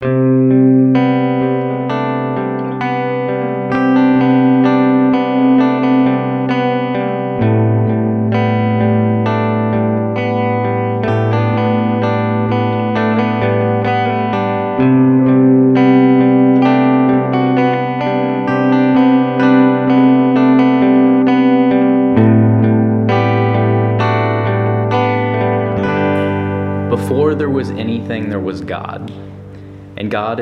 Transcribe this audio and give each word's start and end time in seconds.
Before 0.00 0.29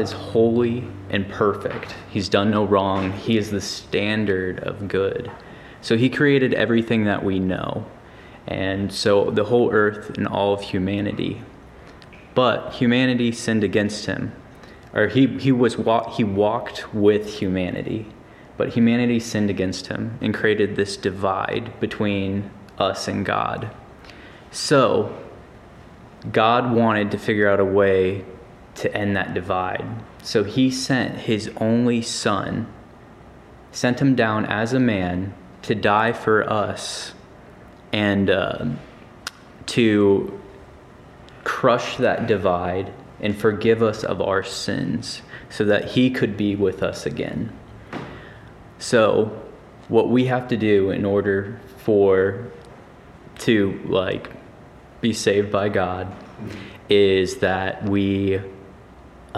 is 0.08 0.12
holy 0.12 0.84
and 1.10 1.28
perfect. 1.28 1.94
He's 2.10 2.28
done 2.28 2.50
no 2.50 2.64
wrong. 2.64 3.12
He 3.12 3.36
is 3.36 3.50
the 3.50 3.60
standard 3.60 4.60
of 4.60 4.88
good. 4.88 5.30
So 5.80 5.96
he 5.96 6.08
created 6.08 6.54
everything 6.54 7.04
that 7.04 7.24
we 7.24 7.38
know. 7.38 7.86
And 8.46 8.92
so 8.92 9.30
the 9.30 9.44
whole 9.44 9.70
earth 9.70 10.16
and 10.16 10.26
all 10.26 10.54
of 10.54 10.62
humanity. 10.62 11.42
But 12.34 12.72
humanity 12.72 13.32
sinned 13.32 13.62
against 13.62 14.06
him. 14.06 14.32
Or 14.94 15.08
he, 15.08 15.26
he 15.38 15.52
was 15.52 15.76
wa- 15.76 16.10
he 16.10 16.24
walked 16.24 16.94
with 16.94 17.38
humanity. 17.40 18.06
But 18.56 18.70
humanity 18.70 19.20
sinned 19.20 19.50
against 19.50 19.88
him 19.88 20.18
and 20.20 20.34
created 20.34 20.76
this 20.76 20.96
divide 20.96 21.78
between 21.78 22.50
us 22.78 23.06
and 23.06 23.24
God. 23.24 23.70
So 24.50 25.16
God 26.32 26.72
wanted 26.72 27.10
to 27.10 27.18
figure 27.18 27.48
out 27.48 27.60
a 27.60 27.64
way 27.64 28.24
to 28.78 28.96
end 28.96 29.16
that 29.16 29.34
divide. 29.34 29.84
So 30.22 30.44
he 30.44 30.70
sent 30.70 31.18
his 31.18 31.50
only 31.56 32.02
son, 32.02 32.72
sent 33.72 34.00
him 34.00 34.14
down 34.14 34.46
as 34.46 34.72
a 34.72 34.80
man 34.80 35.34
to 35.62 35.74
die 35.74 36.12
for 36.12 36.48
us 36.48 37.12
and 37.92 38.30
uh, 38.30 38.66
to 39.66 40.40
crush 41.44 41.96
that 41.96 42.26
divide 42.26 42.92
and 43.20 43.36
forgive 43.36 43.82
us 43.82 44.04
of 44.04 44.20
our 44.20 44.44
sins 44.44 45.22
so 45.50 45.64
that 45.64 45.90
he 45.90 46.10
could 46.10 46.36
be 46.36 46.54
with 46.54 46.82
us 46.82 47.04
again. 47.04 47.52
So, 48.78 49.42
what 49.88 50.08
we 50.08 50.26
have 50.26 50.48
to 50.48 50.56
do 50.56 50.90
in 50.90 51.04
order 51.04 51.58
for 51.78 52.52
to 53.38 53.80
like 53.86 54.30
be 55.00 55.12
saved 55.12 55.50
by 55.50 55.68
God 55.68 56.14
is 56.88 57.38
that 57.38 57.84
we 57.84 58.40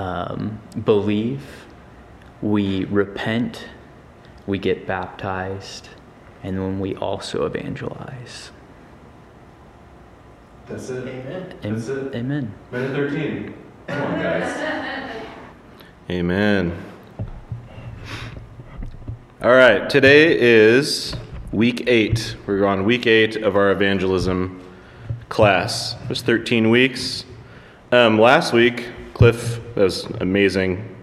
um, 0.01 0.59
believe, 0.83 1.43
we 2.41 2.87
repent, 2.87 3.69
we 4.47 4.57
get 4.57 4.87
baptized, 4.87 5.91
and 6.43 6.57
then 6.57 6.81
we 6.81 6.97
also 6.97 7.45
evangelize. 7.45 8.51
That's 10.67 10.89
it. 10.89 11.07
Amen. 11.07 11.55
Am- 11.63 11.75
That's 11.75 11.89
it. 11.89 12.15
Amen. 12.15 12.55
Minute 12.73 12.93
13. 12.93 13.55
Come 13.89 14.03
on, 14.03 14.23
guys. 14.23 15.27
Amen. 16.11 16.83
All 19.43 19.51
right, 19.51 19.89
today 19.91 20.39
is 20.39 21.15
week 21.53 21.85
eight. 21.87 22.37
We're 22.47 22.65
on 22.65 22.85
week 22.85 23.07
eight 23.07 23.37
of 23.37 23.55
our 23.55 23.71
evangelism 23.71 24.63
class. 25.29 25.95
It 26.05 26.09
was 26.09 26.23
13 26.23 26.71
weeks. 26.71 27.27
Um, 27.93 28.19
last 28.19 28.55
week, 28.55 28.89
Cliff, 29.13 29.60
that 29.81 29.85
was 29.85 30.05
amazing, 30.21 30.95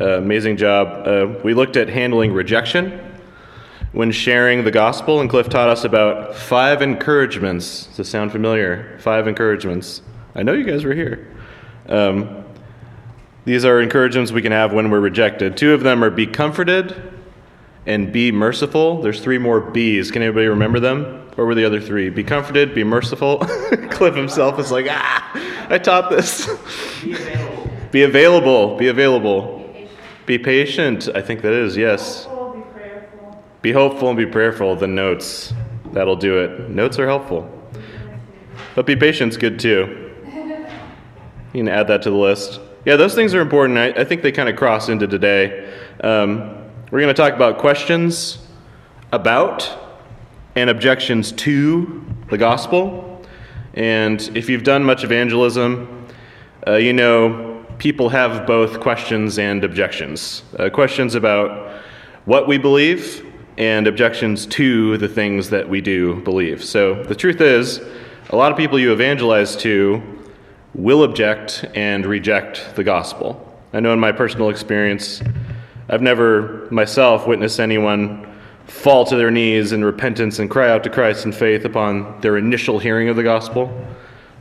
uh, 0.00 0.16
amazing 0.16 0.56
job. 0.56 1.06
Uh, 1.06 1.38
we 1.44 1.52
looked 1.52 1.76
at 1.76 1.90
handling 1.90 2.32
rejection 2.32 2.98
when 3.92 4.10
sharing 4.10 4.64
the 4.64 4.70
gospel, 4.70 5.20
and 5.20 5.28
Cliff 5.28 5.50
taught 5.50 5.68
us 5.68 5.84
about 5.84 6.34
five 6.34 6.80
encouragements. 6.80 7.88
This 7.94 8.08
sound 8.08 8.32
familiar? 8.32 8.98
Five 9.00 9.28
encouragements. 9.28 10.00
I 10.34 10.44
know 10.44 10.54
you 10.54 10.64
guys 10.64 10.82
were 10.82 10.94
here. 10.94 11.30
Um, 11.90 12.42
these 13.44 13.66
are 13.66 13.82
encouragements 13.82 14.32
we 14.32 14.40
can 14.40 14.52
have 14.52 14.72
when 14.72 14.88
we're 14.88 15.00
rejected. 15.00 15.58
Two 15.58 15.74
of 15.74 15.82
them 15.82 16.02
are 16.02 16.08
be 16.08 16.26
comforted 16.26 17.12
and 17.84 18.14
be 18.14 18.32
merciful. 18.32 19.02
There's 19.02 19.20
three 19.20 19.36
more 19.36 19.60
B's. 19.60 20.10
Can 20.10 20.22
anybody 20.22 20.46
remember 20.46 20.80
them? 20.80 21.04
What 21.34 21.44
were 21.44 21.54
the 21.54 21.66
other 21.66 21.82
three? 21.82 22.08
Be 22.08 22.24
comforted, 22.24 22.74
be 22.74 22.82
merciful. 22.82 23.38
Cliff 23.90 24.14
himself 24.14 24.58
is 24.58 24.72
like, 24.72 24.86
ah, 24.88 25.66
I 25.68 25.76
taught 25.76 26.08
this. 26.08 26.48
Be 27.92 28.04
available. 28.04 28.76
be 28.78 28.88
available, 28.88 29.70
be 30.24 30.38
patient, 30.38 31.10
I 31.14 31.20
think 31.20 31.42
that 31.42 31.52
is, 31.52 31.76
yes. 31.76 32.26
Be. 33.60 33.70
Hopeful 33.70 34.08
and 34.08 34.16
be 34.16 34.26
prayerful. 34.26 34.74
The 34.74 34.86
notes, 34.86 35.52
that'll 35.92 36.16
do 36.16 36.38
it. 36.38 36.70
Notes 36.70 36.98
are 36.98 37.06
helpful. 37.06 37.48
But 38.74 38.86
be 38.86 38.96
patient's 38.96 39.36
good 39.36 39.60
too. 39.60 40.10
You 41.52 41.64
can 41.64 41.68
add 41.68 41.86
that 41.88 42.02
to 42.02 42.10
the 42.10 42.16
list. 42.16 42.60
Yeah, 42.86 42.96
those 42.96 43.14
things 43.14 43.34
are 43.34 43.40
important. 43.40 43.78
I, 43.78 44.00
I 44.00 44.04
think 44.04 44.22
they 44.22 44.32
kind 44.32 44.48
of 44.48 44.56
cross 44.56 44.88
into 44.88 45.06
today. 45.06 45.70
Um, 46.02 46.38
we're 46.90 47.00
going 47.00 47.14
to 47.14 47.22
talk 47.22 47.34
about 47.34 47.58
questions 47.58 48.38
about 49.12 49.70
and 50.56 50.70
objections 50.70 51.30
to 51.32 52.04
the 52.30 52.38
gospel. 52.38 53.22
And 53.74 54.18
if 54.34 54.48
you've 54.48 54.64
done 54.64 54.82
much 54.82 55.04
evangelism, 55.04 56.08
uh, 56.66 56.76
you 56.76 56.94
know 56.94 57.51
people 57.82 58.10
have 58.10 58.46
both 58.46 58.78
questions 58.78 59.40
and 59.40 59.64
objections. 59.64 60.44
Uh, 60.56 60.70
questions 60.70 61.16
about 61.16 61.82
what 62.26 62.46
we 62.46 62.56
believe 62.56 63.26
and 63.58 63.88
objections 63.88 64.46
to 64.46 64.96
the 64.98 65.08
things 65.08 65.50
that 65.50 65.68
we 65.68 65.80
do 65.80 66.20
believe. 66.20 66.62
So 66.62 67.02
the 67.02 67.16
truth 67.16 67.40
is, 67.40 67.80
a 68.30 68.36
lot 68.36 68.52
of 68.52 68.56
people 68.56 68.78
you 68.78 68.92
evangelize 68.92 69.56
to 69.56 70.00
will 70.74 71.02
object 71.02 71.64
and 71.74 72.06
reject 72.06 72.76
the 72.76 72.84
gospel. 72.84 73.52
I 73.72 73.80
know 73.80 73.92
in 73.92 73.98
my 73.98 74.12
personal 74.12 74.48
experience, 74.48 75.20
I've 75.88 76.02
never 76.02 76.68
myself 76.70 77.26
witnessed 77.26 77.58
anyone 77.58 78.32
fall 78.68 79.04
to 79.06 79.16
their 79.16 79.32
knees 79.32 79.72
in 79.72 79.84
repentance 79.84 80.38
and 80.38 80.48
cry 80.48 80.70
out 80.70 80.84
to 80.84 80.90
Christ 80.90 81.24
in 81.24 81.32
faith 81.32 81.64
upon 81.64 82.20
their 82.20 82.36
initial 82.36 82.78
hearing 82.78 83.08
of 83.08 83.16
the 83.16 83.24
gospel. 83.24 83.76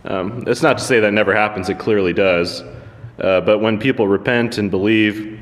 Um, 0.05 0.41
that's 0.41 0.61
not 0.61 0.77
to 0.77 0.83
say 0.83 0.99
that 0.99 1.11
never 1.11 1.35
happens, 1.35 1.69
it 1.69 1.79
clearly 1.79 2.13
does. 2.13 2.63
Uh, 3.21 3.39
but 3.39 3.59
when 3.59 3.79
people 3.79 4.07
repent 4.07 4.57
and 4.57 4.71
believe, 4.71 5.39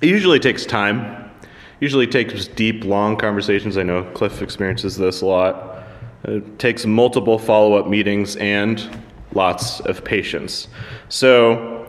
it 0.00 0.08
usually 0.08 0.40
takes 0.40 0.66
time. 0.66 1.30
Usually 1.78 2.06
takes 2.06 2.48
deep, 2.48 2.84
long 2.84 3.16
conversations. 3.16 3.78
I 3.78 3.84
know 3.84 4.04
Cliff 4.12 4.42
experiences 4.42 4.96
this 4.96 5.22
a 5.22 5.26
lot. 5.26 5.84
It 6.24 6.58
takes 6.58 6.84
multiple 6.84 7.38
follow 7.38 7.74
up 7.74 7.88
meetings 7.88 8.36
and 8.36 9.00
lots 9.34 9.80
of 9.80 10.04
patience. 10.04 10.68
So, 11.08 11.88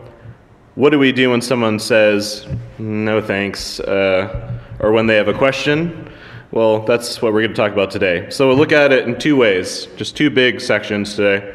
what 0.76 0.90
do 0.90 0.98
we 0.98 1.12
do 1.12 1.30
when 1.30 1.40
someone 1.40 1.78
says, 1.78 2.48
no 2.78 3.20
thanks, 3.20 3.78
uh, 3.80 4.60
or 4.80 4.90
when 4.90 5.06
they 5.06 5.14
have 5.14 5.28
a 5.28 5.34
question? 5.34 6.10
Well, 6.50 6.80
that's 6.80 7.22
what 7.22 7.32
we're 7.32 7.42
going 7.42 7.52
to 7.52 7.56
talk 7.56 7.72
about 7.72 7.92
today. 7.92 8.28
So, 8.30 8.48
we'll 8.48 8.56
look 8.56 8.72
at 8.72 8.92
it 8.92 9.06
in 9.06 9.18
two 9.18 9.36
ways, 9.36 9.86
just 9.96 10.16
two 10.16 10.30
big 10.30 10.60
sections 10.60 11.14
today. 11.14 11.54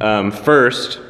Um, 0.00 0.30
first, 0.30 1.00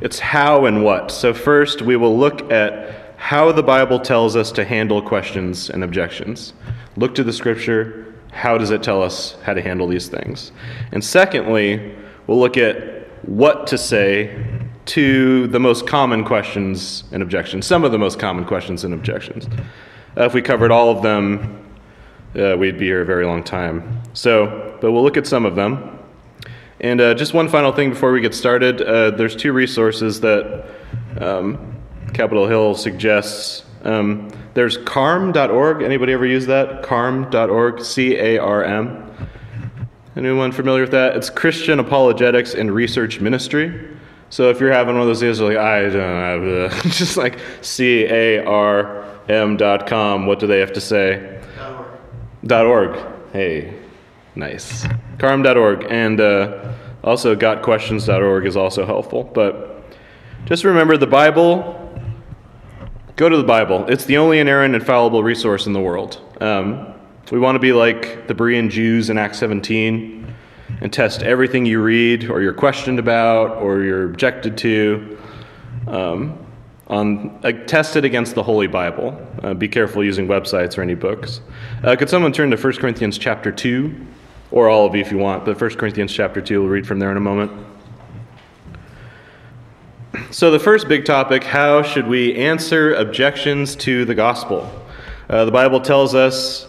it's 0.00 0.18
how 0.18 0.66
and 0.66 0.84
what. 0.84 1.10
So, 1.10 1.34
first, 1.34 1.82
we 1.82 1.96
will 1.96 2.16
look 2.16 2.50
at 2.50 3.14
how 3.16 3.50
the 3.52 3.62
Bible 3.62 3.98
tells 3.98 4.36
us 4.36 4.52
to 4.52 4.64
handle 4.64 5.02
questions 5.02 5.70
and 5.70 5.82
objections. 5.82 6.52
Look 6.96 7.14
to 7.16 7.24
the 7.24 7.32
scripture. 7.32 8.14
How 8.30 8.56
does 8.56 8.70
it 8.70 8.82
tell 8.82 9.02
us 9.02 9.36
how 9.42 9.54
to 9.54 9.60
handle 9.60 9.88
these 9.88 10.08
things? 10.08 10.52
And 10.92 11.04
secondly, 11.04 11.96
we'll 12.26 12.38
look 12.38 12.56
at 12.56 13.08
what 13.22 13.66
to 13.68 13.78
say 13.78 14.46
to 14.86 15.46
the 15.48 15.60
most 15.60 15.86
common 15.86 16.24
questions 16.24 17.04
and 17.12 17.22
objections, 17.22 17.66
some 17.66 17.84
of 17.84 17.92
the 17.92 17.98
most 17.98 18.18
common 18.18 18.44
questions 18.44 18.84
and 18.84 18.94
objections. 18.94 19.48
Uh, 20.16 20.24
if 20.24 20.32
we 20.32 20.40
covered 20.40 20.70
all 20.70 20.90
of 20.90 21.02
them, 21.02 21.64
uh, 22.38 22.56
we'd 22.56 22.78
be 22.78 22.86
here 22.86 23.02
a 23.02 23.04
very 23.04 23.26
long 23.26 23.42
time. 23.42 24.00
So, 24.14 24.78
but 24.80 24.92
we'll 24.92 25.02
look 25.02 25.16
at 25.16 25.26
some 25.26 25.44
of 25.44 25.56
them. 25.56 25.97
And 26.80 27.00
uh, 27.00 27.14
just 27.14 27.34
one 27.34 27.48
final 27.48 27.72
thing 27.72 27.90
before 27.90 28.12
we 28.12 28.20
get 28.20 28.34
started 28.34 28.80
uh, 28.80 29.10
there's 29.10 29.34
two 29.34 29.52
resources 29.52 30.20
that 30.20 30.64
um, 31.20 31.76
Capitol 32.14 32.46
Hill 32.46 32.74
suggests. 32.74 33.64
Um, 33.84 34.30
there's 34.54 34.76
carm.org. 34.78 35.82
Anybody 35.82 36.12
ever 36.12 36.26
use 36.26 36.46
that? 36.46 36.82
Carm.org, 36.82 37.82
C 37.82 38.16
A 38.16 38.38
R 38.38 38.64
M. 38.64 39.04
Anyone 40.16 40.50
familiar 40.50 40.82
with 40.82 40.90
that? 40.90 41.16
It's 41.16 41.30
Christian 41.30 41.78
Apologetics 41.78 42.54
and 42.54 42.72
Research 42.72 43.20
Ministry. 43.20 43.96
So 44.30 44.50
if 44.50 44.60
you're 44.60 44.72
having 44.72 44.94
one 44.94 45.02
of 45.02 45.06
those 45.06 45.20
days, 45.20 45.40
like 45.40 45.56
I 45.56 45.82
don't 45.82 45.92
have, 45.92 46.42
uh, 46.72 46.82
just 46.88 47.16
like 47.16 47.38
C 47.62 48.04
A 48.04 48.44
R 48.44 49.04
M 49.28 49.56
dot 49.56 49.86
com. 49.86 50.26
What 50.26 50.38
do 50.38 50.46
they 50.46 50.58
have 50.58 50.72
to 50.72 50.80
say? 50.80 51.40
Dot 51.56 51.76
org. 51.76 51.88
Dot 52.44 52.66
org. 52.66 53.32
Hey, 53.32 53.77
nice. 54.38 54.86
Carm.org 55.18 55.86
and 55.90 56.20
uh, 56.20 56.72
also 57.02 57.34
gotquestions.org 57.34 58.46
is 58.46 58.56
also 58.56 58.86
helpful. 58.86 59.24
But 59.24 59.84
Just 60.46 60.64
remember 60.64 60.96
the 60.96 61.06
Bible. 61.06 61.74
Go 63.16 63.28
to 63.28 63.36
the 63.36 63.44
Bible. 63.44 63.84
It's 63.88 64.04
the 64.04 64.16
only 64.16 64.38
inerrant, 64.38 64.76
infallible 64.76 65.24
resource 65.24 65.66
in 65.66 65.72
the 65.72 65.80
world. 65.80 66.20
Um, 66.40 66.94
we 67.30 67.38
want 67.38 67.56
to 67.56 67.60
be 67.60 67.72
like 67.72 68.26
the 68.26 68.34
Berean 68.34 68.70
Jews 68.70 69.10
in 69.10 69.18
Acts 69.18 69.38
17 69.38 70.34
and 70.80 70.92
test 70.92 71.22
everything 71.22 71.66
you 71.66 71.82
read 71.82 72.30
or 72.30 72.40
you're 72.40 72.54
questioned 72.54 72.98
about 72.98 73.56
or 73.56 73.82
you're 73.82 74.04
objected 74.04 74.56
to. 74.58 75.18
Um, 75.88 76.46
on 76.86 77.38
uh, 77.44 77.52
test 77.66 77.96
it 77.96 78.04
against 78.04 78.34
the 78.34 78.42
Holy 78.42 78.66
Bible. 78.66 79.20
Uh, 79.42 79.52
be 79.52 79.68
careful 79.68 80.02
using 80.02 80.26
websites 80.26 80.78
or 80.78 80.82
any 80.82 80.94
books. 80.94 81.42
Uh, 81.84 81.94
could 81.96 82.08
someone 82.08 82.32
turn 82.32 82.50
to 82.50 82.56
1 82.56 82.72
Corinthians 82.76 83.18
chapter 83.18 83.52
2? 83.52 84.06
Or 84.50 84.68
all 84.68 84.86
of 84.86 84.94
you 84.94 85.00
if 85.00 85.10
you 85.10 85.18
want, 85.18 85.44
but 85.44 85.60
1 85.60 85.70
Corinthians 85.76 86.12
chapter 86.12 86.40
2, 86.40 86.62
we'll 86.62 86.70
read 86.70 86.86
from 86.86 86.98
there 86.98 87.10
in 87.10 87.16
a 87.16 87.20
moment. 87.20 87.52
So, 90.30 90.50
the 90.50 90.58
first 90.58 90.88
big 90.88 91.04
topic 91.04 91.44
how 91.44 91.82
should 91.82 92.06
we 92.06 92.34
answer 92.34 92.94
objections 92.94 93.76
to 93.76 94.04
the 94.04 94.14
gospel? 94.14 94.70
Uh, 95.28 95.44
the 95.44 95.50
Bible 95.50 95.80
tells 95.80 96.14
us 96.14 96.66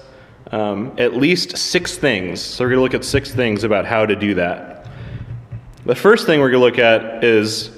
um, 0.52 0.94
at 0.98 1.14
least 1.14 1.58
six 1.58 1.98
things. 1.98 2.42
So, 2.42 2.64
we're 2.64 2.72
going 2.72 2.78
to 2.78 2.84
look 2.84 2.94
at 2.94 3.06
six 3.06 3.34
things 3.34 3.64
about 3.64 3.86
how 3.86 4.06
to 4.06 4.16
do 4.16 4.34
that. 4.36 4.88
The 5.86 5.96
first 5.96 6.26
thing 6.26 6.40
we're 6.40 6.52
going 6.52 6.62
to 6.62 6.66
look 6.66 6.80
at 6.80 7.24
is 7.24 7.72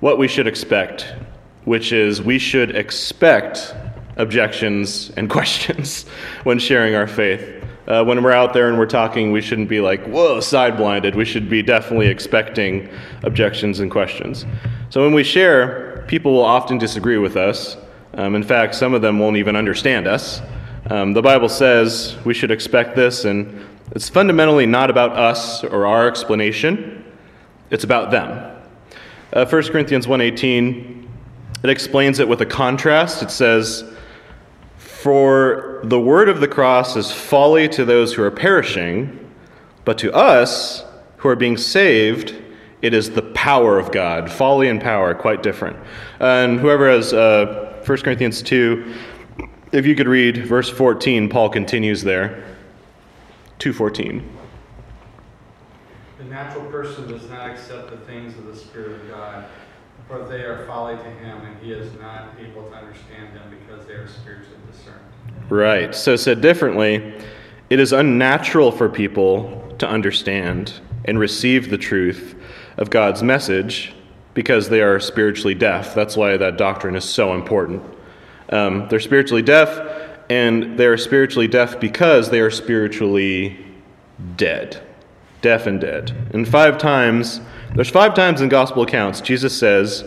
what 0.00 0.18
we 0.18 0.28
should 0.28 0.46
expect, 0.46 1.14
which 1.64 1.92
is 1.92 2.22
we 2.22 2.38
should 2.38 2.76
expect 2.76 3.74
objections 4.16 5.10
and 5.16 5.28
questions 5.38 6.04
when 6.44 6.58
sharing 6.58 6.94
our 6.94 7.06
faith. 7.06 7.57
Uh, 7.88 8.04
when 8.04 8.22
we're 8.22 8.32
out 8.32 8.52
there 8.52 8.68
and 8.68 8.78
we're 8.78 8.84
talking, 8.84 9.32
we 9.32 9.40
shouldn't 9.40 9.68
be 9.68 9.80
like, 9.80 10.04
whoa, 10.04 10.40
side 10.40 10.76
blinded. 10.76 11.14
We 11.14 11.24
should 11.24 11.48
be 11.48 11.62
definitely 11.62 12.08
expecting 12.08 12.90
objections 13.22 13.80
and 13.80 13.90
questions. 13.90 14.44
So 14.90 15.02
when 15.02 15.14
we 15.14 15.24
share, 15.24 16.04
people 16.06 16.34
will 16.34 16.44
often 16.44 16.76
disagree 16.76 17.16
with 17.16 17.38
us. 17.38 17.78
Um, 18.12 18.34
in 18.34 18.42
fact, 18.42 18.74
some 18.74 18.92
of 18.92 19.00
them 19.00 19.18
won't 19.18 19.38
even 19.38 19.56
understand 19.56 20.06
us. 20.06 20.42
Um, 20.90 21.14
the 21.14 21.22
Bible 21.22 21.48
says 21.48 22.18
we 22.26 22.34
should 22.34 22.50
expect 22.50 22.94
this, 22.94 23.24
and 23.24 23.66
it's 23.92 24.10
fundamentally 24.10 24.66
not 24.66 24.90
about 24.90 25.12
us 25.12 25.64
or 25.64 25.86
our 25.86 26.06
explanation, 26.06 27.10
it's 27.70 27.84
about 27.84 28.10
them. 28.10 28.54
Uh, 29.32 29.46
1 29.46 29.62
Corinthians 29.68 30.06
1.18, 30.06 31.08
it 31.62 31.70
explains 31.70 32.18
it 32.18 32.28
with 32.28 32.42
a 32.42 32.46
contrast. 32.46 33.22
It 33.22 33.30
says, 33.30 33.84
For 34.98 35.78
the 35.84 36.00
word 36.00 36.28
of 36.28 36.40
the 36.40 36.48
cross 36.48 36.96
is 36.96 37.12
folly 37.12 37.68
to 37.68 37.84
those 37.84 38.12
who 38.12 38.24
are 38.24 38.32
perishing, 38.32 39.32
but 39.84 39.96
to 39.98 40.12
us 40.12 40.84
who 41.18 41.28
are 41.28 41.36
being 41.36 41.56
saved, 41.56 42.34
it 42.82 42.92
is 42.92 43.08
the 43.08 43.22
power 43.22 43.78
of 43.78 43.92
God. 43.92 44.28
Folly 44.28 44.68
and 44.68 44.80
power, 44.80 45.14
quite 45.14 45.40
different. 45.40 45.76
And 46.18 46.58
whoever 46.58 46.90
has 46.90 47.12
uh, 47.12 47.80
1 47.86 47.98
Corinthians 47.98 48.42
2, 48.42 48.92
if 49.70 49.86
you 49.86 49.94
could 49.94 50.08
read 50.08 50.44
verse 50.44 50.68
14, 50.68 51.28
Paul 51.28 51.48
continues 51.48 52.02
there. 52.02 52.44
214. 53.60 54.28
The 56.18 56.24
natural 56.24 56.64
person 56.72 57.06
does 57.06 57.30
not 57.30 57.48
accept 57.48 57.90
the 57.90 57.98
things 57.98 58.36
of 58.36 58.46
the 58.46 58.56
Spirit 58.56 59.00
of 59.00 59.08
God, 59.08 59.44
for 60.08 60.26
they 60.26 60.42
are 60.42 60.66
folly 60.66 60.96
to 60.96 61.02
him, 61.02 61.38
and 61.42 61.56
he 61.62 61.72
is 61.72 61.92
not 62.00 62.30
able 62.40 62.68
to 62.70 62.74
understand 62.74 63.36
them 63.36 63.50
because 63.50 63.86
they 63.86 63.92
are 63.92 64.08
spiritually 64.08 64.58
discerned. 64.72 65.00
Right. 65.50 65.94
So, 65.94 66.16
said 66.16 66.40
differently, 66.40 67.14
it 67.70 67.78
is 67.78 67.92
unnatural 67.92 68.72
for 68.72 68.88
people 68.88 69.74
to 69.78 69.86
understand 69.86 70.72
and 71.04 71.18
receive 71.18 71.70
the 71.70 71.78
truth 71.78 72.34
of 72.78 72.90
God's 72.90 73.22
message 73.22 73.94
because 74.34 74.68
they 74.68 74.80
are 74.80 74.98
spiritually 75.00 75.54
deaf. 75.54 75.94
That's 75.94 76.16
why 76.16 76.36
that 76.36 76.56
doctrine 76.56 76.96
is 76.96 77.04
so 77.04 77.34
important. 77.34 77.82
Um, 78.50 78.86
they're 78.88 79.00
spiritually 79.00 79.42
deaf, 79.42 79.78
and 80.30 80.78
they're 80.78 80.96
spiritually 80.96 81.48
deaf 81.48 81.78
because 81.78 82.30
they 82.30 82.40
are 82.40 82.50
spiritually 82.50 83.58
dead. 84.36 84.82
Deaf 85.42 85.66
and 85.66 85.80
dead. 85.80 86.12
And 86.32 86.48
five 86.48 86.78
times, 86.78 87.40
there's 87.74 87.90
five 87.90 88.14
times 88.14 88.40
in 88.40 88.48
gospel 88.48 88.82
accounts, 88.82 89.20
Jesus 89.20 89.56
says, 89.56 90.04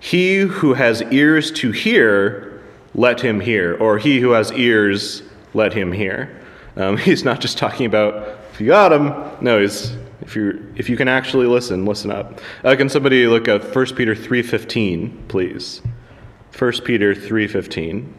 He 0.00 0.38
who 0.38 0.74
has 0.74 1.02
ears 1.02 1.50
to 1.52 1.72
hear, 1.72 2.62
let 2.94 3.20
him 3.20 3.40
hear. 3.40 3.76
Or 3.76 3.98
he 3.98 4.20
who 4.20 4.30
has 4.30 4.52
ears, 4.52 5.22
let 5.54 5.72
him 5.72 5.92
hear. 5.92 6.40
Um, 6.76 6.96
he's 6.98 7.24
not 7.24 7.40
just 7.40 7.58
talking 7.58 7.86
about 7.86 8.38
if 8.52 8.60
you 8.60 8.68
got 8.68 8.92
him. 8.92 9.14
No, 9.40 9.60
he's 9.60 9.96
if 10.20 10.36
you 10.36 10.72
if 10.76 10.88
you 10.88 10.96
can 10.96 11.08
actually 11.08 11.46
listen, 11.46 11.84
listen 11.84 12.10
up. 12.10 12.40
Uh, 12.64 12.76
can 12.76 12.88
somebody 12.88 13.26
look 13.26 13.48
at 13.48 13.74
1 13.74 13.86
Peter 13.94 14.14
3:15, 14.14 15.28
please? 15.28 15.80
1 16.56 16.72
Peter 16.84 17.14
3:15. 17.14 18.12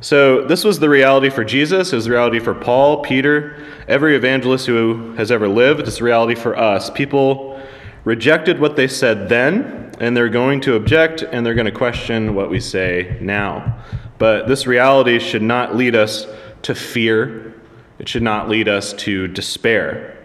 So 0.00 0.44
this 0.44 0.62
was 0.62 0.78
the 0.78 0.88
reality 0.88 1.28
for 1.28 1.44
Jesus. 1.44 1.92
It 1.92 1.96
was 1.96 2.04
the 2.04 2.12
reality 2.12 2.38
for 2.38 2.54
Paul, 2.54 3.02
Peter, 3.02 3.56
every 3.88 4.14
evangelist 4.14 4.66
who 4.66 5.12
has 5.14 5.32
ever 5.32 5.48
lived. 5.48 5.80
It's 5.80 5.98
the 5.98 6.04
reality 6.04 6.36
for 6.36 6.56
us. 6.56 6.88
People 6.88 7.60
rejected 8.04 8.60
what 8.60 8.76
they 8.76 8.86
said 8.86 9.28
then, 9.28 9.92
and 9.98 10.16
they're 10.16 10.28
going 10.28 10.60
to 10.62 10.76
object 10.76 11.22
and 11.22 11.44
they're 11.44 11.54
going 11.54 11.66
to 11.66 11.72
question 11.72 12.36
what 12.36 12.48
we 12.48 12.60
say 12.60 13.18
now. 13.20 13.82
But 14.18 14.46
this 14.46 14.68
reality 14.68 15.18
should 15.18 15.42
not 15.42 15.74
lead 15.74 15.96
us 15.96 16.28
to 16.62 16.76
fear. 16.76 17.54
It 17.98 18.08
should 18.08 18.22
not 18.22 18.48
lead 18.48 18.68
us 18.68 18.92
to 18.92 19.26
despair. 19.26 20.16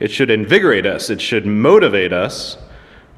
It 0.00 0.10
should 0.10 0.30
invigorate 0.30 0.86
us. 0.86 1.10
It 1.10 1.20
should 1.20 1.44
motivate 1.44 2.14
us 2.14 2.56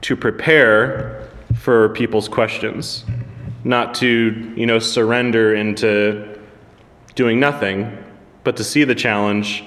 to 0.00 0.16
prepare 0.16 1.28
for 1.54 1.90
people's 1.90 2.26
questions 2.26 3.04
not 3.64 3.94
to, 3.96 4.54
you 4.56 4.66
know, 4.66 4.78
surrender 4.78 5.54
into 5.54 6.38
doing 7.14 7.40
nothing, 7.40 7.96
but 8.44 8.56
to 8.56 8.64
see 8.64 8.84
the 8.84 8.94
challenge 8.94 9.64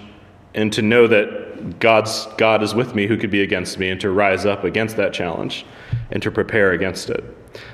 and 0.55 0.71
to 0.73 0.81
know 0.81 1.07
that 1.07 1.79
God's 1.79 2.27
God 2.37 2.63
is 2.63 2.75
with 2.75 2.95
me 2.95 3.07
who 3.07 3.17
could 3.17 3.31
be 3.31 3.41
against 3.41 3.79
me 3.79 3.89
and 3.89 3.99
to 4.01 4.09
rise 4.09 4.45
up 4.45 4.63
against 4.63 4.97
that 4.97 5.13
challenge 5.13 5.65
and 6.11 6.21
to 6.21 6.31
prepare 6.31 6.71
against 6.71 7.09
it. 7.09 7.23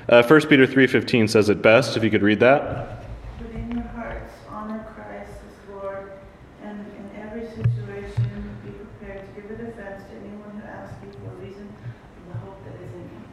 Uh, 0.08 0.22
1 0.22 0.48
Peter 0.48 0.66
3:15 0.66 1.28
says 1.28 1.48
it 1.48 1.62
best 1.62 1.96
if 1.96 2.04
you 2.04 2.10
could 2.10 2.22
read 2.22 2.40
that. 2.40 3.04
But 3.38 3.50
in 3.52 3.72
your 3.72 3.82
hearts 3.82 4.32
honor 4.48 4.84
Christ 4.94 5.32
as 5.32 5.74
Lord, 5.74 6.12
and 6.62 6.78
in 6.78 7.22
every 7.22 7.46
situation 7.46 8.58
be 8.64 8.70
prepared 8.70 9.26
to 9.26 9.40
give 9.40 9.50
a 9.50 9.64
defense 9.64 10.04
to 10.04 10.16
anyone 10.16 10.60
who 10.60 10.68
asks 10.68 10.96
you 11.02 11.12
for 11.12 11.30
a 11.32 11.44
reason 11.44 11.68
for 12.14 12.32
the 12.32 12.38
hope 12.38 12.64
that 12.64 12.74
is 12.74 12.92
in 12.94 13.00
you. 13.00 13.24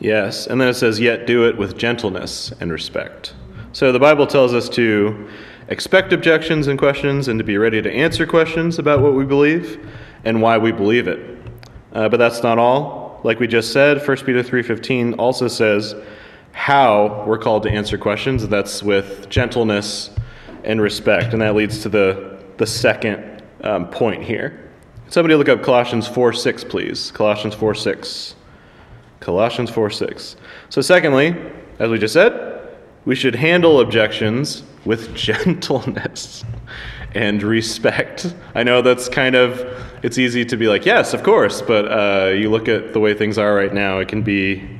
Yes, 0.00 0.46
and 0.46 0.60
then 0.60 0.68
it 0.68 0.74
says, 0.74 1.00
yet 1.00 1.26
do 1.26 1.48
it 1.48 1.56
with 1.56 1.76
gentleness 1.76 2.52
and 2.60 2.70
respect. 2.70 3.34
So 3.72 3.90
the 3.92 3.98
Bible 3.98 4.26
tells 4.26 4.54
us 4.54 4.68
to 4.70 5.28
expect 5.68 6.12
objections 6.12 6.68
and 6.68 6.78
questions 6.78 7.28
and 7.28 7.38
to 7.38 7.44
be 7.44 7.58
ready 7.58 7.82
to 7.82 7.92
answer 7.92 8.26
questions 8.26 8.78
about 8.78 9.00
what 9.00 9.14
we 9.14 9.24
believe 9.24 9.86
and 10.24 10.40
why 10.40 10.56
we 10.56 10.72
believe 10.72 11.08
it. 11.08 11.38
Uh, 11.92 12.08
but 12.08 12.18
that's 12.18 12.42
not 12.42 12.58
all. 12.58 13.20
Like 13.24 13.40
we 13.40 13.46
just 13.46 13.72
said, 13.72 13.98
1 14.06 14.16
Peter 14.18 14.42
3.15 14.42 15.16
also 15.18 15.48
says 15.48 15.94
how 16.52 17.24
we're 17.26 17.38
called 17.38 17.64
to 17.64 17.70
answer 17.70 17.98
questions. 17.98 18.46
That's 18.46 18.82
with 18.82 19.28
gentleness 19.28 20.10
and 20.64 20.80
respect. 20.80 21.32
And 21.32 21.42
that 21.42 21.54
leads 21.54 21.82
to 21.82 21.88
the, 21.88 22.42
the 22.56 22.66
second 22.66 23.42
um, 23.62 23.88
point 23.88 24.22
here. 24.22 24.70
Somebody 25.08 25.34
look 25.34 25.48
up 25.48 25.62
Colossians 25.62 26.08
4.6, 26.08 26.68
please. 26.68 27.10
Colossians 27.10 27.54
4.6. 27.54 28.34
Colossians 29.20 29.70
4 29.70 29.90
6. 29.90 30.36
So, 30.68 30.80
secondly, 30.80 31.36
as 31.78 31.90
we 31.90 31.98
just 31.98 32.14
said, 32.14 32.76
we 33.04 33.14
should 33.14 33.34
handle 33.34 33.80
objections 33.80 34.62
with 34.84 35.14
gentleness 35.14 36.44
and 37.14 37.42
respect. 37.42 38.34
I 38.54 38.62
know 38.62 38.82
that's 38.82 39.08
kind 39.08 39.34
of, 39.34 39.60
it's 40.02 40.18
easy 40.18 40.44
to 40.44 40.56
be 40.56 40.68
like, 40.68 40.84
yes, 40.84 41.14
of 41.14 41.22
course, 41.22 41.62
but 41.62 41.90
uh, 41.90 42.28
you 42.30 42.50
look 42.50 42.68
at 42.68 42.92
the 42.92 43.00
way 43.00 43.14
things 43.14 43.38
are 43.38 43.54
right 43.54 43.72
now, 43.72 43.98
it 43.98 44.08
can 44.08 44.22
be 44.22 44.78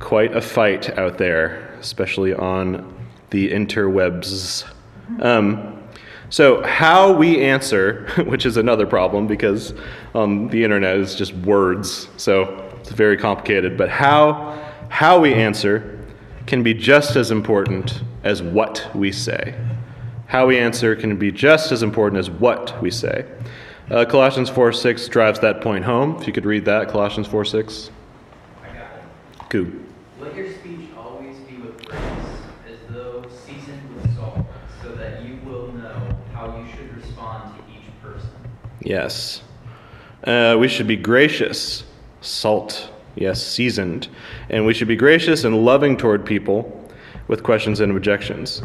quite 0.00 0.36
a 0.36 0.40
fight 0.40 0.98
out 0.98 1.18
there, 1.18 1.68
especially 1.80 2.34
on 2.34 2.94
the 3.30 3.50
interwebs. 3.50 4.64
Um, 5.20 5.82
so, 6.30 6.62
how 6.62 7.12
we 7.12 7.42
answer, 7.42 8.06
which 8.26 8.44
is 8.44 8.56
another 8.56 8.86
problem 8.86 9.26
because 9.26 9.72
um, 10.14 10.48
the 10.48 10.62
internet 10.62 10.96
is 10.98 11.14
just 11.14 11.32
words, 11.34 12.08
so 12.16 12.67
it's 12.88 12.96
very 12.96 13.18
complicated, 13.18 13.76
but 13.76 13.90
how, 13.90 14.58
how 14.88 15.20
we 15.20 15.34
answer 15.34 15.98
can 16.46 16.62
be 16.62 16.72
just 16.72 17.16
as 17.16 17.30
important 17.30 18.02
as 18.24 18.42
what 18.42 18.90
we 18.94 19.12
say. 19.12 19.54
How 20.26 20.46
we 20.46 20.58
answer 20.58 20.96
can 20.96 21.18
be 21.18 21.30
just 21.30 21.70
as 21.70 21.82
important 21.82 22.18
as 22.18 22.30
what 22.30 22.80
we 22.80 22.90
say. 22.90 23.26
Uh, 23.90 24.06
Colossians 24.06 24.48
4 24.48 24.72
6 24.72 25.08
drives 25.08 25.38
that 25.40 25.60
point 25.60 25.84
home. 25.84 26.16
If 26.18 26.26
you 26.26 26.32
could 26.32 26.46
read 26.46 26.64
that, 26.64 26.88
Colossians 26.88 27.26
4 27.26 27.44
6. 27.44 27.90
I 28.62 28.66
got 28.68 28.76
it. 28.76 29.50
Cool. 29.50 29.66
Let 30.18 30.34
your 30.34 30.50
speech 30.50 30.88
always 30.96 31.36
be 31.40 31.56
with 31.56 31.84
grace, 31.84 32.00
as 32.66 32.78
though 32.88 33.22
seasoned 33.44 33.94
with 33.94 34.16
salt, 34.16 34.46
so 34.82 34.94
that 34.94 35.22
you 35.24 35.38
will 35.44 35.72
know 35.72 36.16
how 36.32 36.56
you 36.56 36.66
should 36.74 36.96
respond 36.96 37.54
to 37.54 37.62
each 37.70 37.84
person. 38.02 38.30
Yes. 38.80 39.42
Uh, 40.24 40.56
we 40.58 40.68
should 40.68 40.86
be 40.86 40.96
gracious 40.96 41.84
salt, 42.20 42.90
yes, 43.16 43.44
seasoned. 43.44 44.08
And 44.50 44.66
we 44.66 44.74
should 44.74 44.88
be 44.88 44.96
gracious 44.96 45.44
and 45.44 45.64
loving 45.64 45.96
toward 45.96 46.24
people 46.24 46.88
with 47.28 47.42
questions 47.42 47.80
and 47.80 47.94
objections. 47.94 48.62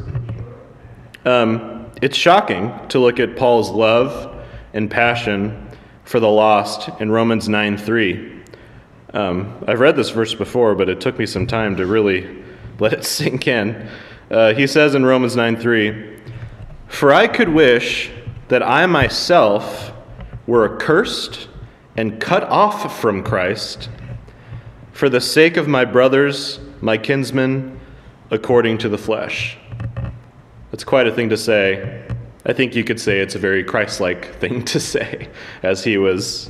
Um, 1.25 1.91
it's 2.01 2.17
shocking 2.17 2.73
to 2.89 2.99
look 2.99 3.19
at 3.19 3.35
Paul's 3.35 3.69
love 3.69 4.45
and 4.73 4.89
passion 4.89 5.69
for 6.03 6.19
the 6.19 6.29
lost 6.29 6.89
in 6.99 7.11
Romans 7.11 7.47
9 7.47 7.77
3. 7.77 8.41
Um, 9.13 9.63
I've 9.67 9.79
read 9.79 9.95
this 9.95 10.09
verse 10.09 10.33
before, 10.33 10.75
but 10.75 10.89
it 10.89 10.99
took 10.99 11.19
me 11.19 11.25
some 11.25 11.45
time 11.45 11.75
to 11.77 11.85
really 11.85 12.43
let 12.79 12.93
it 12.93 13.05
sink 13.05 13.47
in. 13.47 13.87
Uh, 14.31 14.53
he 14.53 14.65
says 14.65 14.95
in 14.95 15.05
Romans 15.05 15.35
9 15.35 15.57
3, 15.57 16.19
For 16.87 17.13
I 17.13 17.27
could 17.27 17.49
wish 17.49 18.11
that 18.47 18.63
I 18.63 18.85
myself 18.85 19.93
were 20.47 20.75
accursed 20.75 21.47
and 21.95 22.19
cut 22.19 22.43
off 22.43 22.99
from 22.99 23.23
Christ 23.23 23.89
for 24.91 25.09
the 25.09 25.21
sake 25.21 25.57
of 25.57 25.67
my 25.67 25.85
brothers, 25.85 26.59
my 26.81 26.97
kinsmen, 26.97 27.79
according 28.31 28.79
to 28.79 28.89
the 28.89 28.97
flesh. 28.97 29.57
That's 30.71 30.83
quite 30.83 31.07
a 31.07 31.11
thing 31.11 31.29
to 31.29 31.37
say. 31.37 32.03
I 32.45 32.53
think 32.53 32.75
you 32.75 32.83
could 32.83 32.99
say 32.99 33.19
it's 33.19 33.35
a 33.35 33.39
very 33.39 33.63
Christ 33.63 33.99
like 33.99 34.35
thing 34.39 34.65
to 34.65 34.79
say, 34.79 35.29
as 35.61 35.83
he 35.83 35.97
was 35.97 36.49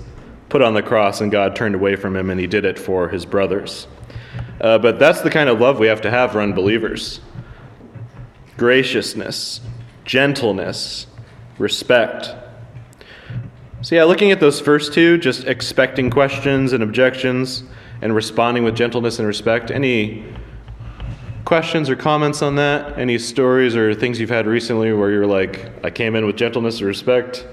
put 0.50 0.62
on 0.62 0.74
the 0.74 0.84
cross 0.84 1.22
and 1.22 1.32
God 1.32 1.56
turned 1.56 1.76
away 1.76 1.96
from 1.96 2.16
him 2.16 2.30
and 2.30 2.40
he 2.40 2.48
did 2.48 2.66
it 2.66 2.78
for 2.78 3.10
his 3.10 3.26
brothers. 3.26 3.88
Uh, 4.62 4.78
but 4.78 5.00
that's 5.00 5.22
the 5.22 5.30
kind 5.30 5.50
of 5.50 5.60
love 5.60 5.80
we 5.80 5.88
have 5.88 6.02
to 6.02 6.12
have 6.12 6.32
for 6.32 6.42
unbelievers 6.42 7.20
graciousness, 8.56 9.62
gentleness, 10.06 11.08
respect. 11.58 12.30
So, 13.84 13.96
yeah, 13.96 14.06
looking 14.06 14.32
at 14.32 14.40
those 14.40 14.62
first 14.62 14.94
two, 14.94 15.18
just 15.18 15.44
expecting 15.44 16.10
questions 16.10 16.72
and 16.72 16.82
objections 16.82 17.64
and 18.02 18.16
responding 18.16 18.64
with 18.64 18.78
gentleness 18.78 19.20
and 19.20 19.28
respect. 19.28 19.72
Any 19.72 20.24
questions 21.44 21.90
or 21.90 21.98
comments 21.98 22.42
on 22.42 22.56
that? 22.56 22.98
Any 22.98 23.18
stories 23.18 23.76
or 23.76 23.94
things 23.94 24.22
you've 24.22 24.30
had 24.30 24.48
recently 24.48 24.94
where 24.94 25.12
you're 25.12 25.28
like, 25.28 25.70
I 25.84 25.90
came 25.90 26.16
in 26.16 26.26
with 26.26 26.38
gentleness 26.38 26.78
and 26.78 26.88
respect? 26.88 27.46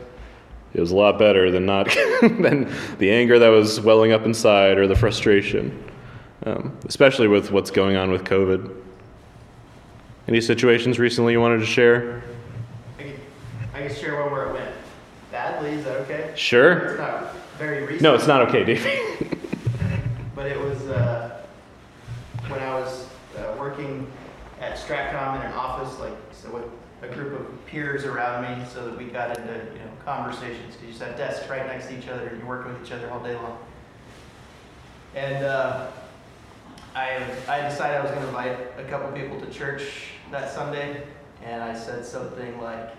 It 0.72 0.80
was 0.80 0.92
a 0.92 0.96
lot 0.96 1.18
better 1.18 1.50
than 1.50 1.66
not 1.66 1.86
than 2.20 2.72
the 2.98 3.10
anger 3.10 3.40
that 3.40 3.48
was 3.48 3.80
welling 3.80 4.12
up 4.12 4.24
inside 4.24 4.78
or 4.78 4.86
the 4.86 4.94
frustration, 4.94 5.82
um, 6.46 6.78
especially 6.84 7.26
with 7.26 7.50
what's 7.50 7.72
going 7.72 7.96
on 7.96 8.12
with 8.12 8.22
COVID. 8.22 8.72
Any 10.28 10.40
situations 10.40 11.00
recently 11.00 11.32
you 11.32 11.40
wanted 11.40 11.58
to 11.58 11.66
share? 11.66 12.22
I 13.00 13.02
can, 13.02 13.20
I 13.74 13.88
can 13.88 13.96
share 13.96 14.22
one 14.22 14.30
where 14.30 14.39
Is 15.70 15.84
that 15.84 15.96
okay? 15.98 16.32
Sure. 16.36 16.72
It's 16.72 16.98
not 16.98 17.34
very 17.58 17.82
recent. 17.82 18.02
No, 18.02 18.14
it's 18.14 18.26
not 18.26 18.42
okay, 18.48 18.64
Davey. 18.64 19.26
But 20.34 20.46
it 20.46 20.58
was 20.58 20.80
uh, 20.88 21.42
when 22.48 22.60
I 22.60 22.74
was 22.80 23.06
uh, 23.36 23.54
working 23.58 24.10
at 24.58 24.78
Stratcom 24.78 25.38
in 25.38 25.46
an 25.46 25.52
office, 25.52 25.98
like 25.98 26.14
so 26.32 26.50
with 26.50 26.64
a 27.10 27.14
group 27.14 27.38
of 27.38 27.66
peers 27.66 28.04
around 28.04 28.58
me, 28.58 28.64
so 28.72 28.86
that 28.86 28.96
we 28.96 29.04
got 29.04 29.36
into 29.36 29.52
you 29.52 29.80
know 29.80 29.90
conversations. 30.02 30.76
Because 30.76 30.82
you 30.82 30.88
just 30.88 31.02
have 31.02 31.18
desks 31.18 31.46
right 31.50 31.66
next 31.66 31.88
to 31.88 31.98
each 31.98 32.08
other, 32.08 32.28
and 32.28 32.38
you're 32.38 32.48
working 32.48 32.72
with 32.72 32.86
each 32.86 32.92
other 32.92 33.10
all 33.10 33.22
day 33.22 33.34
long. 33.34 33.58
And 35.14 35.44
uh, 35.44 35.88
I 36.94 37.22
I 37.46 37.60
decided 37.68 37.98
I 37.98 38.02
was 38.02 38.10
going 38.10 38.22
to 38.22 38.28
invite 38.28 38.58
a 38.78 38.84
couple 38.84 39.12
people 39.12 39.38
to 39.40 39.46
church 39.52 40.12
that 40.30 40.50
Sunday, 40.50 41.02
and 41.44 41.62
I 41.62 41.78
said 41.78 42.06
something 42.06 42.58
like, 42.62 42.94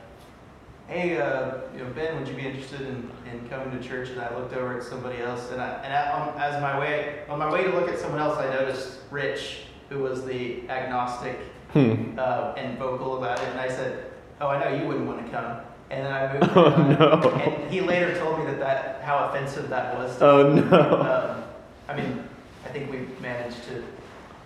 "Hey, 0.88 1.18
uh, 1.20 1.52
you 1.76 1.84
know, 1.84 1.90
Ben, 1.96 2.18
would 2.20 2.28
you 2.28 2.34
be 2.36 2.46
interested 2.46 2.82
in, 2.82 3.10
in 3.32 3.48
coming 3.50 3.72
to 3.78 3.88
church?" 3.88 4.10
And 4.10 4.22
I 4.22 4.36
looked 4.36 4.54
over 4.54 4.78
at 4.78 4.84
somebody 4.84 5.22
else, 5.22 5.52
and 5.52 5.62
I, 5.62 5.70
and 5.84 5.94
I, 5.94 6.12
um, 6.12 6.38
as 6.40 6.62
my 6.62 6.78
way 6.80 7.20
on 7.30 7.40
my 7.40 7.52
way 7.52 7.64
to 7.64 7.72
look 7.72 7.90
at 7.90 7.98
someone 8.00 8.20
else, 8.20 8.38
I 8.38 8.50
noticed 8.54 9.00
Rich, 9.10 9.64
who 9.90 10.00
was 10.00 10.26
the 10.26 10.70
agnostic 10.70 11.38
Hmm. 11.74 12.20
uh, 12.20 12.54
and 12.58 12.78
vocal 12.78 13.18
about 13.18 13.40
it, 13.40 13.48
and 13.48 13.60
I 13.60 13.70
said, 13.70 14.12
"Oh, 14.42 14.48
I 14.48 14.60
know 14.60 14.76
you 14.78 14.88
wouldn't 14.88 15.08
want 15.08 15.26
to 15.26 15.32
come." 15.32 15.58
And 15.90 16.06
then 16.06 16.14
I 16.14 16.34
moved. 16.34 16.52
Oh, 16.56 16.66
on. 16.66 16.90
no. 17.00 17.30
And 17.32 17.72
he 17.72 17.82
later 17.82 18.18
told 18.18 18.40
me 18.40 18.46
that, 18.46 18.60
that 18.60 19.02
how 19.04 19.26
offensive 19.30 19.70
that 19.70 19.96
was. 19.98 20.18
to 20.18 20.26
Oh, 20.26 20.54
me. 20.54 20.62
no. 20.62 21.02
Um, 21.02 21.44
I 21.90 21.96
mean, 21.96 22.24
I 22.66 22.70
think 22.70 22.90
we 22.92 23.08
managed 23.22 23.64
to 23.70 23.84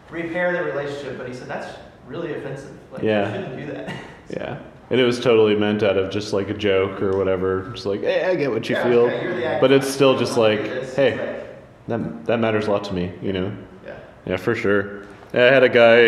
repair 0.09 0.53
the 0.53 0.63
relationship, 0.63 1.17
but 1.19 1.27
he 1.27 1.33
said 1.35 1.47
that's 1.47 1.77
really 2.07 2.33
offensive. 2.33 2.75
Like, 2.91 3.03
Yeah. 3.03 3.27
you 3.27 3.33
shouldn't 3.41 3.57
do 3.57 3.73
that. 3.73 3.93
Yeah. 4.29 4.57
And 4.89 4.99
it 4.99 5.03
was 5.03 5.19
totally 5.19 5.55
meant 5.55 5.81
out 5.81 5.97
of 5.97 6.11
just 6.11 6.31
like 6.31 6.49
a 6.49 6.53
joke 6.53 7.01
or 7.01 7.17
whatever. 7.17 7.71
Just 7.73 7.85
like, 7.87 8.01
hey, 8.01 8.25
I 8.25 8.35
get 8.35 8.51
what 8.51 8.69
you 8.69 8.75
Yeah, 8.75 8.83
feel. 8.83 9.59
But 9.59 9.71
it's 9.71 9.87
still 9.87 10.17
just 10.17 10.37
like. 10.37 10.59
It's 10.59 10.95
hey, 10.95 11.43
that, 11.87 12.25
that 12.25 12.39
matters 12.39 12.67
a 12.67 12.71
lot 12.71 12.83
to 12.85 12.93
me, 12.93 13.11
you 13.21 13.33
know? 13.33 13.51
yeah. 13.85 13.97
Yeah, 14.27 14.37
for 14.37 14.53
sure. 14.55 15.03
I 15.33 15.37
had 15.37 15.63
a 15.63 15.69
guy 15.69 16.05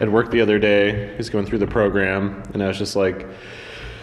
at 0.00 0.10
work 0.10 0.30
the 0.30 0.40
other 0.40 0.58
day. 0.58 1.16
He's 1.16 1.30
going 1.30 1.46
through 1.46 1.58
the 1.58 1.66
program, 1.66 2.42
and 2.52 2.62
I 2.62 2.68
was 2.68 2.76
just 2.76 2.96
like, 2.96 3.26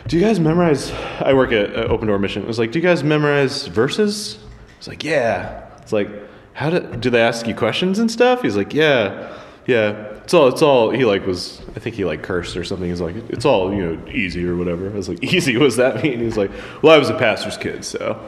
"Do 0.08 0.18
you 0.18 0.24
guys 0.26 0.40
memorize?" 0.40 0.92
I 1.20 1.34
work 1.34 1.52
at 1.52 1.76
uh, 1.76 1.82
Open 1.84 2.08
Door 2.08 2.20
Mission. 2.20 2.44
I 2.44 2.48
was 2.48 2.58
like, 2.58 2.72
"Do 2.72 2.80
you 2.80 2.84
guys 2.84 3.04
memorize 3.04 3.68
verses?" 3.68 4.40
He's 4.80 4.88
like, 4.88 5.04
"Yeah." 5.04 5.70
It's 5.82 5.94
like, 5.94 6.10
"How 6.54 6.70
do 6.72 6.80
do 6.98 7.10
they 7.12 7.22
ask 7.22 7.48
you 7.48 7.54
questions 7.54 8.00
and 8.00 8.10
stuff?" 8.10 8.42
He's 8.42 8.56
like, 8.56 8.74
"Yeah, 8.74 9.38
yeah." 9.68 10.15
It's 10.26 10.34
all. 10.34 10.48
It's 10.48 10.64
all. 10.64 10.90
He 10.90 11.06
like 11.06 11.28
was. 11.28 11.62
I 11.76 11.80
think 11.80 11.96
he 11.96 12.04
like 12.04 12.24
cursed 12.24 12.58
or 12.58 12.64
something. 12.64 12.90
He's 12.90 13.00
like, 13.00 13.16
"It's 13.30 13.46
all 13.46 13.72
you 13.72 13.86
know, 13.86 14.08
easy 14.10 14.44
or 14.48 14.56
whatever." 14.56 14.90
I 14.90 14.94
was 14.94 15.08
like, 15.08 15.24
"Easy? 15.34 15.56
What 15.56 15.66
does 15.66 15.76
that 15.76 16.02
mean?" 16.02 16.20
He's 16.20 16.36
like, 16.36 16.50
"Well, 16.82 16.96
I 16.96 16.98
was 16.98 17.12
a 17.12 17.14
pastor's 17.14 17.58
kid, 17.58 17.86
so." 17.86 18.20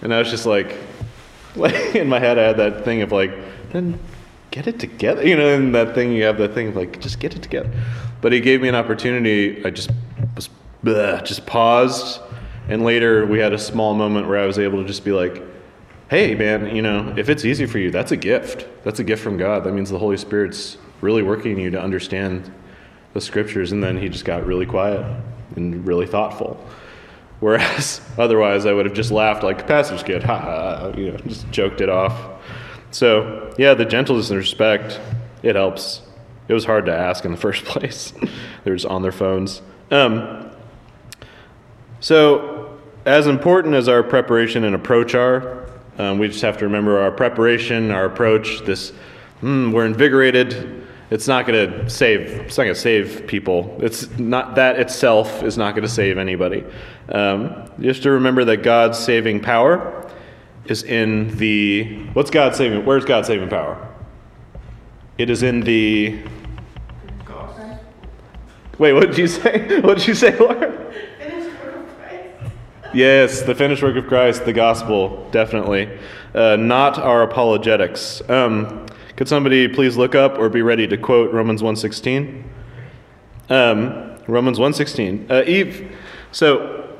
And 0.00 0.14
I 0.14 0.18
was 0.18 0.30
just 0.30 0.46
like, 0.46 0.78
like 1.56 1.94
in 1.94 2.08
my 2.08 2.18
head, 2.18 2.38
I 2.38 2.44
had 2.44 2.56
that 2.56 2.86
thing 2.86 3.02
of 3.02 3.12
like, 3.12 3.32
then 3.70 4.00
get 4.50 4.66
it 4.66 4.80
together, 4.80 5.26
you 5.26 5.36
know, 5.36 5.54
and 5.54 5.74
that 5.74 5.94
thing 5.94 6.12
you 6.12 6.24
have 6.24 6.38
that 6.38 6.54
thing 6.54 6.68
of 6.68 6.76
like, 6.76 7.00
just 7.00 7.20
get 7.20 7.36
it 7.36 7.42
together. 7.42 7.70
But 8.22 8.32
he 8.32 8.40
gave 8.40 8.62
me 8.62 8.68
an 8.68 8.74
opportunity. 8.74 9.62
I 9.62 9.68
just 9.68 9.90
was 10.34 10.48
bleh, 10.82 11.22
just 11.22 11.44
paused, 11.44 12.22
and 12.70 12.82
later 12.82 13.26
we 13.26 13.40
had 13.40 13.52
a 13.52 13.58
small 13.58 13.92
moment 13.92 14.26
where 14.26 14.38
I 14.38 14.46
was 14.46 14.58
able 14.58 14.80
to 14.80 14.88
just 14.88 15.04
be 15.04 15.12
like, 15.12 15.42
hey, 16.10 16.34
man, 16.34 16.74
you 16.74 16.82
know, 16.82 17.14
if 17.16 17.28
it's 17.28 17.44
easy 17.44 17.66
for 17.66 17.78
you, 17.78 17.92
that's 17.92 18.10
a 18.10 18.16
gift. 18.16 18.66
That's 18.82 18.98
a 18.98 19.04
gift 19.04 19.22
from 19.22 19.36
God. 19.36 19.62
That 19.62 19.72
means 19.72 19.90
the 19.90 19.98
Holy 19.98 20.16
Spirit's 20.16 20.76
really 21.00 21.22
working 21.22 21.52
in 21.52 21.58
you 21.58 21.70
to 21.70 21.80
understand 21.80 22.52
the 23.14 23.20
scriptures. 23.20 23.70
And 23.70 23.80
then 23.80 23.96
he 23.96 24.08
just 24.08 24.24
got 24.24 24.44
really 24.44 24.66
quiet 24.66 25.06
and 25.54 25.86
really 25.86 26.08
thoughtful. 26.08 26.62
Whereas 27.38 28.00
otherwise, 28.18 28.66
I 28.66 28.72
would 28.72 28.86
have 28.86 28.94
just 28.94 29.12
laughed 29.12 29.44
like 29.44 29.68
pastor's 29.68 30.02
kid, 30.02 30.24
ha 30.24 30.36
ha, 30.36 30.92
you 30.96 31.12
know, 31.12 31.16
just 31.18 31.48
joked 31.52 31.80
it 31.80 31.88
off. 31.88 32.42
So 32.90 33.54
yeah, 33.56 33.74
the 33.74 33.84
gentleness 33.84 34.30
and 34.30 34.38
respect, 34.38 34.98
it 35.44 35.54
helps. 35.54 36.02
It 36.48 36.54
was 36.54 36.64
hard 36.64 36.86
to 36.86 36.92
ask 36.92 37.24
in 37.24 37.30
the 37.30 37.36
first 37.46 37.64
place. 37.64 38.12
They're 38.64 38.74
just 38.74 38.86
on 38.86 39.02
their 39.02 39.12
phones. 39.12 39.62
Um, 39.92 40.50
so, 42.00 42.78
as 43.04 43.26
important 43.26 43.74
as 43.74 43.88
our 43.88 44.02
preparation 44.02 44.64
and 44.64 44.74
approach 44.74 45.14
are, 45.14 45.69
um, 46.00 46.18
we 46.18 46.28
just 46.28 46.40
have 46.40 46.56
to 46.58 46.64
remember 46.64 46.98
our 46.98 47.10
preparation, 47.10 47.90
our 47.90 48.06
approach. 48.06 48.64
This, 48.64 48.92
mm, 49.42 49.70
we're 49.70 49.84
invigorated. 49.84 50.86
It's 51.10 51.28
not 51.28 51.46
going 51.46 51.70
to 51.70 51.90
save. 51.90 52.20
It's 52.20 52.56
not 52.56 52.64
going 52.64 52.74
to 52.74 52.80
save 52.80 53.26
people. 53.26 53.76
It's 53.80 54.08
not 54.18 54.54
that 54.54 54.80
itself 54.80 55.42
is 55.42 55.58
not 55.58 55.72
going 55.72 55.82
to 55.82 55.92
save 55.92 56.16
anybody. 56.16 56.64
Um, 57.10 57.70
you 57.78 57.88
have 57.88 58.00
to 58.00 58.12
remember 58.12 58.46
that 58.46 58.58
God's 58.58 58.98
saving 58.98 59.40
power 59.40 60.10
is 60.64 60.84
in 60.84 61.36
the. 61.36 62.06
What's 62.14 62.30
God 62.30 62.56
saving? 62.56 62.86
Where's 62.86 63.04
God 63.04 63.26
saving 63.26 63.50
power? 63.50 63.86
It 65.18 65.28
is 65.28 65.42
in 65.42 65.60
the. 65.60 66.22
Wait, 68.78 68.94
what 68.94 69.06
did 69.06 69.18
you 69.18 69.26
say? 69.26 69.80
What 69.82 69.98
did 69.98 70.08
you 70.08 70.14
say, 70.14 70.34
Laura? 70.38 70.90
Finished 71.18 71.62
work 71.62 71.76
of 71.76 71.98
Christ. 71.98 72.54
Yes, 72.92 73.42
the 73.42 73.54
finished 73.54 73.84
work 73.84 73.96
of 73.96 74.08
Christ, 74.08 74.44
the 74.44 74.52
gospel, 74.52 75.28
definitely. 75.30 75.88
Uh, 76.34 76.56
not 76.56 76.98
our 76.98 77.22
apologetics. 77.22 78.20
Um, 78.28 78.84
could 79.14 79.28
somebody 79.28 79.68
please 79.68 79.96
look 79.96 80.16
up 80.16 80.38
or 80.38 80.48
be 80.48 80.60
ready 80.62 80.88
to 80.88 80.96
quote 80.96 81.32
Romans 81.32 81.62
1.16? 81.62 82.42
Um, 83.48 84.18
Romans 84.26 84.58
1.16. 84.58 85.30
Uh, 85.30 85.44
Eve, 85.48 85.96
so, 86.32 86.96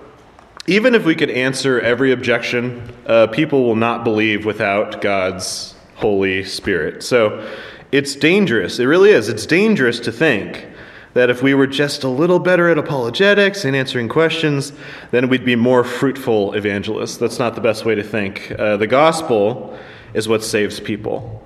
even 0.68 0.94
if 0.94 1.04
we 1.04 1.16
could 1.16 1.30
answer 1.30 1.80
every 1.80 2.12
objection, 2.12 2.94
uh, 3.06 3.26
people 3.26 3.64
will 3.64 3.75
not 3.75 4.04
believe 4.04 4.44
without 4.44 5.00
God's 5.00 5.75
Holy 5.97 6.44
Spirit. 6.44 7.02
So, 7.02 7.52
it's 7.90 8.14
dangerous. 8.14 8.78
It 8.78 8.85
really 8.85 9.11
is. 9.11 9.28
It's 9.28 9.44
dangerous 9.44 9.99
to 10.00 10.12
think 10.12 10.68
that 11.14 11.31
if 11.31 11.43
we 11.43 11.55
were 11.55 11.67
just 11.67 12.05
a 12.05 12.09
little 12.09 12.38
better 12.38 12.69
at 12.69 12.79
apologetics 12.79 13.64
and 13.64 13.75
answering 13.75 14.09
questions, 14.09 14.73
then 15.11 15.29
we'd 15.29 15.45
be 15.45 15.57
more 15.57 15.83
fruitful 15.83 16.52
evangelists. 16.55 17.17
That's 17.17 17.38
not 17.38 17.55
the 17.55 17.61
best 17.61 17.85
way 17.85 17.95
to 17.95 18.02
think. 18.02 18.52
Uh, 18.59 18.76
the 18.76 18.87
gospel 18.87 19.76
is 20.14 20.29
what 20.29 20.45
saves 20.45 20.79
people, 20.79 21.43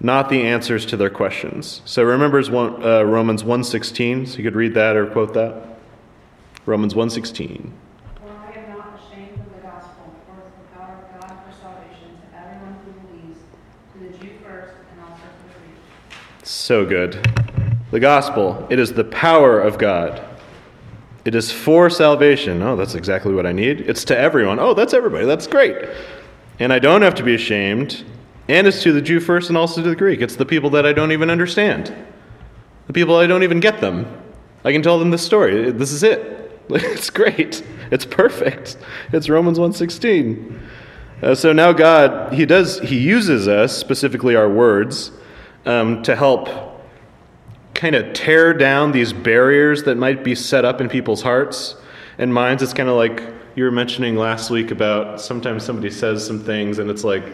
not 0.00 0.28
the 0.28 0.42
answers 0.42 0.84
to 0.86 0.96
their 0.96 1.10
questions. 1.10 1.82
So 1.84 2.02
remember 2.02 2.42
one, 2.44 2.82
uh, 2.82 3.02
Romans 3.02 3.42
1.16, 3.42 4.28
so 4.28 4.36
you 4.36 4.44
could 4.44 4.54
read 4.54 4.74
that 4.74 4.96
or 4.96 5.06
quote 5.06 5.34
that. 5.34 5.64
Romans 6.66 6.94
1.16. 6.94 7.72
So 16.44 16.86
good. 16.86 17.57
The 17.90 18.00
gospel, 18.00 18.66
it 18.68 18.78
is 18.78 18.92
the 18.92 19.04
power 19.04 19.60
of 19.60 19.78
God. 19.78 20.22
It 21.24 21.34
is 21.34 21.50
for 21.50 21.90
salvation. 21.90 22.62
Oh, 22.62 22.76
that's 22.76 22.94
exactly 22.94 23.34
what 23.34 23.46
I 23.46 23.52
need. 23.52 23.80
It's 23.82 24.04
to 24.06 24.18
everyone. 24.18 24.58
Oh, 24.58 24.74
that's 24.74 24.94
everybody. 24.94 25.26
That's 25.26 25.46
great. 25.46 25.76
And 26.58 26.72
I 26.72 26.78
don't 26.78 27.02
have 27.02 27.14
to 27.16 27.22
be 27.22 27.34
ashamed. 27.34 28.04
And 28.48 28.66
it's 28.66 28.82
to 28.82 28.92
the 28.92 29.02
Jew 29.02 29.20
first 29.20 29.48
and 29.48 29.58
also 29.58 29.82
to 29.82 29.88
the 29.88 29.96
Greek. 29.96 30.20
It's 30.20 30.36
the 30.36 30.46
people 30.46 30.70
that 30.70 30.86
I 30.86 30.92
don't 30.92 31.12
even 31.12 31.30
understand. 31.30 31.94
The 32.86 32.92
people 32.92 33.16
I 33.16 33.26
don't 33.26 33.42
even 33.42 33.60
get 33.60 33.80
them. 33.80 34.06
I 34.64 34.72
can 34.72 34.82
tell 34.82 34.98
them 34.98 35.10
this 35.10 35.22
story. 35.22 35.70
This 35.70 35.92
is 35.92 36.02
it. 36.02 36.36
It's 36.70 37.08
great. 37.08 37.62
It's 37.90 38.04
perfect. 38.04 38.76
It's 39.12 39.30
Romans 39.30 39.58
1:16. 39.58 40.60
Uh, 41.22 41.34
so 41.34 41.52
now 41.52 41.72
God, 41.72 42.34
He 42.34 42.44
does, 42.44 42.78
He 42.80 42.98
uses 42.98 43.48
us, 43.48 43.74
specifically 43.74 44.36
our 44.36 44.50
words, 44.50 45.10
um, 45.64 46.02
to 46.02 46.14
help 46.14 46.77
kind 47.74 47.94
of 47.94 48.12
tear 48.12 48.52
down 48.54 48.92
these 48.92 49.12
barriers 49.12 49.84
that 49.84 49.96
might 49.96 50.24
be 50.24 50.34
set 50.34 50.64
up 50.64 50.80
in 50.80 50.88
people's 50.88 51.22
hearts 51.22 51.76
and 52.18 52.32
minds. 52.32 52.62
It's 52.62 52.72
kind 52.72 52.88
of 52.88 52.96
like 52.96 53.22
you 53.54 53.64
were 53.64 53.70
mentioning 53.70 54.16
last 54.16 54.50
week 54.50 54.70
about 54.70 55.20
sometimes 55.20 55.64
somebody 55.64 55.90
says 55.90 56.26
some 56.26 56.40
things 56.40 56.78
and 56.78 56.90
it's 56.90 57.04
like, 57.04 57.24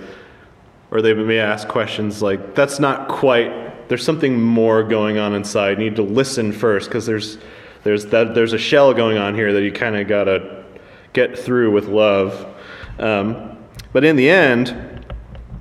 or 0.90 1.02
they 1.02 1.12
may 1.14 1.38
ask 1.38 1.68
questions 1.68 2.22
like, 2.22 2.54
that's 2.54 2.78
not 2.78 3.08
quite, 3.08 3.88
there's 3.88 4.04
something 4.04 4.40
more 4.40 4.82
going 4.82 5.18
on 5.18 5.34
inside. 5.34 5.78
You 5.78 5.90
need 5.90 5.96
to 5.96 6.02
listen 6.02 6.52
first 6.52 6.88
because 6.88 7.06
there's, 7.06 7.38
there's, 7.82 8.06
that, 8.06 8.34
there's 8.34 8.52
a 8.52 8.58
shell 8.58 8.94
going 8.94 9.18
on 9.18 9.34
here 9.34 9.52
that 9.52 9.62
you 9.62 9.72
kind 9.72 9.96
of 9.96 10.08
got 10.08 10.24
to 10.24 10.64
get 11.12 11.38
through 11.38 11.70
with 11.72 11.88
love. 11.88 12.54
Um, 12.98 13.58
but 13.92 14.04
in 14.04 14.16
the 14.16 14.28
end, 14.28 15.04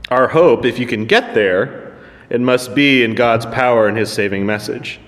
our 0.09 0.27
hope, 0.27 0.65
if 0.65 0.79
you 0.79 0.87
can 0.87 1.05
get 1.05 1.33
there, 1.33 1.82
it 2.29 2.41
must 2.41 2.73
be 2.75 3.03
in 3.03 3.15
God's 3.15 3.45
power 3.45 3.87
and 3.87 3.97
His 3.97 4.11
saving 4.11 4.45
message. 4.45 4.99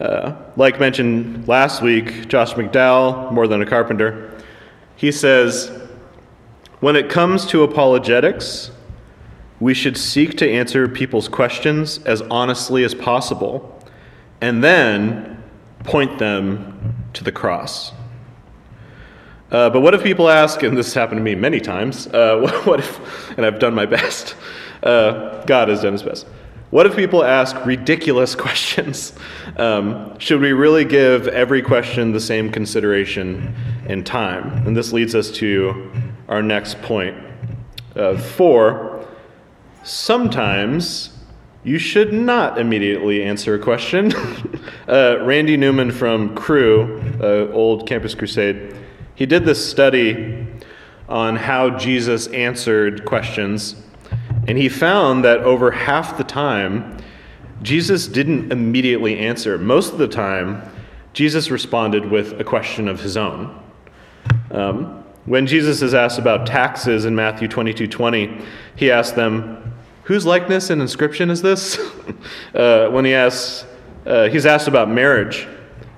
Uh, 0.00 0.36
like 0.56 0.78
mentioned 0.78 1.48
last 1.48 1.82
week, 1.82 2.28
Josh 2.28 2.54
McDowell, 2.54 3.32
more 3.32 3.48
than 3.48 3.62
a 3.62 3.66
carpenter, 3.66 4.32
he 4.96 5.10
says, 5.10 5.70
when 6.80 6.96
it 6.96 7.08
comes 7.08 7.46
to 7.46 7.62
apologetics, 7.62 8.70
we 9.60 9.72
should 9.72 9.96
seek 9.96 10.36
to 10.36 10.50
answer 10.50 10.86
people's 10.88 11.28
questions 11.28 11.98
as 12.04 12.20
honestly 12.22 12.84
as 12.84 12.94
possible, 12.94 13.82
and 14.40 14.62
then 14.62 15.42
point 15.84 16.18
them 16.18 16.94
to 17.14 17.24
the 17.24 17.32
cross. 17.32 17.92
Uh, 19.50 19.70
but 19.70 19.80
what 19.80 19.94
if 19.94 20.02
people 20.02 20.28
ask, 20.28 20.62
and 20.62 20.76
this 20.76 20.92
happened 20.92 21.18
to 21.18 21.22
me 21.22 21.34
many 21.34 21.60
times, 21.60 22.06
uh, 22.08 22.60
what 22.64 22.80
if, 22.80 23.30
and 23.38 23.46
I've 23.46 23.58
done 23.58 23.74
my 23.74 23.86
best, 23.86 24.34
uh, 24.82 25.42
God 25.44 25.68
has 25.68 25.82
done 25.82 25.92
his 25.92 26.02
best. 26.02 26.26
What 26.70 26.84
if 26.84 26.96
people 26.96 27.22
ask 27.22 27.64
ridiculous 27.64 28.34
questions? 28.46 29.12
Um, 29.56 30.18
should 30.18 30.40
we 30.40 30.52
really 30.52 30.84
give 30.84 31.28
every 31.28 31.62
question 31.62 32.12
the 32.12 32.20
same 32.20 32.50
consideration 32.50 33.54
and 33.88 34.04
time? 34.04 34.66
And 34.66 34.76
this 34.76 34.92
leads 34.92 35.14
us 35.14 35.30
to 35.32 35.90
our 36.28 36.42
next 36.42 36.82
point. 36.82 37.16
Uh, 37.94 38.18
four, 38.18 39.06
sometimes 39.84 41.16
you 41.62 41.78
should 41.78 42.12
not 42.12 42.58
immediately 42.58 43.22
answer 43.22 43.54
a 43.54 43.58
question. 43.60 44.12
uh, 44.88 45.18
Randy 45.22 45.56
Newman 45.56 45.92
from 45.92 46.34
Cru, 46.34 47.00
uh, 47.20 47.52
old 47.52 47.86
Campus 47.86 48.14
Crusade, 48.14 48.76
he 49.14 49.24
did 49.24 49.44
this 49.44 49.64
study 49.68 50.46
on 51.08 51.36
how 51.36 51.70
Jesus 51.78 52.26
answered 52.28 53.04
questions 53.04 53.76
and 54.46 54.56
he 54.56 54.68
found 54.68 55.24
that 55.24 55.40
over 55.40 55.70
half 55.70 56.16
the 56.16 56.24
time, 56.24 56.98
Jesus 57.62 58.06
didn't 58.06 58.52
immediately 58.52 59.18
answer. 59.18 59.58
Most 59.58 59.92
of 59.92 59.98
the 59.98 60.08
time, 60.08 60.62
Jesus 61.12 61.50
responded 61.50 62.10
with 62.10 62.40
a 62.40 62.44
question 62.44 62.88
of 62.88 63.00
his 63.00 63.16
own. 63.16 63.58
Um, 64.50 65.04
when 65.24 65.46
Jesus 65.46 65.82
is 65.82 65.94
asked 65.94 66.18
about 66.18 66.46
taxes 66.46 67.04
in 67.04 67.16
Matthew 67.16 67.48
22 67.48 67.88
20, 67.88 68.42
he 68.76 68.90
asked 68.90 69.16
them, 69.16 69.74
Whose 70.04 70.24
likeness 70.24 70.70
and 70.70 70.80
inscription 70.80 71.30
is 71.30 71.42
this? 71.42 71.78
uh, 72.54 72.88
when 72.90 73.04
he 73.04 73.14
asks, 73.14 73.66
uh, 74.06 74.28
he's 74.28 74.46
asked 74.46 74.68
about 74.68 74.88
marriage 74.88 75.48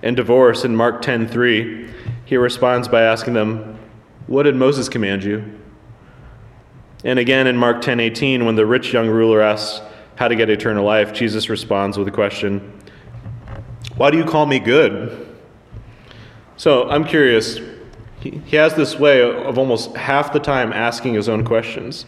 and 0.03 0.17
divorce 0.17 0.65
in 0.65 0.75
Mark 0.75 1.03
10 1.03 1.29
3, 1.29 1.91
he 2.25 2.37
responds 2.37 2.89
by 2.89 3.03
asking 3.03 3.35
them, 3.35 3.79
What 4.27 4.45
did 4.45 4.57
Moses 4.57 4.89
command 4.89 5.25
you? 5.25 5.45
And 7.05 7.19
again 7.19 7.47
in 7.47 7.57
Mark 7.57 7.81
10:18 7.81 8.45
when 8.45 8.57
the 8.57 8.67
rich 8.67 8.93
young 8.93 9.09
ruler 9.09 9.41
asks 9.41 9.81
how 10.17 10.29
to 10.29 10.35
get 10.35 10.51
eternal 10.51 10.85
life, 10.85 11.13
Jesus 11.13 11.49
responds 11.49 11.97
with 11.97 12.09
a 12.09 12.11
question, 12.11 12.73
"Why 13.97 14.11
do 14.11 14.19
you 14.19 14.25
call 14.25 14.47
me 14.47 14.59
good?" 14.59 15.27
So, 16.57 16.91
I'm 16.91 17.05
curious. 17.05 17.61
He, 18.19 18.57
has 18.57 18.75
this 18.75 18.99
way 18.99 19.23
of 19.23 19.59
almost 19.59 19.97
half 19.97 20.33
the 20.33 20.41
time 20.41 20.73
asking 20.73 21.15
his 21.15 21.29
own 21.29 21.45
questions. 21.45 22.05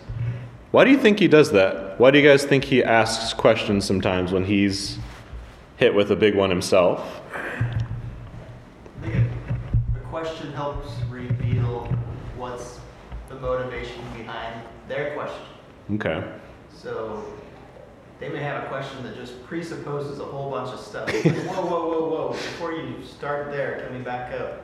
Why 0.73 0.85
do 0.85 0.91
you 0.91 0.99
think 0.99 1.21
he 1.21 1.29
does 1.29 1.53
that? 1.53 2.01
Why 2.01 2.11
do 2.11 2.19
you 2.19 2.29
guys 2.29 2.43
think 2.43 2.65
he 2.65 2.83
asks 2.83 3.33
questions 3.33 3.85
sometimes 3.85 4.33
when 4.33 4.45
he's 4.45 4.99
hit 5.77 5.95
with 5.95 6.11
a 6.11 6.17
big 6.17 6.35
one 6.35 6.51
himself? 6.51 7.21
I 7.33 9.07
think 9.07 9.29
a 9.95 10.09
question 10.11 10.53
helps 10.53 10.89
reveal 11.09 11.89
what's 12.37 12.81
the 13.29 13.37
motivation 13.37 14.03
behind 14.17 14.63
their 14.91 15.15
question. 15.15 15.43
Okay. 15.95 16.23
So 16.75 17.25
they 18.19 18.29
may 18.29 18.41
have 18.41 18.65
a 18.65 18.67
question 18.67 19.03
that 19.05 19.15
just 19.15 19.43
presupposes 19.47 20.19
a 20.19 20.25
whole 20.25 20.51
bunch 20.51 20.75
of 20.75 20.81
stuff. 20.81 21.07
Like, 21.07 21.25
whoa, 21.25 21.65
whoa, 21.65 21.89
whoa, 21.89 22.09
whoa! 22.09 22.29
Before 22.33 22.73
you 22.73 22.97
start 23.05 23.51
there, 23.51 23.81
can 23.81 23.97
we 23.97 24.03
back 24.03 24.39
up? 24.39 24.63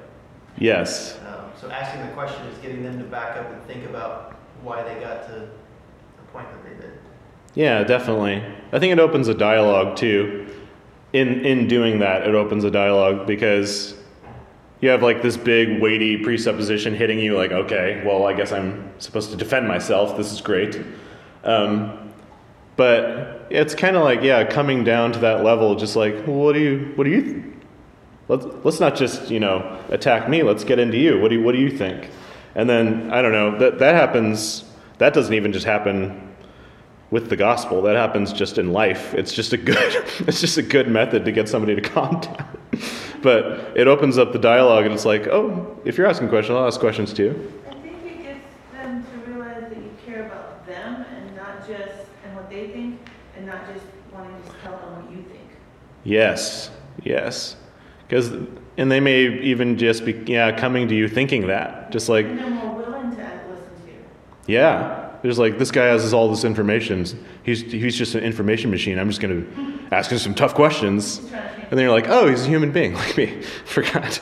Yes. 0.59 1.19
Um, 1.27 1.51
so 1.59 1.71
asking 1.71 2.07
the 2.07 2.13
question 2.13 2.45
is 2.47 2.59
getting 2.59 2.83
them 2.83 2.99
to 2.99 3.05
back 3.05 3.37
up 3.37 3.51
and 3.51 3.63
think 3.67 3.85
about 3.87 4.37
why 4.63 4.83
they 4.83 5.01
got 5.01 5.27
to 5.29 5.33
the 5.33 6.23
point 6.33 6.49
that 6.51 6.65
they 6.65 6.77
did. 6.83 6.99
Yeah, 7.55 7.85
definitely. 7.85 8.43
I 8.73 8.79
think 8.79 8.93
it 8.93 8.99
opens 8.99 9.29
a 9.29 9.35
dialogue 9.35 9.97
too. 9.97 10.47
In 11.13 11.47
in 11.47 11.69
doing 11.69 12.01
that, 12.01 12.27
it 12.27 12.35
opens 12.35 12.65
a 12.65 12.71
dialogue 12.71 13.27
because 13.27 13.95
you 14.81 14.89
have 14.91 15.03
like 15.03 15.23
this 15.23 15.37
big 15.37 15.81
weighty 15.81 16.17
presupposition 16.19 16.95
hitting 16.95 17.19
you 17.19 17.37
like 17.37 17.51
okay 17.51 18.03
well 18.05 18.27
i 18.27 18.33
guess 18.33 18.53
i'm 18.53 18.87
supposed 18.99 19.31
to 19.31 19.37
defend 19.37 19.69
myself. 19.69 20.17
This 20.17 20.33
is 20.33 20.41
great. 20.41 20.81
Um, 21.45 22.13
but 22.77 23.47
it's 23.51 23.75
kind 23.75 23.97
of 23.97 24.03
like 24.03 24.23
yeah 24.23 24.45
coming 24.45 24.85
down 24.85 25.13
to 25.13 25.19
that 25.21 25.45
level 25.45 25.77
just 25.77 25.97
like 25.97 26.25
what 26.25 26.53
do 26.53 26.61
you 26.61 26.93
what 26.97 27.05
do 27.05 27.11
you 27.11 27.23
th- 27.23 27.45
let's, 28.29 28.45
let's 28.65 28.81
not 28.81 28.97
just 28.97 29.31
you 29.31 29.41
know 29.41 29.81
attack 29.91 30.29
me. 30.29 30.43
Let's 30.43 30.65
get 30.65 30.79
into 30.79 30.99
you. 30.99 31.21
What 31.21 31.29
do 31.29 31.37
you 31.37 31.43
what 31.43 31.53
do 31.53 31.59
you 31.59 31.71
think? 31.71 32.11
And 32.55 32.69
then 32.69 33.11
i 33.13 33.23
don't 33.23 33.33
know 33.33 33.59
that 33.59 33.79
that 33.79 33.95
happens 33.95 34.65
that 34.99 35.13
doesn't 35.13 35.35
even 35.35 35.53
just 35.53 35.67
happen 35.67 36.23
with 37.11 37.29
the 37.29 37.37
gospel. 37.37 37.83
That 37.83 37.95
happens 37.97 38.33
just 38.33 38.59
in 38.59 38.73
life. 38.73 39.15
It's 39.15 39.33
just 39.33 39.53
a 39.53 39.57
good 39.57 39.79
it's 40.21 40.41
just 40.41 40.59
a 40.59 40.63
good 40.63 40.89
method 40.89 41.25
to 41.25 41.33
get 41.33 41.49
somebody 41.49 41.75
to 41.75 41.81
calm 41.91 42.21
down 42.21 42.59
but 43.23 43.77
it 43.77 43.87
opens 43.87 44.19
up 44.19 44.33
the 44.33 44.39
dialogue 44.39 44.85
and 44.85 44.95
it's 44.95 45.05
like 45.05 45.27
oh 45.29 45.79
if 45.85 45.97
you're 45.99 46.07
asking 46.07 46.29
questions 46.29 46.57
i'll 46.57 46.67
ask 46.67 46.81
questions 46.81 47.13
too 47.13 47.53
I 47.69 47.73
think 47.75 48.05
it 48.05 48.23
gets 48.23 48.45
them 48.73 49.05
to 49.05 49.31
realize 49.31 49.61
that 49.63 49.77
you 49.77 49.91
care 50.05 50.27
about 50.27 50.67
them 50.67 51.05
and 51.17 51.37
not 51.37 51.67
just, 51.67 52.07
and 52.25 52.35
what 52.37 52.49
they 52.51 52.69
think, 52.69 53.01
and 53.37 53.47
not 53.47 53.73
just 53.73 53.85
wanting 54.13 54.35
to 54.43 54.51
tell 54.63 54.77
them 54.79 55.03
what 55.03 55.11
you 55.11 55.23
think. 55.31 55.49
yes 56.05 56.71
yes 57.05 57.57
because 58.09 58.31
and 58.79 58.91
they 58.93 59.01
may 59.01 59.41
even 59.43 59.77
just 59.79 60.05
be 60.05 60.13
yeah 60.27 60.53
coming 60.57 60.87
to 60.89 60.95
you 60.95 61.09
thinking 61.09 61.47
that 61.49 61.91
just 61.91 62.09
like 62.09 62.27
And 62.27 62.39
they're 62.39 62.51
more 62.51 62.75
willing 62.77 63.11
to 63.11 63.17
listen 63.17 63.87
to 63.87 63.93
you. 63.93 64.05
yeah 64.47 65.06
there's 65.27 65.41
like 65.41 65.59
this 65.59 65.73
guy 65.73 65.87
has 65.87 66.15
all 66.15 66.29
this 66.31 66.45
information 66.45 67.05
he's 67.43 67.61
he's 67.63 67.97
just 67.97 68.15
an 68.15 68.23
information 68.23 68.71
machine 68.71 68.97
i'm 68.97 69.09
just 69.09 69.21
going 69.21 69.35
to 69.45 69.95
ask 69.95 70.13
him 70.13 70.19
some 70.19 70.35
tough 70.37 70.55
questions 70.55 71.19
He's 71.19 71.31
trying 71.31 71.43
to 71.43 71.49
change. 71.57 71.67
and 71.71 71.79
then 71.79 71.85
you're 71.85 71.91
like 71.93 72.09
oh 72.09 72.29
he's 72.29 72.45
a 72.45 72.49
human 72.49 72.71
being 72.71 72.95
like 73.03 73.17
me 73.17 73.43
forgot 73.65 74.21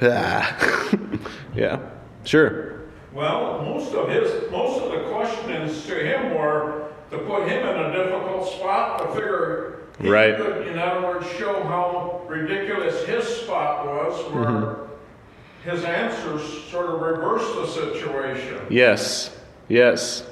ah. 0.00 0.88
yeah 1.54 1.78
sure 2.24 2.80
Well, 3.12 3.60
most 3.62 3.92
of 3.94 4.08
his, 4.08 4.50
most 4.50 4.82
of 4.82 4.92
the 4.92 5.10
questions 5.10 5.84
to 5.86 5.94
him 5.94 6.34
were 6.34 6.88
to 7.10 7.18
put 7.18 7.48
him 7.48 7.66
in 7.68 7.76
a 7.84 7.92
difficult 7.92 8.48
spot 8.48 8.98
to 8.98 9.06
figure. 9.14 9.78
he 10.00 10.08
Right. 10.10 10.36
could, 10.36 10.66
In 10.68 10.78
other 10.78 11.06
words, 11.06 11.26
show 11.38 11.62
how 11.64 12.22
ridiculous 12.28 13.04
his 13.06 13.24
spot 13.24 13.86
was, 13.86 14.32
where 14.32 14.44
Mm-hmm. 14.44 15.70
his 15.70 15.84
answers 15.84 16.42
sort 16.70 16.86
of 16.90 17.00
reversed 17.00 17.54
the 17.54 17.66
situation. 17.66 18.58
Yes, 18.70 19.30
yes. 19.68 20.24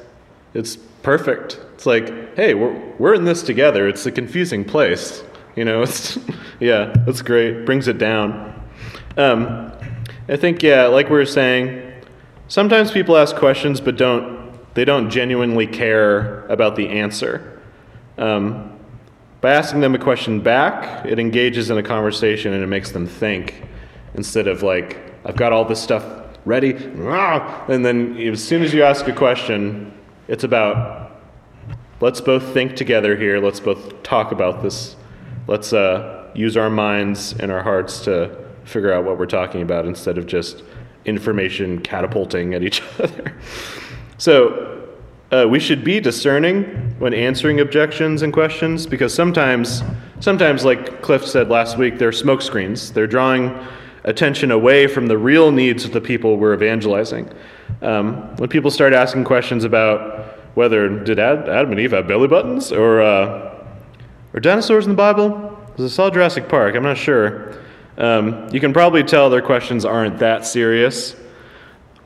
It's 0.55 0.77
perfect. 1.03 1.61
It's 1.75 1.85
like, 1.85 2.37
hey, 2.37 2.55
we're, 2.55 2.75
we're 2.99 3.15
in 3.15 3.25
this 3.25 3.43
together. 3.43 3.89
It's 3.89 4.07
a 4.07 4.13
confusing 4.13 4.65
place. 4.65 5.23
You 5.57 5.65
know, 5.65 5.83
it's, 5.87 6.19
yeah, 6.61 6.95
that's 7.05 7.23
great. 7.23 7.67
Brings 7.67 7.89
it 7.89 7.99
down. 7.99 8.53
Um, 9.17 9.73
I 10.29 10.37
think, 10.37 10.63
yeah, 10.63 10.87
like 10.87 11.07
we 11.11 11.17
were 11.17 11.27
saying, 11.27 11.93
sometimes 12.49 12.91
people 12.91 13.17
ask 13.17 13.37
questions 13.37 13.81
but 13.81 13.97
don't, 13.97 14.53
they 14.75 14.85
don't 14.85 15.11
genuinely 15.11 15.67
care 15.67 16.47
about 16.47 16.77
the 16.77 16.89
answer. 16.89 17.61
Um, 18.17 18.79
By 19.41 19.53
asking 19.53 19.81
them 19.81 19.95
a 19.95 19.99
question 19.99 20.41
back, 20.41 21.05
it 21.05 21.19
engages 21.19 21.71
in 21.71 21.79
a 21.79 21.83
conversation 21.83 22.53
and 22.53 22.63
it 22.63 22.69
makes 22.69 22.93
them 22.93 23.07
think 23.07 23.63
instead 24.15 24.47
of 24.47 24.63
like, 24.63 24.99
I've 25.25 25.37
got 25.37 25.53
all 25.53 25.65
this 25.65 25.83
stuff 25.83 26.05
ready, 26.45 26.75
and 26.75 27.85
then 27.85 28.17
as 28.19 28.43
soon 28.43 28.63
as 28.63 28.73
you 28.73 28.83
ask 28.83 29.07
a 29.09 29.13
question, 29.13 29.94
it's 30.29 30.45
about, 30.45 31.21
let's 32.01 32.21
both 32.21 32.53
think 32.53 32.77
together 32.77 33.17
here, 33.17 33.41
let's 33.41 33.61
both 33.61 34.03
talk 34.03 34.33
about 34.33 34.63
this, 34.63 34.97
let's 35.47 35.73
uh, 35.73 36.31
use 36.35 36.57
our 36.57 36.71
minds 36.71 37.35
and 37.35 37.51
our 37.51 37.63
hearts 37.63 38.01
to 38.05 38.37
figure 38.65 38.93
out 38.93 39.05
what 39.05 39.19
we're 39.19 39.27
talking 39.27 39.63
about 39.63 39.87
instead 39.87 40.19
of 40.19 40.27
just 40.27 40.63
information 41.05 41.81
catapulting 41.81 42.55
at 42.55 42.63
each 42.63 42.83
other. 42.99 43.35
So, 44.19 44.71
uh, 45.33 45.49
we 45.49 45.59
should 45.59 45.83
be 45.83 45.99
discerning 45.99 46.65
when 47.01 47.13
answering 47.13 47.59
objections 47.59 48.23
and 48.23 48.33
questions 48.33 48.87
because 48.87 49.13
sometimes, 49.13 49.83
sometimes, 50.21 50.65
like 50.65 51.03
Cliff 51.03 51.27
said 51.27 51.49
last 51.49 51.77
week, 51.77 51.99
they're 51.99 52.13
smoke 52.13 52.41
screens. 52.41 52.93
They're 52.93 53.09
drawing 53.09 53.59
attention 54.05 54.53
away 54.53 54.87
from 54.87 55.09
the 55.09 55.19
real 55.19 55.51
needs 55.51 55.85
of 55.85 55.93
the 55.93 56.01
people 56.01 56.37
we're 56.37 56.55
evangelizing. 56.55 57.29
Um, 57.83 58.37
when 58.37 58.49
people 58.49 58.71
start 58.71 58.93
asking 58.93 59.25
questions 59.25 59.65
about 59.65 60.39
whether 60.57 60.89
did 60.89 61.19
Adam 61.19 61.73
and 61.73 61.81
Eve 61.81 61.93
have 61.93 62.07
belly 62.07 62.29
buttons 62.29 62.73
or 62.73 63.03
uh, 63.03 63.65
are 64.33 64.41
dinosaurs 64.41 64.87
in 64.87 64.93
the 64.93 64.97
Bible? 64.97 65.59
Was 65.77 65.93
it 65.93 65.95
saw 65.95 66.11
Jurassic 66.11 66.49
Park? 66.49 66.77
I'm 66.77 66.83
not 66.83 66.97
sure. 66.97 67.59
Um, 67.99 68.49
you 68.53 68.61
can 68.61 68.73
probably 68.73 69.03
tell 69.03 69.31
their 69.31 69.43
questions 69.43 69.85
aren't 69.85 70.19
that 70.19 70.47
serious. 70.47 71.17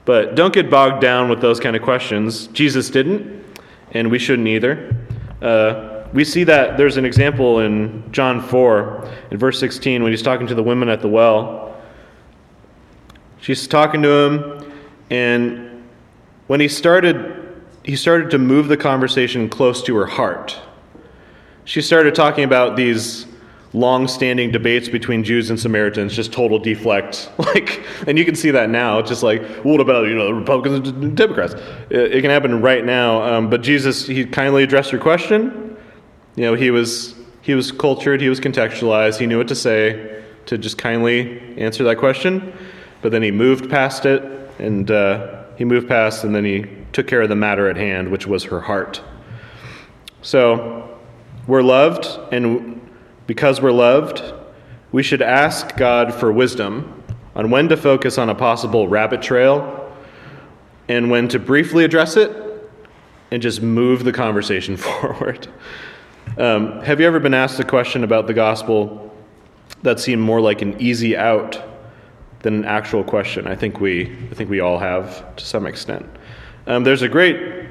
But 0.08 0.34
don't 0.34 0.54
get 0.54 0.70
bogged 0.70 1.02
down 1.02 1.28
with 1.28 1.42
those 1.42 1.60
kind 1.60 1.76
of 1.76 1.82
questions. 1.82 2.46
Jesus 2.46 2.88
didn't, 2.88 3.44
and 3.92 4.10
we 4.10 4.18
shouldn't 4.18 4.48
either. 4.48 4.96
Uh, 5.42 6.06
we 6.14 6.24
see 6.24 6.44
that 6.44 6.78
there's 6.78 6.96
an 6.96 7.04
example 7.04 7.60
in 7.60 8.10
John 8.10 8.40
4, 8.40 9.10
in 9.30 9.36
verse 9.36 9.60
16, 9.60 10.02
when 10.02 10.10
he's 10.10 10.22
talking 10.22 10.46
to 10.46 10.54
the 10.54 10.62
women 10.62 10.88
at 10.88 11.02
the 11.02 11.08
well. 11.08 11.76
She's 13.40 13.68
talking 13.68 14.00
to 14.00 14.08
him, 14.08 14.57
and 15.10 15.84
when 16.46 16.60
he 16.60 16.68
started, 16.68 17.62
he 17.84 17.96
started 17.96 18.30
to 18.30 18.38
move 18.38 18.68
the 18.68 18.76
conversation 18.76 19.48
close 19.48 19.82
to 19.84 19.96
her 19.96 20.06
heart. 20.06 20.58
She 21.64 21.82
started 21.82 22.14
talking 22.14 22.44
about 22.44 22.76
these 22.76 23.26
long-standing 23.74 24.50
debates 24.50 24.88
between 24.88 25.22
Jews 25.22 25.50
and 25.50 25.60
Samaritans 25.60 26.14
just 26.14 26.32
total 26.32 26.58
deflect. 26.58 27.30
Like, 27.38 27.82
and 28.06 28.18
you 28.18 28.26
can 28.26 28.34
see 28.34 28.50
that 28.50 28.68
now. 28.68 28.98
It's 28.98 29.08
just 29.08 29.22
like, 29.22 29.42
what 29.64 29.80
about 29.80 30.06
you 30.06 30.14
know 30.14 30.26
the 30.26 30.34
Republicans 30.34 30.88
and 30.88 31.16
Democrats? 31.16 31.54
It, 31.88 32.16
it 32.16 32.20
can 32.20 32.30
happen 32.30 32.60
right 32.60 32.84
now. 32.84 33.22
Um, 33.22 33.48
but 33.48 33.62
Jesus, 33.62 34.06
he 34.06 34.26
kindly 34.26 34.62
addressed 34.62 34.92
your 34.92 35.00
question. 35.00 35.76
You 36.36 36.44
know, 36.44 36.54
he 36.54 36.70
was 36.70 37.14
he 37.40 37.54
was 37.54 37.72
cultured, 37.72 38.20
he 38.20 38.28
was 38.28 38.38
contextualized, 38.38 39.18
he 39.18 39.26
knew 39.26 39.38
what 39.38 39.48
to 39.48 39.54
say 39.54 40.22
to 40.44 40.58
just 40.58 40.76
kindly 40.76 41.40
answer 41.56 41.84
that 41.84 41.96
question. 41.96 42.52
But 43.00 43.12
then 43.12 43.22
he 43.22 43.30
moved 43.30 43.70
past 43.70 44.04
it, 44.04 44.22
and 44.58 44.90
uh, 44.90 45.44
he 45.56 45.64
moved 45.64 45.88
past, 45.88 46.24
and 46.24 46.34
then 46.34 46.44
he 46.44 46.66
took 46.92 47.06
care 47.06 47.22
of 47.22 47.28
the 47.28 47.36
matter 47.36 47.68
at 47.68 47.76
hand, 47.76 48.10
which 48.10 48.26
was 48.26 48.44
her 48.44 48.60
heart. 48.60 49.02
So, 50.22 50.98
we're 51.46 51.62
loved, 51.62 52.06
and 52.32 52.80
because 53.26 53.60
we're 53.60 53.72
loved, 53.72 54.22
we 54.92 55.02
should 55.02 55.22
ask 55.22 55.76
God 55.76 56.14
for 56.14 56.32
wisdom 56.32 57.02
on 57.34 57.50
when 57.50 57.68
to 57.68 57.76
focus 57.76 58.18
on 58.18 58.30
a 58.30 58.34
possible 58.34 58.88
rabbit 58.88 59.22
trail 59.22 59.94
and 60.88 61.10
when 61.10 61.28
to 61.28 61.38
briefly 61.38 61.84
address 61.84 62.16
it 62.16 62.30
and 63.30 63.42
just 63.42 63.62
move 63.62 64.04
the 64.04 64.12
conversation 64.12 64.76
forward. 64.76 65.48
Um, 66.36 66.80
have 66.82 67.00
you 67.00 67.06
ever 67.06 67.20
been 67.20 67.34
asked 67.34 67.58
a 67.60 67.64
question 67.64 68.04
about 68.04 68.26
the 68.26 68.34
gospel 68.34 69.14
that 69.82 70.00
seemed 70.00 70.22
more 70.22 70.40
like 70.40 70.62
an 70.62 70.80
easy 70.80 71.16
out 71.16 71.62
than 72.42 72.54
an 72.54 72.64
actual 72.64 73.04
question? 73.04 73.46
I 73.46 73.54
think 73.54 73.80
we, 73.80 74.16
I 74.30 74.34
think 74.34 74.50
we 74.50 74.60
all 74.60 74.78
have 74.78 75.36
to 75.36 75.44
some 75.44 75.66
extent. 75.66 76.06
Um, 76.66 76.84
there's 76.84 77.02
a 77.02 77.08
great, 77.08 77.66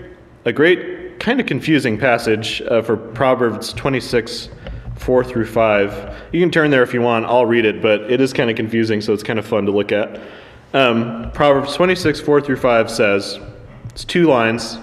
a 0.45 0.53
great 0.53 1.19
kind 1.19 1.39
of 1.39 1.45
confusing 1.45 1.97
passage 1.97 2.61
uh, 2.61 2.81
for 2.81 2.97
Proverbs 2.97 3.73
26 3.73 4.49
4 4.97 5.23
through 5.23 5.45
5. 5.45 6.15
You 6.31 6.39
can 6.39 6.51
turn 6.51 6.71
there 6.71 6.83
if 6.83 6.93
you 6.93 7.01
want. 7.01 7.25
I'll 7.25 7.45
read 7.45 7.65
it, 7.65 7.81
but 7.81 8.11
it 8.11 8.19
is 8.19 8.33
kind 8.33 8.49
of 8.49 8.55
confusing, 8.55 8.99
so 8.99 9.13
it's 9.13 9.23
kind 9.23 9.37
of 9.37 9.45
fun 9.45 9.65
to 9.65 9.71
look 9.71 9.91
at. 9.91 10.19
Um, 10.73 11.31
Proverbs 11.31 11.75
26 11.75 12.19
4 12.19 12.41
through 12.41 12.57
5 12.57 12.91
says, 12.91 13.39
it's 13.89 14.03
two 14.03 14.27
lines 14.27 14.79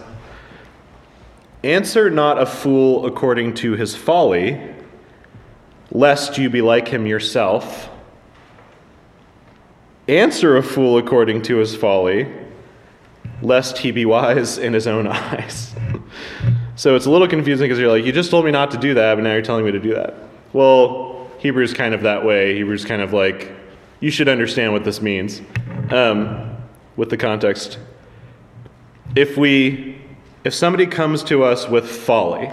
Answer 1.65 2.11
not 2.11 2.39
a 2.39 2.45
fool 2.45 3.07
according 3.07 3.55
to 3.55 3.73
his 3.73 3.97
folly, 3.97 4.61
lest 5.91 6.37
you 6.37 6.51
be 6.51 6.61
like 6.61 6.89
him 6.89 7.07
yourself. 7.07 7.89
Answer 10.09 10.57
a 10.57 10.63
fool 10.63 10.99
according 10.99 11.43
to 11.43 11.57
his 11.57 11.75
folly, 11.75 12.31
lest 13.41 13.79
he 13.79 13.91
be 13.91 14.05
wise 14.05 14.59
in 14.59 14.73
his 14.73 14.87
own 14.87 15.07
eyes. 15.09 15.75
So 16.77 16.97
it's 16.97 17.07
a 17.07 17.11
little 17.11 17.29
confusing 17.29 17.65
because 17.65 17.79
you're 17.79 17.91
like, 17.91 18.05
you 18.05 18.13
just 18.13 18.31
told 18.31 18.45
me 18.45 18.51
not 18.51 18.71
to 18.73 18.79
do 18.79 18.95
that, 18.95 19.15
but 19.15 19.23
now 19.23 19.33
you're 19.33 19.43
telling 19.43 19.65
me 19.65 19.73
to 19.73 19.81
do 19.81 19.95
that. 19.95 20.15
Well, 20.53 21.31
Hebrew's 21.39 21.73
kind 21.73 21.95
of 21.95 22.03
that 22.03 22.25
way. 22.25 22.57
Hebrew's 22.59 22.85
kind 22.85 23.01
of 23.01 23.13
like, 23.13 23.53
you 24.01 24.11
should 24.11 24.29
understand 24.29 24.73
what 24.73 24.85
this 24.85 25.01
means 25.01 25.41
um, 25.91 26.57
with 26.97 27.11
the 27.11 27.17
context. 27.17 27.79
If 29.15 29.37
we, 29.37 30.03
if 30.43 30.53
somebody 30.53 30.87
comes 30.87 31.23
to 31.25 31.45
us 31.45 31.69
with 31.69 31.89
folly, 31.89 32.51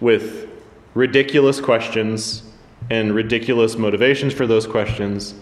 with 0.00 0.48
ridiculous 0.94 1.60
questions 1.60 2.42
and 2.90 3.14
ridiculous 3.14 3.76
motivations 3.76 4.34
for 4.34 4.46
those 4.46 4.66
questions 4.66 5.34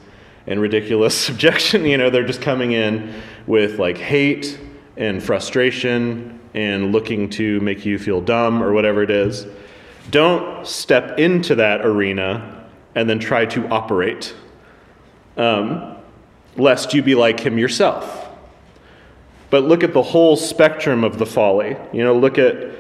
and 0.47 0.61
ridiculous 0.61 1.17
subjection, 1.27 1.85
you 1.85 1.97
know, 1.97 2.11
they're 2.11 2.27
just 2.27 2.43
coming 2.43 2.73
in 2.73 3.15
with 3.47 3.79
like 3.79 3.99
hate 3.99 4.59
and 4.97 5.23
frustration 5.23 6.41
and 6.55 6.93
looking 6.93 7.31
to 7.31 7.61
make 7.61 7.85
you 7.85 7.99
feel 7.99 8.21
dumb 8.21 8.63
or 8.63 8.73
whatever 8.73 9.03
it 9.03 9.11
is. 9.11 9.47
Don't 10.11 10.67
step 10.67 11.19
into 11.19 11.55
that 11.55 11.85
arena 11.85 12.69
and 12.95 13.09
then 13.09 13.19
try 13.19 13.47
to 13.47 13.67
operate, 13.69 14.35
um, 15.37 15.97
lest 16.57 16.93
you 16.93 17.03
be 17.03 17.15
like 17.15 17.41
him 17.41 17.57
yourself. 17.57 18.29
But 19.49 19.65
look 19.65 19.83
at 19.83 19.93
the 19.93 20.03
whole 20.03 20.37
spectrum 20.37 21.05
of 21.05 21.19
the 21.19 21.27
folly. 21.27 21.77
You 21.93 22.05
know, 22.05 22.17
look 22.17 22.39
at 22.39 22.73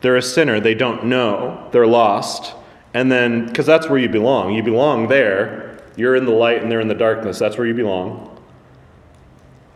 they're 0.00 0.16
a 0.16 0.22
sinner, 0.22 0.60
they 0.60 0.74
don't 0.74 1.04
know, 1.06 1.68
they're 1.72 1.86
lost. 1.86 2.54
And 2.94 3.10
then, 3.10 3.46
because 3.46 3.66
that's 3.66 3.88
where 3.88 3.98
you 3.98 4.08
belong. 4.08 4.52
You 4.52 4.62
belong 4.62 5.08
there. 5.08 5.71
You're 5.96 6.16
in 6.16 6.24
the 6.24 6.32
light 6.32 6.62
and 6.62 6.70
they're 6.70 6.80
in 6.80 6.88
the 6.88 6.94
darkness. 6.94 7.38
That's 7.38 7.58
where 7.58 7.66
you 7.66 7.74
belong. 7.74 8.40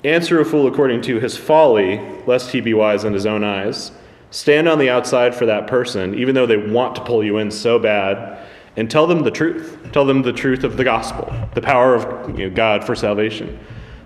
Answer 0.04 0.40
a 0.40 0.44
fool 0.44 0.66
according 0.66 1.02
to 1.02 1.18
his 1.18 1.36
folly, 1.36 2.00
lest 2.26 2.50
he 2.50 2.60
be 2.60 2.74
wise 2.74 3.04
in 3.04 3.12
his 3.12 3.26
own 3.26 3.42
eyes. 3.42 3.90
Stand 4.30 4.68
on 4.68 4.78
the 4.78 4.90
outside 4.90 5.34
for 5.34 5.46
that 5.46 5.66
person, 5.66 6.14
even 6.14 6.34
though 6.34 6.46
they 6.46 6.56
want 6.56 6.94
to 6.96 7.04
pull 7.04 7.24
you 7.24 7.38
in 7.38 7.50
so 7.50 7.78
bad, 7.78 8.38
and 8.76 8.90
tell 8.90 9.06
them 9.06 9.22
the 9.22 9.30
truth. 9.30 9.78
Tell 9.92 10.04
them 10.04 10.22
the 10.22 10.32
truth 10.32 10.64
of 10.64 10.76
the 10.76 10.84
gospel, 10.84 11.32
the 11.54 11.62
power 11.62 11.94
of 11.94 12.38
you 12.38 12.48
know, 12.48 12.54
God 12.54 12.84
for 12.84 12.94
salvation. 12.94 13.58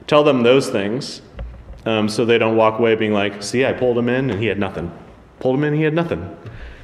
Tell 0.06 0.22
them 0.22 0.42
those 0.42 0.70
things 0.70 1.22
um, 1.86 2.08
so 2.08 2.24
they 2.24 2.38
don't 2.38 2.56
walk 2.56 2.78
away 2.78 2.94
being 2.94 3.12
like, 3.12 3.42
see, 3.42 3.64
I 3.64 3.72
pulled 3.72 3.98
him 3.98 4.08
in 4.08 4.30
and 4.30 4.40
he 4.40 4.46
had 4.46 4.58
nothing. 4.58 4.92
Pulled 5.40 5.56
him 5.56 5.64
in, 5.64 5.74
he 5.74 5.82
had 5.82 5.94
nothing. 5.94 6.36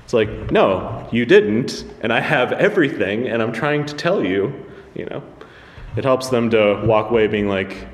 It's 0.04 0.12
like, 0.12 0.50
no, 0.50 1.08
you 1.10 1.26
didn't, 1.26 1.84
and 2.00 2.12
I 2.12 2.20
have 2.20 2.52
everything, 2.52 3.28
and 3.28 3.42
I'm 3.42 3.52
trying 3.52 3.86
to 3.86 3.94
tell 3.94 4.24
you, 4.24 4.65
you 4.96 5.06
know. 5.06 5.22
It 5.96 6.04
helps 6.04 6.28
them 6.28 6.50
to 6.50 6.82
walk 6.84 7.10
away 7.10 7.26
being 7.26 7.48
like, 7.48 7.86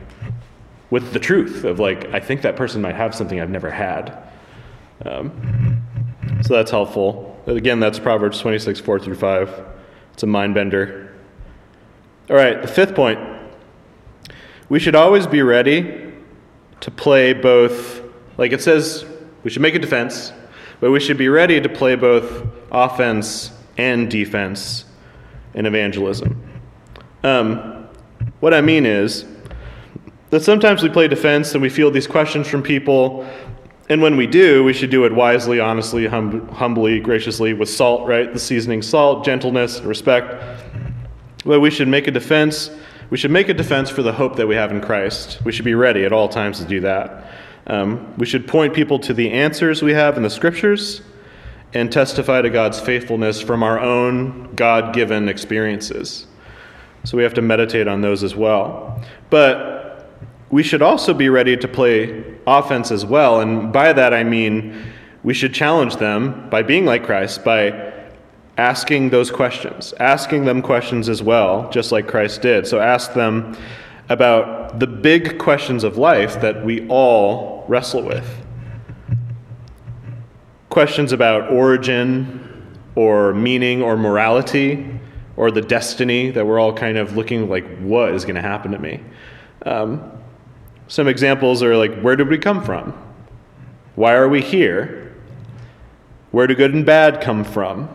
with 0.90 1.12
the 1.12 1.18
truth 1.18 1.64
of 1.64 1.78
like, 1.78 2.12
I 2.12 2.20
think 2.20 2.42
that 2.42 2.54
person 2.54 2.82
might 2.82 2.96
have 2.96 3.14
something 3.14 3.40
I've 3.40 3.50
never 3.50 3.70
had. 3.70 4.16
Um, 5.04 5.82
so 6.42 6.54
that's 6.54 6.70
helpful. 6.70 7.40
Again, 7.46 7.80
that's 7.80 7.98
Proverbs 7.98 8.38
26, 8.40 8.80
4 8.80 8.98
through 9.00 9.14
5. 9.14 9.64
It's 10.12 10.22
a 10.22 10.26
mind 10.26 10.54
bender. 10.54 11.14
All 12.28 12.36
right, 12.36 12.60
the 12.60 12.68
fifth 12.68 12.94
point. 12.94 13.18
We 14.68 14.78
should 14.78 14.94
always 14.94 15.26
be 15.26 15.42
ready 15.42 16.12
to 16.80 16.90
play 16.90 17.32
both, 17.32 18.02
like 18.36 18.52
it 18.52 18.60
says, 18.60 19.04
we 19.44 19.50
should 19.50 19.62
make 19.62 19.74
a 19.74 19.78
defense, 19.78 20.32
but 20.80 20.90
we 20.90 21.00
should 21.00 21.18
be 21.18 21.28
ready 21.28 21.60
to 21.60 21.68
play 21.68 21.94
both 21.94 22.46
offense 22.70 23.50
and 23.76 24.10
defense 24.10 24.84
in 25.54 25.66
evangelism. 25.66 26.51
Um, 27.24 27.88
what 28.40 28.54
I 28.54 28.60
mean 28.60 28.86
is, 28.86 29.24
that 30.32 30.42
sometimes 30.42 30.82
we 30.82 30.88
play 30.88 31.08
defense 31.08 31.52
and 31.52 31.60
we 31.60 31.68
field 31.68 31.92
these 31.92 32.06
questions 32.06 32.48
from 32.48 32.62
people, 32.62 33.28
and 33.90 34.00
when 34.00 34.16
we 34.16 34.26
do, 34.26 34.64
we 34.64 34.72
should 34.72 34.88
do 34.88 35.04
it 35.04 35.12
wisely, 35.14 35.60
honestly, 35.60 36.06
hum- 36.06 36.48
humbly, 36.48 37.00
graciously, 37.00 37.52
with 37.52 37.68
salt, 37.68 38.08
right? 38.08 38.32
The 38.32 38.38
seasoning 38.38 38.80
salt, 38.80 39.26
gentleness, 39.26 39.80
respect. 39.82 40.42
But 41.44 41.60
we 41.60 41.70
should 41.70 41.88
make 41.88 42.06
a 42.06 42.10
defense. 42.10 42.70
We 43.10 43.18
should 43.18 43.30
make 43.30 43.50
a 43.50 43.54
defense 43.54 43.90
for 43.90 44.02
the 44.02 44.12
hope 44.12 44.36
that 44.36 44.46
we 44.46 44.54
have 44.54 44.70
in 44.70 44.80
Christ. 44.80 45.44
We 45.44 45.52
should 45.52 45.66
be 45.66 45.74
ready 45.74 46.06
at 46.06 46.14
all 46.14 46.30
times 46.30 46.58
to 46.60 46.64
do 46.64 46.80
that. 46.80 47.30
Um, 47.66 48.16
we 48.16 48.24
should 48.24 48.48
point 48.48 48.72
people 48.72 48.98
to 49.00 49.12
the 49.12 49.30
answers 49.32 49.82
we 49.82 49.92
have 49.92 50.16
in 50.16 50.22
the 50.22 50.30
scriptures, 50.30 51.02
and 51.74 51.92
testify 51.92 52.40
to 52.40 52.48
God's 52.48 52.80
faithfulness 52.80 53.42
from 53.42 53.62
our 53.62 53.78
own 53.78 54.54
God 54.54 54.94
given 54.94 55.28
experiences. 55.28 56.26
So 57.04 57.16
we 57.16 57.22
have 57.22 57.34
to 57.34 57.42
meditate 57.42 57.88
on 57.88 58.00
those 58.00 58.22
as 58.22 58.34
well. 58.34 59.02
But 59.30 60.06
we 60.50 60.62
should 60.62 60.82
also 60.82 61.14
be 61.14 61.28
ready 61.28 61.56
to 61.56 61.66
play 61.66 62.24
offense 62.46 62.90
as 62.90 63.04
well. 63.04 63.40
And 63.40 63.72
by 63.72 63.92
that 63.92 64.12
I 64.12 64.22
mean 64.22 64.84
we 65.24 65.34
should 65.34 65.54
challenge 65.54 65.96
them 65.96 66.48
by 66.50 66.62
being 66.62 66.84
like 66.84 67.04
Christ, 67.04 67.44
by 67.44 67.92
asking 68.58 69.10
those 69.10 69.30
questions, 69.30 69.94
asking 69.98 70.44
them 70.44 70.60
questions 70.60 71.08
as 71.08 71.22
well, 71.22 71.70
just 71.70 71.90
like 71.92 72.06
Christ 72.06 72.42
did. 72.42 72.66
So 72.66 72.80
ask 72.80 73.14
them 73.14 73.56
about 74.08 74.78
the 74.78 74.86
big 74.86 75.38
questions 75.38 75.84
of 75.84 75.96
life 75.96 76.40
that 76.40 76.64
we 76.64 76.86
all 76.88 77.64
wrestle 77.68 78.02
with. 78.02 78.28
Questions 80.68 81.12
about 81.12 81.50
origin 81.50 82.48
or 82.94 83.32
meaning 83.32 83.82
or 83.82 83.96
morality 83.96 85.00
or 85.42 85.50
the 85.50 85.60
destiny 85.60 86.30
that 86.30 86.46
we're 86.46 86.60
all 86.60 86.72
kind 86.72 86.96
of 86.96 87.16
looking 87.16 87.50
like, 87.50 87.66
what 87.78 88.14
is 88.14 88.24
going 88.24 88.36
to 88.36 88.40
happen 88.40 88.70
to 88.70 88.78
me? 88.78 89.00
Um, 89.66 90.12
some 90.86 91.08
examples 91.08 91.64
are 91.64 91.76
like, 91.76 92.00
where 92.00 92.14
did 92.14 92.28
we 92.28 92.38
come 92.38 92.62
from? 92.62 92.94
Why 93.96 94.14
are 94.14 94.28
we 94.28 94.40
here? 94.40 95.16
Where 96.30 96.46
do 96.46 96.54
good 96.54 96.74
and 96.74 96.86
bad 96.86 97.20
come 97.20 97.42
from? 97.42 97.88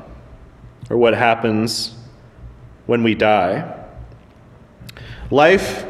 Or 0.89 0.97
what 0.97 1.13
happens 1.13 1.95
when 2.85 3.01
we 3.01 3.15
die? 3.15 3.81
Life, 5.31 5.85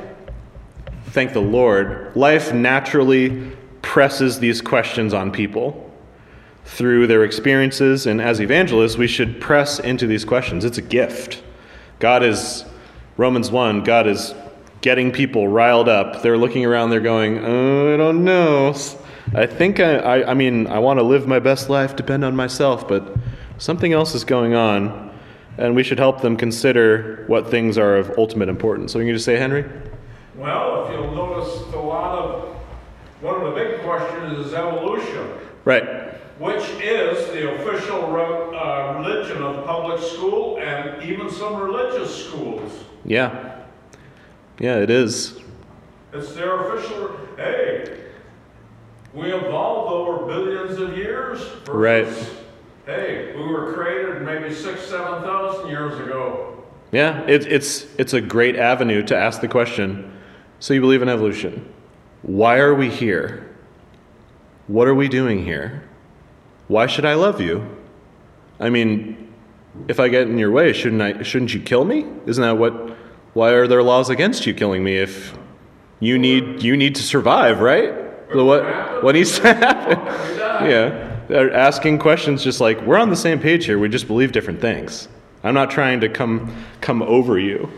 thank 1.07 1.33
the 1.33 1.41
Lord, 1.41 2.15
life 2.15 2.53
naturally 2.53 3.51
presses 3.81 4.39
these 4.39 4.61
questions 4.61 5.11
on 5.11 5.31
people 5.31 5.91
through 6.65 7.07
their 7.07 7.23
experiences. 7.23 8.05
And 8.05 8.21
as 8.21 8.41
evangelists, 8.41 8.95
we 8.95 9.07
should 9.07 9.41
press 9.41 9.79
into 9.79 10.05
these 10.05 10.23
questions. 10.23 10.63
It's 10.63 10.77
a 10.77 10.83
gift. 10.83 11.41
God 11.99 12.23
is, 12.23 12.63
Romans 13.17 13.49
1, 13.49 13.83
God 13.83 14.07
is 14.07 14.35
getting 14.81 15.11
people 15.11 15.47
riled 15.47 15.89
up. 15.89 16.21
They're 16.21 16.37
looking 16.37 16.65
around, 16.65 16.91
they're 16.91 16.99
going, 16.99 17.43
oh, 17.43 17.93
I 17.93 17.97
don't 17.97 18.23
know. 18.23 18.75
I 19.33 19.45
think 19.45 19.79
I, 19.79 19.95
I, 19.95 20.31
I 20.31 20.33
mean, 20.33 20.67
I 20.67 20.79
want 20.79 20.99
to 20.99 21.03
live 21.03 21.27
my 21.27 21.39
best 21.39 21.69
life, 21.69 21.95
depend 21.95 22.23
on 22.23 22.35
myself, 22.35 22.87
but 22.87 23.15
something 23.57 23.93
else 23.93 24.13
is 24.13 24.23
going 24.23 24.53
on. 24.53 25.05
And 25.57 25.75
we 25.75 25.81
should 25.81 25.97
help 25.97 26.21
them 26.21 26.37
consider 26.37 27.23
what 27.25 27.49
things 27.49 27.79
are 27.79 27.95
of 27.95 28.15
ultimate 28.17 28.47
importance. 28.47 28.93
So, 28.93 28.99
you 28.99 29.05
can 29.05 29.15
just 29.15 29.25
say, 29.25 29.37
Henry? 29.37 29.65
Well, 30.35 30.85
if 30.85 30.93
you'll 30.93 31.15
notice, 31.15 31.73
a 31.73 31.77
lot 31.77 32.15
of 32.19 32.55
one 33.21 33.41
of 33.41 33.55
the 33.55 33.59
big 33.59 33.81
questions 33.81 34.45
is 34.45 34.53
evolution. 34.53 35.31
Right 35.65 36.07
which 36.39 36.63
is 36.81 37.27
the 37.27 37.53
official 37.55 38.03
uh, 38.05 38.93
religion 38.99 39.41
of 39.41 39.65
public 39.65 39.99
school 40.01 40.59
and 40.59 41.01
even 41.03 41.29
some 41.29 41.55
religious 41.55 42.25
schools. 42.27 42.71
Yeah. 43.05 43.63
Yeah, 44.59 44.77
it 44.77 44.89
is. 44.89 45.39
It's 46.13 46.33
their 46.33 46.59
official. 46.59 47.17
Hey, 47.35 48.05
we 49.13 49.31
evolved 49.31 49.91
over 49.91 50.25
billions 50.25 50.79
of 50.79 50.97
years. 50.97 51.39
Versus, 51.65 51.69
right. 51.69 52.29
Hey, 52.85 53.35
we 53.35 53.43
were 53.43 53.73
created 53.73 54.21
maybe 54.23 54.53
six, 54.53 54.81
seven 54.83 55.21
thousand 55.21 55.69
years 55.69 55.99
ago. 55.99 56.63
Yeah, 56.91 57.21
it, 57.27 57.45
it's 57.45 57.85
it's 57.97 58.13
a 58.13 58.21
great 58.21 58.55
avenue 58.55 59.03
to 59.03 59.15
ask 59.15 59.41
the 59.41 59.47
question. 59.47 60.13
So 60.59 60.73
you 60.73 60.81
believe 60.81 61.01
in 61.01 61.09
evolution? 61.09 61.71
Why 62.23 62.57
are 62.57 62.73
we 62.73 62.89
here? 62.89 63.55
What 64.67 64.87
are 64.87 64.95
we 64.95 65.07
doing 65.07 65.43
here? 65.43 65.86
Why 66.67 66.87
should 66.87 67.05
I 67.05 67.13
love 67.13 67.39
you? 67.39 67.65
I 68.59 68.69
mean, 68.69 69.33
if 69.87 69.99
I 69.99 70.07
get 70.09 70.27
in 70.27 70.37
your 70.37 70.51
way, 70.51 70.73
shouldn't 70.73 71.01
I 71.01 71.23
shouldn't 71.23 71.53
you 71.53 71.59
kill 71.59 71.85
me? 71.85 72.05
Isn't 72.25 72.41
that 72.41 72.57
what 72.57 72.95
why 73.33 73.51
are 73.51 73.67
there 73.67 73.83
laws 73.83 74.09
against 74.09 74.45
you 74.45 74.53
killing 74.53 74.83
me 74.83 74.97
if 74.97 75.37
you 75.99 76.17
need 76.17 76.63
you 76.63 76.75
need 76.75 76.95
to 76.95 77.03
survive, 77.03 77.59
right? 77.61 77.93
So 78.33 78.45
what 78.45 79.03
what 79.03 79.15
needs 79.15 79.39
to 79.39 79.53
happen? 79.53 79.97
yeah. 80.69 81.03
They're 81.27 81.53
asking 81.53 81.99
questions 81.99 82.43
just 82.43 82.61
like 82.61 82.81
we're 82.81 82.97
on 82.97 83.09
the 83.09 83.15
same 83.15 83.39
page 83.39 83.65
here, 83.65 83.77
we 83.79 83.89
just 83.89 84.07
believe 84.07 84.31
different 84.31 84.61
things. 84.61 85.09
I'm 85.43 85.53
not 85.53 85.69
trying 85.69 85.99
to 86.01 86.09
come 86.09 86.53
come 86.81 87.01
over 87.03 87.37
you. 87.37 87.69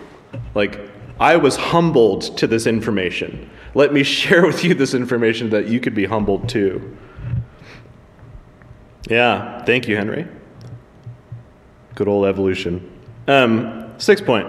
Like 0.56 0.80
I 1.19 1.36
was 1.36 1.56
humbled 1.58 2.38
to 2.38 2.47
this 2.47 2.65
information. 2.65 3.49
Let 3.75 3.93
me 3.93 4.04
share 4.17 4.45
with 4.45 4.63
you 4.63 4.73
this 4.73 4.93
information 4.93 5.49
that 5.49 5.67
you 5.67 5.80
could 5.80 5.95
be 5.95 6.06
humbled 6.06 6.47
too. 6.47 6.97
Yeah, 9.10 9.63
thank 9.63 9.88
you, 9.88 9.98
Henry. 9.98 10.28
Good 11.95 12.08
old 12.08 12.28
evolution. 12.28 12.89
Um, 13.28 13.91
sixth 13.98 14.24
point. 14.24 14.48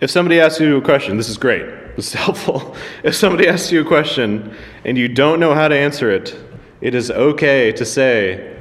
If 0.00 0.10
somebody 0.10 0.40
asks 0.40 0.60
you 0.60 0.76
a 0.76 0.80
question, 0.80 1.16
this 1.16 1.28
is 1.28 1.36
great. 1.36 1.80
This 1.92 2.06
is 2.06 2.14
helpful. 2.14 2.74
If 3.04 3.14
somebody 3.14 3.46
asks 3.46 3.70
you 3.70 3.82
a 3.82 3.84
question 3.84 4.56
and 4.86 4.96
you 4.96 5.08
don't 5.08 5.38
know 5.38 5.54
how 5.54 5.68
to 5.68 5.76
answer 5.76 6.10
it, 6.10 6.34
it 6.80 6.94
is 6.94 7.10
okay 7.10 7.70
to 7.72 7.84
say, 7.84 8.56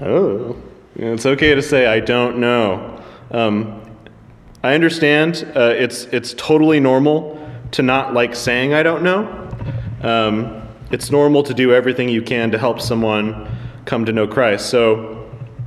"Oh." 0.00 0.56
It's 0.94 1.26
okay 1.26 1.56
to 1.56 1.62
say, 1.62 1.86
"I 1.86 1.98
don't 1.98 2.38
know." 2.38 3.02
Um, 3.32 3.82
I 4.62 4.74
understand. 4.74 5.44
Uh, 5.56 5.74
it's 5.76 6.04
it's 6.12 6.34
totally 6.34 6.78
normal 6.78 7.36
to 7.72 7.82
not 7.82 8.14
like 8.14 8.36
saying 8.36 8.74
"I 8.74 8.84
don't 8.84 9.02
know." 9.02 9.26
Um, 10.02 10.62
it's 10.92 11.10
normal 11.10 11.42
to 11.42 11.54
do 11.54 11.74
everything 11.74 12.08
you 12.08 12.22
can 12.22 12.52
to 12.52 12.58
help 12.58 12.80
someone 12.80 13.48
come 13.88 14.04
to 14.04 14.12
know 14.12 14.28
Christ. 14.28 14.68
So 14.68 15.26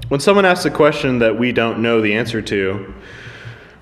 when 0.10 0.20
someone 0.20 0.46
asks 0.46 0.66
a 0.66 0.70
question 0.70 1.18
that 1.20 1.40
we 1.40 1.52
don't 1.52 1.80
know 1.80 2.02
the 2.02 2.14
answer 2.14 2.40
to, 2.44 2.94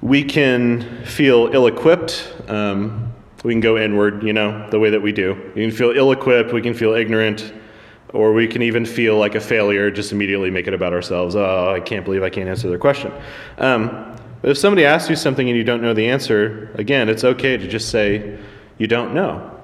we 0.01 0.23
can 0.23 1.03
feel 1.03 1.49
ill 1.51 1.67
equipped. 1.67 2.33
Um, 2.47 3.13
we 3.43 3.51
can 3.51 3.59
go 3.59 3.77
inward, 3.77 4.23
you 4.23 4.31
know, 4.31 4.69
the 4.69 4.79
way 4.79 4.91
that 4.91 5.01
we 5.01 5.11
do. 5.11 5.51
We 5.55 5.63
can 5.63 5.71
feel 5.71 5.91
ill 5.91 6.13
equipped, 6.13 6.53
we 6.53 6.61
can 6.61 6.73
feel 6.73 6.93
ignorant, 6.93 7.53
or 8.13 8.31
we 8.31 8.47
can 8.47 8.61
even 8.61 8.85
feel 8.85 9.17
like 9.17 9.35
a 9.35 9.41
failure, 9.41 9.91
just 9.91 10.13
immediately 10.13 10.49
make 10.49 10.67
it 10.67 10.73
about 10.73 10.93
ourselves. 10.93 11.35
Oh, 11.35 11.73
I 11.75 11.81
can't 11.81 12.05
believe 12.05 12.23
I 12.23 12.29
can't 12.29 12.47
answer 12.47 12.69
their 12.69 12.79
question. 12.79 13.11
Um, 13.57 14.15
but 14.41 14.51
if 14.51 14.57
somebody 14.57 14.85
asks 14.85 15.09
you 15.09 15.17
something 15.17 15.49
and 15.49 15.57
you 15.57 15.65
don't 15.65 15.81
know 15.81 15.93
the 15.93 16.07
answer, 16.07 16.71
again, 16.75 17.09
it's 17.09 17.25
okay 17.25 17.57
to 17.57 17.67
just 17.67 17.89
say, 17.89 18.39
you 18.77 18.87
don't 18.87 19.13
know. 19.13 19.58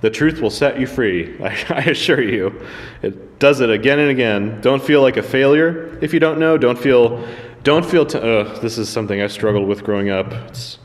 The 0.00 0.10
truth 0.10 0.40
will 0.40 0.50
set 0.50 0.80
you 0.80 0.86
free, 0.86 1.36
I, 1.42 1.82
assure 1.82 2.22
you. 2.22 2.66
It 3.02 3.38
does 3.38 3.60
it 3.60 3.70
again 3.70 3.98
and 3.98 4.10
again. 4.10 4.60
Don't 4.60 4.82
feel 4.82 5.02
like 5.02 5.16
a 5.16 5.22
failure 5.22 5.98
if 6.00 6.14
you 6.14 6.20
don't 6.20 6.38
know. 6.38 6.56
Don't 6.56 6.78
feel, 6.78 7.26
don't 7.62 7.84
feel. 7.84 8.06
T- 8.06 8.18
uh, 8.18 8.58
this 8.60 8.78
is 8.78 8.88
something 8.88 9.20
I 9.20 9.26
struggled 9.26 9.68
with 9.68 9.84
growing 9.84 10.10
up. 10.10 10.32
It 10.32 10.78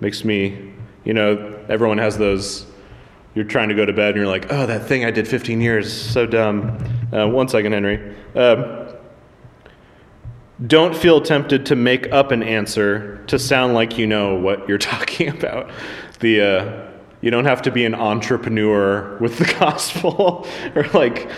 makes 0.00 0.24
me, 0.24 0.72
you 1.04 1.12
know, 1.12 1.58
everyone 1.68 1.98
has 1.98 2.16
those. 2.16 2.66
You're 3.34 3.46
trying 3.46 3.70
to 3.70 3.74
go 3.74 3.86
to 3.86 3.92
bed 3.92 4.08
and 4.08 4.16
you're 4.16 4.26
like, 4.26 4.52
oh, 4.52 4.66
that 4.66 4.86
thing 4.86 5.06
I 5.06 5.10
did 5.10 5.26
15 5.26 5.60
years, 5.60 5.90
so 5.90 6.26
dumb. 6.26 6.78
Uh, 7.12 7.26
one 7.26 7.48
second, 7.48 7.72
Henry. 7.72 8.14
Um, 8.34 8.88
don't 10.66 10.94
feel 10.94 11.20
tempted 11.20 11.66
to 11.66 11.76
make 11.76 12.12
up 12.12 12.30
an 12.30 12.42
answer 12.42 13.24
to 13.26 13.38
sound 13.38 13.74
like 13.74 13.98
you 13.98 14.06
know 14.06 14.36
what 14.36 14.68
you're 14.68 14.78
talking 14.94 15.28
about. 15.28 15.70
The 16.20 16.40
uh, 16.40 16.91
you 17.22 17.30
don't 17.30 17.46
have 17.46 17.62
to 17.62 17.70
be 17.70 17.84
an 17.86 17.94
entrepreneur 17.94 19.16
with 19.18 19.38
the 19.38 19.44
gospel 19.58 20.46
or 20.74 20.84
like, 20.88 21.30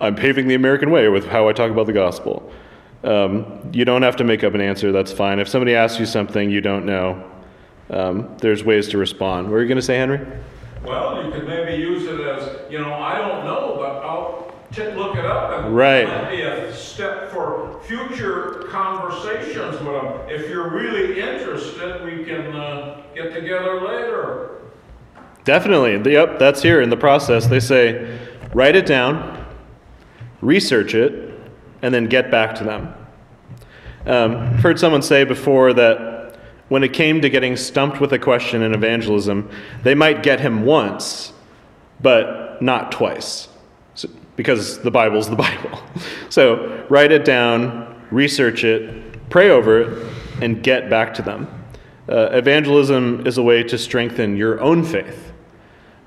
I'm 0.00 0.16
paving 0.16 0.48
the 0.48 0.54
American 0.54 0.90
way 0.90 1.08
with 1.08 1.26
how 1.26 1.48
I 1.48 1.52
talk 1.52 1.70
about 1.70 1.86
the 1.86 1.92
gospel. 1.92 2.50
Um, 3.04 3.70
you 3.72 3.84
don't 3.84 4.02
have 4.02 4.16
to 4.16 4.24
make 4.24 4.42
up 4.42 4.54
an 4.54 4.62
answer, 4.62 4.90
that's 4.90 5.12
fine. 5.12 5.38
If 5.38 5.48
somebody 5.48 5.74
asks 5.74 6.00
you 6.00 6.06
something 6.06 6.50
you 6.50 6.62
don't 6.62 6.86
know, 6.86 7.30
um, 7.90 8.34
there's 8.38 8.64
ways 8.64 8.88
to 8.88 8.98
respond. 8.98 9.50
What 9.50 9.56
are 9.56 9.62
you 9.62 9.68
going 9.68 9.76
to 9.76 9.82
say, 9.82 9.98
Henry? 9.98 10.26
Well, 10.82 11.24
you 11.24 11.30
could 11.30 11.46
maybe 11.46 11.80
use 11.80 12.04
it 12.06 12.20
as, 12.20 12.70
you 12.70 12.78
know, 12.78 12.94
I 12.94 13.18
don't 13.18 13.44
know, 13.44 13.76
but 13.78 14.04
I'll 14.04 14.34
look 14.96 15.16
it 15.16 15.24
up 15.24 15.64
and 15.64 15.76
right. 15.76 16.08
might 16.08 16.30
be 16.30 16.42
a 16.42 16.74
step 16.74 17.30
for 17.30 17.80
future 17.84 18.66
conversations 18.70 19.78
with 19.80 20.02
them. 20.02 20.20
If 20.28 20.48
you're 20.48 20.70
really 20.70 21.20
interested, 21.20 22.04
we 22.04 22.24
can 22.24 22.56
uh, 22.56 23.02
get 23.14 23.32
together 23.32 23.82
later. 23.82 24.63
Definitely. 25.44 26.10
Yep, 26.10 26.38
that's 26.38 26.62
here 26.62 26.80
in 26.80 26.88
the 26.88 26.96
process. 26.96 27.46
They 27.46 27.60
say, 27.60 28.18
write 28.54 28.76
it 28.76 28.86
down, 28.86 29.46
research 30.40 30.94
it, 30.94 31.38
and 31.82 31.94
then 31.94 32.06
get 32.06 32.30
back 32.30 32.54
to 32.56 32.64
them. 32.64 32.94
Um, 34.06 34.36
I've 34.36 34.60
heard 34.60 34.80
someone 34.80 35.02
say 35.02 35.24
before 35.24 35.74
that 35.74 36.38
when 36.68 36.82
it 36.82 36.94
came 36.94 37.20
to 37.20 37.28
getting 37.28 37.56
stumped 37.56 38.00
with 38.00 38.12
a 38.14 38.18
question 38.18 38.62
in 38.62 38.72
evangelism, 38.72 39.50
they 39.82 39.94
might 39.94 40.22
get 40.22 40.40
him 40.40 40.64
once, 40.64 41.34
but 42.00 42.60
not 42.62 42.90
twice, 42.90 43.48
so, 43.94 44.08
because 44.36 44.80
the 44.80 44.90
Bible's 44.90 45.28
the 45.28 45.36
Bible. 45.46 45.78
so 46.30 46.86
write 46.88 47.12
it 47.12 47.26
down, 47.26 48.02
research 48.10 48.64
it, 48.64 49.28
pray 49.28 49.50
over 49.50 49.82
it, 49.82 50.12
and 50.40 50.62
get 50.62 50.88
back 50.88 51.12
to 51.14 51.22
them. 51.22 51.46
Uh, 52.08 52.30
evangelism 52.32 53.26
is 53.26 53.36
a 53.36 53.42
way 53.42 53.62
to 53.62 53.76
strengthen 53.76 54.36
your 54.36 54.58
own 54.60 54.82
faith 54.82 55.33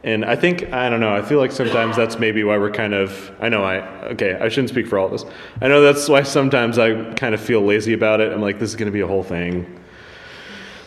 And 0.03 0.23
I 0.23 0.35
think, 0.35 0.71
I 0.71 0.89
don't 0.89 0.99
know, 0.99 1.13
I 1.13 1.21
feel 1.21 1.39
like 1.39 1.51
sometimes 1.51 1.95
that's 1.95 2.19
maybe 2.19 2.43
why 2.43 2.57
we're 2.57 2.71
kind 2.71 2.93
of, 2.93 3.31
I 3.39 3.49
know 3.49 3.63
I, 3.63 3.79
okay, 4.11 4.35
I 4.35 4.47
shouldn't 4.47 4.69
speak 4.69 4.87
for 4.87 4.99
all 4.99 5.07
of 5.07 5.13
us. 5.13 5.25
I 5.59 5.67
know 5.67 5.81
that's 5.81 6.07
why 6.07 6.23
sometimes 6.23 6.77
I 6.77 7.13
kind 7.15 7.33
of 7.33 7.41
feel 7.41 7.61
lazy 7.61 7.93
about 7.93 8.21
it. 8.21 8.31
I'm 8.31 8.41
like, 8.41 8.59
this 8.59 8.69
is 8.69 8.75
going 8.75 8.87
to 8.87 8.91
be 8.91 9.01
a 9.01 9.07
whole 9.07 9.23
thing. 9.23 9.63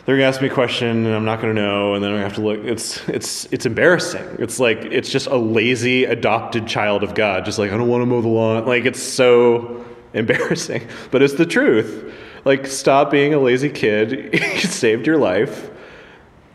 They're 0.06 0.16
going 0.16 0.30
to 0.30 0.34
ask 0.34 0.40
me 0.40 0.48
a 0.48 0.54
question 0.54 1.06
and 1.06 1.14
I'm 1.14 1.24
not 1.24 1.40
going 1.40 1.54
to 1.54 1.60
know. 1.60 1.94
And 1.94 2.02
then 2.02 2.12
I 2.12 2.20
have 2.20 2.34
to 2.34 2.40
look. 2.40 2.60
It's, 2.60 3.06
it's, 3.08 3.46
it's 3.52 3.66
embarrassing. 3.66 4.24
It's 4.38 4.60
like, 4.60 4.78
it's 4.78 5.10
just 5.10 5.26
a 5.26 5.36
lazy 5.36 6.04
adopted 6.04 6.66
child 6.66 7.02
of 7.02 7.14
God. 7.14 7.44
Just 7.44 7.58
like, 7.58 7.72
I 7.72 7.76
don't 7.76 7.88
want 7.88 8.02
to 8.02 8.06
mow 8.06 8.20
the 8.22 8.28
lawn. 8.28 8.64
Like, 8.64 8.84
it's 8.84 9.02
so 9.02 9.84
embarrassing. 10.14 10.86
But 11.10 11.22
it's 11.22 11.34
the 11.34 11.46
truth. 11.46 12.14
Like, 12.44 12.66
stop 12.66 13.10
being 13.10 13.34
a 13.34 13.38
lazy 13.38 13.70
kid. 13.70 14.32
you 14.32 14.60
saved 14.60 15.06
your 15.06 15.18
life 15.18 15.70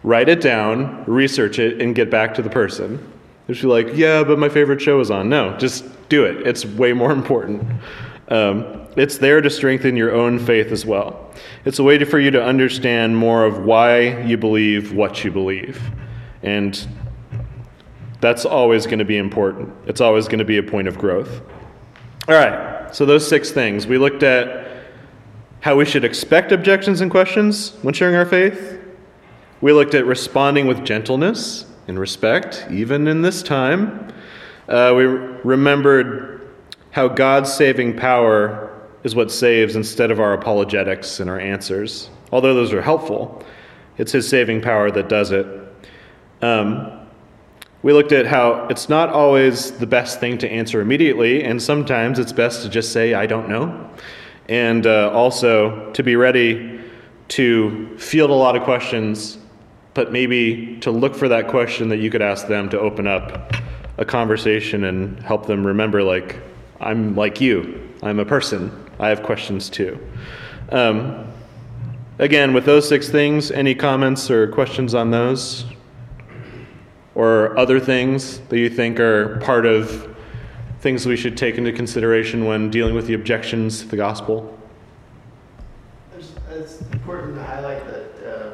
write 0.06 0.30
it 0.30 0.40
down, 0.40 1.04
research 1.08 1.58
it, 1.58 1.82
and 1.82 1.96
get 1.96 2.12
back 2.12 2.36
to 2.36 2.44
the 2.44 2.50
person. 2.50 3.12
Just 3.48 3.62
be 3.62 3.68
like, 3.68 3.88
yeah, 3.96 4.24
but 4.24 4.38
my 4.38 4.50
favorite 4.50 4.80
show 4.80 5.00
is 5.00 5.10
on. 5.10 5.30
No, 5.30 5.58
just 5.58 5.84
do 6.10 6.26
it. 6.26 6.46
It's 6.46 6.64
way 6.64 6.94
more 6.94 7.12
important. 7.20 7.64
Um, 8.30 8.88
it's 8.96 9.18
there 9.18 9.42
to 9.42 9.50
strengthen 9.50 9.98
your 9.98 10.14
own 10.14 10.38
faith 10.38 10.72
as 10.72 10.86
well. 10.86 11.32
It's 11.66 11.80
a 11.80 11.84
way 11.84 11.98
to, 11.98 12.06
for 12.06 12.20
you 12.20 12.30
to 12.32 12.44
understand 12.44 13.18
more 13.18 13.46
of 13.46 13.66
why 13.66 14.22
you 14.22 14.38
believe 14.38 14.94
what 14.94 15.24
you 15.24 15.32
believe. 15.32 15.82
And 16.44 16.88
that's 18.22 18.46
always 18.46 18.86
going 18.86 19.00
to 19.00 19.06
be 19.06 19.18
important. 19.18 19.74
It's 19.88 20.02
always 20.02 20.28
going 20.28 20.40
to 20.40 20.46
be 20.46 20.60
a 20.60 20.64
point 20.64 20.88
of 20.88 21.00
growth. 21.00 21.42
All 22.28 22.36
right, 22.36 22.96
so 22.96 23.06
those 23.06 23.28
six 23.28 23.52
things. 23.52 23.88
We 23.88 23.98
looked 23.98 24.24
at 24.24 24.86
how 25.62 25.76
we 25.76 25.86
should 25.86 26.06
expect 26.06 26.52
objections 26.52 27.02
and 27.02 27.10
questions 27.10 27.76
when 27.82 27.94
sharing 27.94 28.16
our 28.16 28.26
faith. 28.26 28.85
We 29.66 29.74
looked 29.74 29.96
at 29.96 30.06
responding 30.06 30.68
with 30.68 30.86
gentleness 30.86 31.66
and 31.88 31.98
respect, 31.98 32.68
even 32.70 33.08
in 33.08 33.24
this 33.24 33.42
time. 33.42 34.14
Uh, 34.70 34.94
we 34.96 35.06
remembered 35.06 36.48
how 36.92 37.08
God's 37.08 37.52
saving 37.52 37.98
power 37.98 38.80
is 39.04 39.16
what 39.16 39.32
saves 39.32 39.76
instead 39.76 40.12
of 40.12 40.20
our 40.20 40.34
apologetics 40.34 41.20
and 41.20 41.32
our 41.32 41.40
answers. 41.40 42.12
Although 42.32 42.54
those 42.54 42.74
are 42.74 42.82
helpful, 42.84 43.44
it's 43.98 44.12
His 44.12 44.30
saving 44.30 44.62
power 44.62 44.92
that 44.92 45.10
does 45.10 45.32
it. 45.32 45.48
Um, 46.44 47.00
we 47.82 47.92
looked 47.92 48.12
at 48.12 48.28
how 48.28 48.68
it's 48.70 48.88
not 48.88 49.10
always 49.10 49.72
the 49.72 49.88
best 49.88 50.20
thing 50.20 50.38
to 50.38 50.48
answer 50.48 50.80
immediately, 50.80 51.44
and 51.44 51.60
sometimes 51.60 52.20
it's 52.20 52.34
best 52.34 52.62
to 52.62 52.70
just 52.70 52.92
say, 52.94 53.16
I 53.16 53.26
don't 53.26 53.50
know. 53.50 53.90
And 54.48 54.86
uh, 54.86 55.10
also 55.12 55.92
to 55.94 56.04
be 56.04 56.16
ready 56.16 56.82
to 57.30 57.98
field 57.98 58.30
a 58.30 58.36
lot 58.36 58.56
of 58.56 58.62
questions 58.62 59.40
but 59.96 60.12
maybe 60.12 60.78
to 60.82 60.92
look 60.92 61.16
for 61.16 61.28
that 61.30 61.48
question 61.48 61.90
that 61.90 61.98
you 61.98 62.12
could 62.12 62.22
ask 62.22 62.48
them 62.48 62.70
to 62.70 62.80
open 62.80 63.08
up 63.08 63.54
a 63.98 64.06
conversation 64.06 64.84
and 64.84 65.20
help 65.24 65.48
them 65.48 65.66
remember 65.66 66.04
like 66.04 66.40
i'm 66.80 67.16
like 67.16 67.42
you. 67.42 67.82
I'm 68.04 68.20
a 68.20 68.26
person. 68.26 68.72
I 69.00 69.10
have 69.10 69.24
questions 69.24 69.70
too. 69.70 69.98
Um, 70.70 71.28
again 72.20 72.54
with 72.54 72.66
those 72.66 72.88
six 72.88 73.10
things 73.10 73.50
any 73.52 73.74
comments 73.74 74.30
or 74.30 74.48
questions 74.48 74.94
on 74.94 75.10
those? 75.10 75.66
Or 77.16 77.58
other 77.58 77.80
things 77.80 78.40
that 78.50 78.60
you 78.60 78.70
think 78.70 79.00
are 79.00 79.40
part 79.40 79.66
of 79.66 80.16
things 80.86 81.08
we 81.08 81.18
should 81.18 81.36
take 81.36 81.58
into 81.58 81.72
consideration 81.72 82.46
when 82.46 82.70
dealing 82.70 82.94
with 82.94 83.08
the 83.08 83.16
objections 83.16 83.80
to 83.80 83.88
the 83.88 83.98
gospel? 83.98 84.56
It's, 86.52 86.82
important 86.92 87.36
to 87.36 87.44
highlight 87.44 87.86
that 87.88 88.12
uh, 88.24 88.52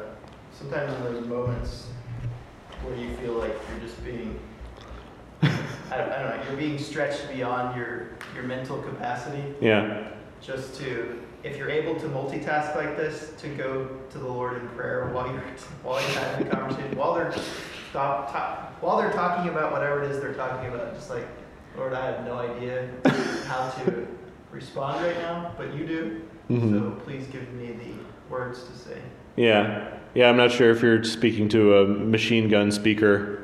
sometimes 0.52 0.92
those 1.02 1.26
moments 1.26 1.88
where 2.82 2.96
you 2.96 3.14
feel 3.16 3.34
like 3.34 3.52
you're 3.70 3.80
just 3.80 4.02
being, 4.04 4.38
I 5.92 5.98
don't, 5.98 6.10
I 6.10 6.22
don't 6.22 6.36
know, 6.36 6.42
you're 6.48 6.56
being 6.56 6.78
stretched 6.78 7.28
beyond 7.32 7.76
your, 7.76 8.08
your 8.34 8.44
mental 8.44 8.78
capacity, 8.78 9.42
yeah 9.60 10.08
just 10.42 10.74
to, 10.80 11.20
if 11.44 11.56
you're 11.56 11.70
able 11.70 11.94
to 12.00 12.06
multitask 12.06 12.74
like 12.74 12.96
this, 12.96 13.32
to 13.38 13.48
go 13.48 13.88
to 14.10 14.18
the 14.18 14.26
Lord 14.26 14.60
in 14.60 14.68
prayer 14.70 15.08
while 15.12 15.28
you're, 15.28 15.42
while 15.82 16.00
you're 16.00 16.10
having 16.18 16.48
a 16.48 16.50
conversation, 16.50 16.96
while 16.96 17.14
they're, 17.14 17.32
stop, 17.90 18.32
talk, 18.32 18.82
while 18.82 18.96
they're 18.96 19.12
talking 19.12 19.50
about 19.50 19.72
whatever 19.72 20.02
it 20.02 20.10
is 20.10 20.20
they're 20.20 20.34
talking 20.34 20.72
about, 20.72 20.94
just 20.94 21.10
like, 21.10 21.26
Lord, 21.76 21.92
I 21.92 22.06
have 22.06 22.24
no 22.24 22.38
idea 22.38 22.90
how 23.46 23.70
to 23.84 24.06
respond 24.50 25.04
right 25.04 25.16
now, 25.18 25.52
but 25.56 25.72
you 25.74 25.86
do. 25.86 26.22
Mhm. 26.50 26.72
So 26.72 27.00
please 27.04 27.26
give 27.28 27.50
me 27.52 27.68
the 27.68 28.30
words 28.32 28.64
to 28.64 28.76
say. 28.76 28.98
Yeah, 29.36 29.96
yeah. 30.14 30.28
I'm 30.28 30.36
not 30.36 30.50
sure 30.50 30.70
if 30.70 30.82
you're 30.82 31.02
speaking 31.04 31.48
to 31.50 31.78
a 31.78 31.86
machine 31.86 32.48
gun 32.48 32.70
speaker. 32.70 33.41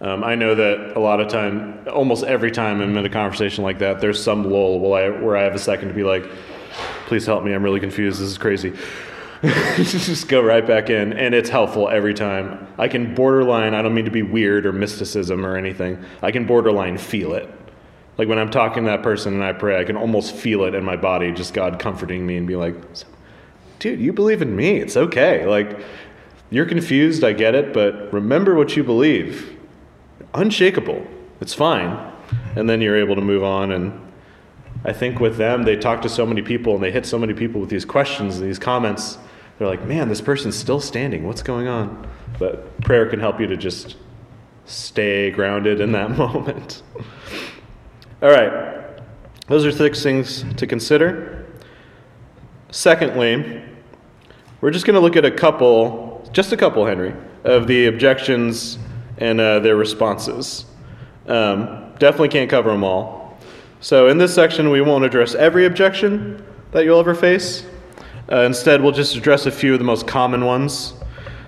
Um, 0.00 0.24
I 0.24 0.34
know 0.34 0.54
that 0.54 0.96
a 0.96 1.00
lot 1.00 1.20
of 1.20 1.28
time, 1.28 1.86
almost 1.92 2.24
every 2.24 2.50
time 2.50 2.80
I'm 2.80 2.96
in 2.96 3.04
a 3.04 3.10
conversation 3.10 3.64
like 3.64 3.80
that, 3.80 4.00
there's 4.00 4.22
some 4.22 4.50
lull 4.50 4.80
where 4.80 5.04
I, 5.04 5.20
where 5.20 5.36
I 5.36 5.42
have 5.42 5.54
a 5.54 5.58
second 5.58 5.88
to 5.88 5.94
be 5.94 6.04
like, 6.04 6.24
"Please 7.06 7.26
help 7.26 7.44
me. 7.44 7.52
I'm 7.52 7.62
really 7.62 7.80
confused. 7.80 8.20
This 8.20 8.28
is 8.28 8.38
crazy." 8.38 8.72
Just 9.42 10.28
go 10.28 10.42
right 10.42 10.66
back 10.66 10.90
in, 10.90 11.12
and 11.14 11.34
it's 11.34 11.48
helpful 11.48 11.88
every 11.88 12.14
time. 12.14 12.66
I 12.78 12.88
can 12.88 13.14
borderline. 13.14 13.74
I 13.74 13.82
don't 13.82 13.94
mean 13.94 14.04
to 14.04 14.10
be 14.10 14.22
weird 14.22 14.66
or 14.66 14.72
mysticism 14.72 15.44
or 15.44 15.56
anything. 15.56 16.02
I 16.22 16.30
can 16.30 16.46
borderline 16.46 16.98
feel 16.98 17.34
it. 17.34 17.48
Like 18.18 18.28
when 18.28 18.38
I'm 18.38 18.50
talking 18.50 18.84
to 18.84 18.90
that 18.90 19.02
person 19.02 19.32
and 19.32 19.42
I 19.42 19.54
pray, 19.54 19.80
I 19.80 19.84
can 19.84 19.96
almost 19.96 20.34
feel 20.34 20.64
it 20.64 20.74
in 20.74 20.84
my 20.84 20.96
body, 20.96 21.32
just 21.32 21.54
God 21.54 21.78
comforting 21.78 22.26
me 22.26 22.36
and 22.36 22.46
be 22.46 22.54
like, 22.54 22.74
dude, 23.78 23.98
you 23.98 24.12
believe 24.12 24.42
in 24.42 24.54
me. 24.54 24.76
It's 24.76 24.94
okay. 24.94 25.46
Like, 25.46 25.80
you're 26.50 26.66
confused. 26.66 27.24
I 27.24 27.32
get 27.32 27.54
it. 27.54 27.72
But 27.72 28.12
remember 28.12 28.56
what 28.56 28.76
you 28.76 28.84
believe. 28.84 29.58
Unshakable. 30.34 31.06
It's 31.40 31.54
fine. 31.54 32.12
And 32.56 32.68
then 32.68 32.80
you're 32.80 32.96
able 32.96 33.14
to 33.16 33.20
move 33.20 33.42
on. 33.42 33.72
And 33.72 34.12
I 34.84 34.92
think 34.92 35.20
with 35.20 35.36
them, 35.36 35.64
they 35.64 35.76
talk 35.76 36.02
to 36.02 36.08
so 36.08 36.24
many 36.24 36.42
people 36.42 36.74
and 36.74 36.82
they 36.82 36.90
hit 36.90 37.06
so 37.06 37.18
many 37.18 37.34
people 37.34 37.60
with 37.60 37.70
these 37.70 37.84
questions 37.84 38.38
and 38.38 38.48
these 38.48 38.58
comments. 38.58 39.18
They're 39.58 39.68
like, 39.68 39.84
man, 39.84 40.08
this 40.08 40.20
person's 40.20 40.56
still 40.56 40.80
standing. 40.80 41.26
What's 41.26 41.42
going 41.42 41.68
on? 41.68 42.08
But 42.38 42.80
prayer 42.82 43.06
can 43.08 43.20
help 43.20 43.40
you 43.40 43.46
to 43.48 43.56
just 43.56 43.96
stay 44.64 45.30
grounded 45.30 45.80
in 45.80 45.92
that 45.92 46.10
moment. 46.16 46.82
All 48.22 48.30
right. 48.30 49.00
Those 49.48 49.66
are 49.66 49.72
six 49.72 50.02
things 50.02 50.44
to 50.56 50.66
consider. 50.66 51.46
Secondly, 52.70 53.64
we're 54.60 54.70
just 54.70 54.86
going 54.86 54.94
to 54.94 55.00
look 55.00 55.16
at 55.16 55.24
a 55.24 55.30
couple, 55.30 56.28
just 56.32 56.52
a 56.52 56.56
couple, 56.56 56.86
Henry, 56.86 57.14
of 57.42 57.66
the 57.66 57.86
objections 57.86 58.78
and 59.20 59.40
uh, 59.40 59.60
their 59.60 59.76
responses. 59.76 60.64
Um, 61.26 61.92
definitely 61.98 62.30
can't 62.30 62.50
cover 62.50 62.70
them 62.70 62.82
all. 62.82 63.38
So, 63.80 64.08
in 64.08 64.18
this 64.18 64.34
section, 64.34 64.70
we 64.70 64.80
won't 64.80 65.04
address 65.04 65.34
every 65.34 65.66
objection 65.66 66.44
that 66.72 66.84
you'll 66.84 67.00
ever 67.00 67.14
face. 67.14 67.64
Uh, 68.30 68.40
instead, 68.40 68.82
we'll 68.82 68.92
just 68.92 69.16
address 69.16 69.46
a 69.46 69.50
few 69.50 69.72
of 69.72 69.78
the 69.78 69.84
most 69.84 70.06
common 70.06 70.44
ones 70.44 70.94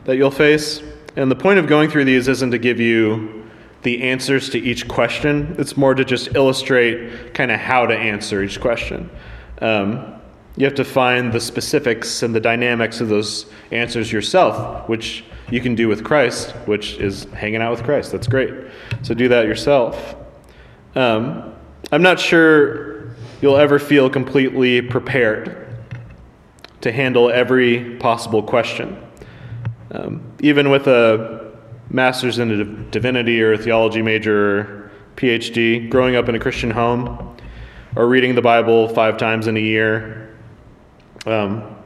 that 0.04 0.16
you'll 0.16 0.30
face. 0.30 0.82
And 1.16 1.30
the 1.30 1.36
point 1.36 1.58
of 1.58 1.66
going 1.66 1.90
through 1.90 2.04
these 2.04 2.28
isn't 2.28 2.50
to 2.50 2.58
give 2.58 2.80
you 2.80 3.42
the 3.82 4.02
answers 4.02 4.48
to 4.50 4.58
each 4.58 4.86
question, 4.88 5.56
it's 5.58 5.76
more 5.76 5.94
to 5.94 6.04
just 6.04 6.34
illustrate 6.34 7.34
kind 7.34 7.50
of 7.50 7.58
how 7.58 7.84
to 7.84 7.96
answer 7.96 8.42
each 8.42 8.60
question. 8.60 9.10
Um, 9.60 10.14
you 10.56 10.64
have 10.66 10.74
to 10.76 10.84
find 10.84 11.32
the 11.32 11.40
specifics 11.40 12.22
and 12.22 12.34
the 12.34 12.40
dynamics 12.40 13.00
of 13.00 13.08
those 13.08 13.46
answers 13.70 14.12
yourself, 14.12 14.88
which 14.88 15.24
you 15.52 15.60
can 15.60 15.74
do 15.74 15.86
with 15.86 16.02
Christ, 16.02 16.52
which 16.64 16.94
is 16.94 17.24
hanging 17.24 17.60
out 17.60 17.72
with 17.72 17.84
Christ. 17.84 18.10
That's 18.10 18.26
great. 18.26 18.54
So 19.02 19.12
do 19.12 19.28
that 19.28 19.44
yourself. 19.44 20.16
Um, 20.94 21.54
I'm 21.92 22.00
not 22.00 22.18
sure 22.18 23.14
you'll 23.42 23.58
ever 23.58 23.78
feel 23.78 24.08
completely 24.08 24.80
prepared 24.80 25.68
to 26.80 26.90
handle 26.90 27.30
every 27.30 27.96
possible 27.96 28.42
question. 28.42 28.96
Um, 29.90 30.22
even 30.40 30.70
with 30.70 30.86
a 30.86 31.52
master's 31.90 32.38
in 32.38 32.88
divinity 32.90 33.42
or 33.42 33.52
a 33.52 33.58
theology 33.58 34.00
major 34.00 34.60
or 34.60 34.90
PhD, 35.16 35.90
growing 35.90 36.16
up 36.16 36.30
in 36.30 36.34
a 36.34 36.38
Christian 36.40 36.70
home, 36.70 37.36
or 37.94 38.08
reading 38.08 38.34
the 38.34 38.40
Bible 38.40 38.88
five 38.88 39.18
times 39.18 39.48
in 39.48 39.58
a 39.58 39.60
year, 39.60 40.34
um, 41.26 41.76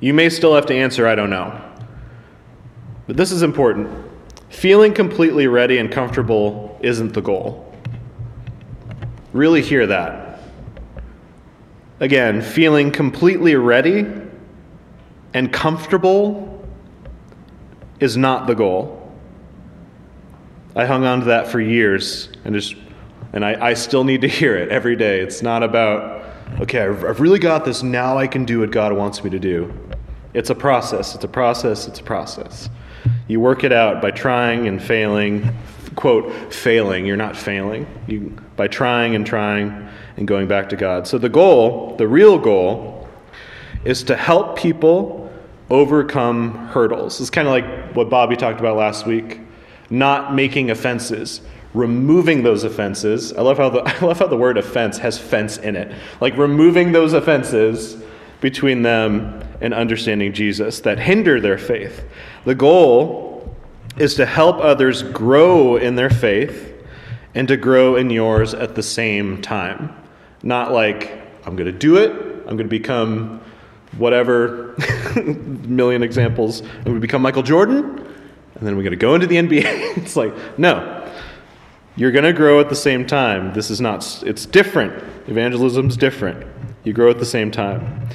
you 0.00 0.12
may 0.12 0.28
still 0.28 0.56
have 0.56 0.66
to 0.66 0.74
answer, 0.74 1.06
I 1.06 1.14
don't 1.14 1.30
know. 1.30 1.73
But 3.06 3.16
this 3.16 3.32
is 3.32 3.42
important. 3.42 3.90
Feeling 4.48 4.94
completely 4.94 5.46
ready 5.46 5.78
and 5.78 5.90
comfortable 5.90 6.78
isn't 6.82 7.12
the 7.12 7.20
goal. 7.20 7.74
Really 9.32 9.62
hear 9.62 9.86
that. 9.86 10.40
Again, 12.00 12.40
feeling 12.40 12.90
completely 12.90 13.56
ready 13.56 14.06
and 15.32 15.52
comfortable 15.52 16.64
is 18.00 18.16
not 18.16 18.46
the 18.46 18.54
goal. 18.54 19.12
I 20.76 20.86
hung 20.86 21.04
on 21.04 21.20
to 21.20 21.26
that 21.26 21.48
for 21.48 21.60
years 21.60 22.30
and 22.44 22.54
just 22.54 22.74
and 23.34 23.44
I, 23.44 23.70
I 23.70 23.74
still 23.74 24.04
need 24.04 24.20
to 24.20 24.28
hear 24.28 24.56
it 24.56 24.68
every 24.68 24.94
day. 24.94 25.18
It's 25.18 25.42
not 25.42 25.64
about, 25.64 26.24
okay, 26.60 26.82
I've, 26.82 27.04
I've 27.04 27.20
really 27.20 27.40
got 27.40 27.64
this, 27.64 27.82
now 27.82 28.16
I 28.16 28.28
can 28.28 28.44
do 28.44 28.60
what 28.60 28.70
God 28.70 28.92
wants 28.92 29.24
me 29.24 29.30
to 29.30 29.40
do. 29.40 29.74
It's 30.34 30.50
a 30.50 30.54
process, 30.54 31.16
it's 31.16 31.24
a 31.24 31.28
process, 31.28 31.88
it's 31.88 31.98
a 31.98 32.04
process. 32.04 32.70
You 33.26 33.40
work 33.40 33.64
it 33.64 33.72
out 33.72 34.02
by 34.02 34.10
trying 34.10 34.68
and 34.68 34.82
failing, 34.82 35.48
quote, 35.94 36.52
failing. 36.52 37.06
You're 37.06 37.16
not 37.16 37.36
failing. 37.36 37.86
You, 38.06 38.36
by 38.56 38.68
trying 38.68 39.14
and 39.14 39.26
trying 39.26 39.88
and 40.16 40.28
going 40.28 40.46
back 40.46 40.68
to 40.70 40.76
God. 40.76 41.06
So 41.06 41.18
the 41.18 41.28
goal, 41.28 41.96
the 41.96 42.06
real 42.06 42.38
goal, 42.38 43.08
is 43.84 44.02
to 44.04 44.16
help 44.16 44.56
people 44.58 45.32
overcome 45.70 46.68
hurdles. 46.68 47.20
It's 47.20 47.30
kind 47.30 47.48
of 47.48 47.52
like 47.52 47.94
what 47.94 48.10
Bobby 48.10 48.36
talked 48.36 48.60
about 48.60 48.76
last 48.76 49.06
week 49.06 49.40
not 49.90 50.34
making 50.34 50.70
offenses 50.70 51.40
removing 51.74 52.44
those 52.44 52.64
offenses. 52.64 53.32
I 53.32 53.42
love 53.42 53.58
how 53.58 53.68
the 53.68 53.82
I 53.86 53.98
love 54.00 54.18
how 54.18 54.28
the 54.28 54.36
word 54.36 54.56
offense 54.56 54.98
has 54.98 55.18
fence 55.18 55.58
in 55.58 55.76
it. 55.76 55.94
Like 56.20 56.36
removing 56.36 56.92
those 56.92 57.12
offenses 57.12 58.02
between 58.44 58.82
them 58.82 59.42
and 59.62 59.72
understanding 59.72 60.34
Jesus 60.34 60.80
that 60.80 60.98
hinder 60.98 61.40
their 61.40 61.56
faith. 61.56 62.04
The 62.44 62.54
goal 62.54 63.56
is 63.96 64.16
to 64.16 64.26
help 64.26 64.58
others 64.58 65.02
grow 65.02 65.76
in 65.76 65.94
their 65.94 66.10
faith 66.10 66.74
and 67.34 67.48
to 67.48 67.56
grow 67.56 67.96
in 67.96 68.10
yours 68.10 68.52
at 68.52 68.74
the 68.74 68.82
same 68.82 69.40
time. 69.40 69.96
Not 70.42 70.72
like 70.72 71.10
I'm 71.46 71.56
going 71.56 71.72
to 71.72 71.78
do 71.78 71.96
it, 71.96 72.10
I'm 72.10 72.58
going 72.58 72.58
to 72.58 72.64
become 72.64 73.40
whatever 73.96 74.76
million 75.16 76.02
examples, 76.02 76.60
I'm 76.60 76.84
going 76.84 76.96
to 76.96 77.00
become 77.00 77.22
Michael 77.22 77.42
Jordan 77.42 77.96
and 78.56 78.66
then 78.66 78.76
we're 78.76 78.82
going 78.82 78.90
to 78.90 78.96
go 78.96 79.14
into 79.14 79.26
the 79.26 79.36
NBA. 79.42 79.96
it's 79.96 80.16
like, 80.16 80.34
no, 80.58 81.10
you're 81.96 82.12
going 82.12 82.24
to 82.24 82.34
grow 82.34 82.60
at 82.60 82.68
the 82.68 82.76
same 82.76 83.06
time. 83.06 83.54
This 83.54 83.70
is 83.70 83.80
not, 83.80 84.22
it's 84.26 84.44
different. 84.44 85.02
Evangelism's 85.30 85.96
different. 85.96 86.46
You 86.84 86.92
grow 86.92 87.08
at 87.08 87.18
the 87.18 87.24
same 87.24 87.50
time. 87.50 88.10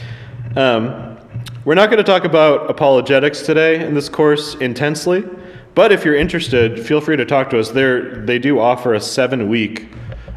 Um, 0.55 1.17
we're 1.63 1.75
not 1.75 1.91
going 1.91 1.97
to 1.97 2.03
talk 2.03 2.23
about 2.23 2.69
apologetics 2.71 3.43
today 3.43 3.85
in 3.85 3.93
this 3.93 4.09
course 4.09 4.55
intensely, 4.55 5.23
but 5.75 5.91
if 5.91 6.03
you're 6.03 6.15
interested, 6.15 6.83
feel 6.83 6.99
free 7.01 7.17
to 7.17 7.25
talk 7.25 7.51
to 7.51 7.59
us. 7.59 7.69
They're, 7.69 8.25
they 8.25 8.39
do 8.39 8.59
offer 8.59 8.95
a 8.95 8.99
seven 8.99 9.47
week 9.47 9.89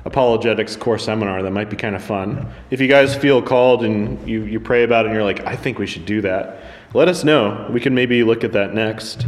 apologetics 0.04 0.76
core 0.76 0.98
seminar 0.98 1.42
that 1.42 1.52
might 1.52 1.70
be 1.70 1.76
kind 1.76 1.96
of 1.96 2.04
fun. 2.04 2.46
If 2.70 2.80
you 2.80 2.88
guys 2.88 3.16
feel 3.16 3.40
called 3.40 3.84
and 3.84 4.28
you, 4.28 4.44
you 4.44 4.60
pray 4.60 4.82
about 4.82 5.06
it 5.06 5.08
and 5.08 5.14
you're 5.14 5.24
like, 5.24 5.46
I 5.46 5.56
think 5.56 5.78
we 5.78 5.86
should 5.86 6.04
do 6.04 6.20
that, 6.22 6.62
let 6.92 7.08
us 7.08 7.24
know. 7.24 7.68
We 7.72 7.80
can 7.80 7.94
maybe 7.94 8.22
look 8.22 8.44
at 8.44 8.52
that 8.52 8.74
next. 8.74 9.26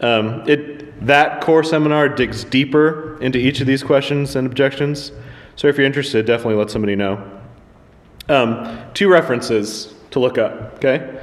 Um, 0.00 0.48
it, 0.48 1.04
that 1.06 1.40
core 1.40 1.64
seminar 1.64 2.08
digs 2.08 2.44
deeper 2.44 3.20
into 3.20 3.38
each 3.38 3.60
of 3.60 3.66
these 3.66 3.82
questions 3.82 4.36
and 4.36 4.46
objections. 4.46 5.10
So 5.56 5.66
if 5.66 5.76
you're 5.76 5.86
interested, 5.86 6.24
definitely 6.26 6.54
let 6.54 6.70
somebody 6.70 6.94
know. 6.94 7.40
Um, 8.28 8.78
two 8.94 9.08
references 9.08 9.94
to 10.10 10.20
look 10.20 10.38
up, 10.38 10.74
okay? 10.76 11.20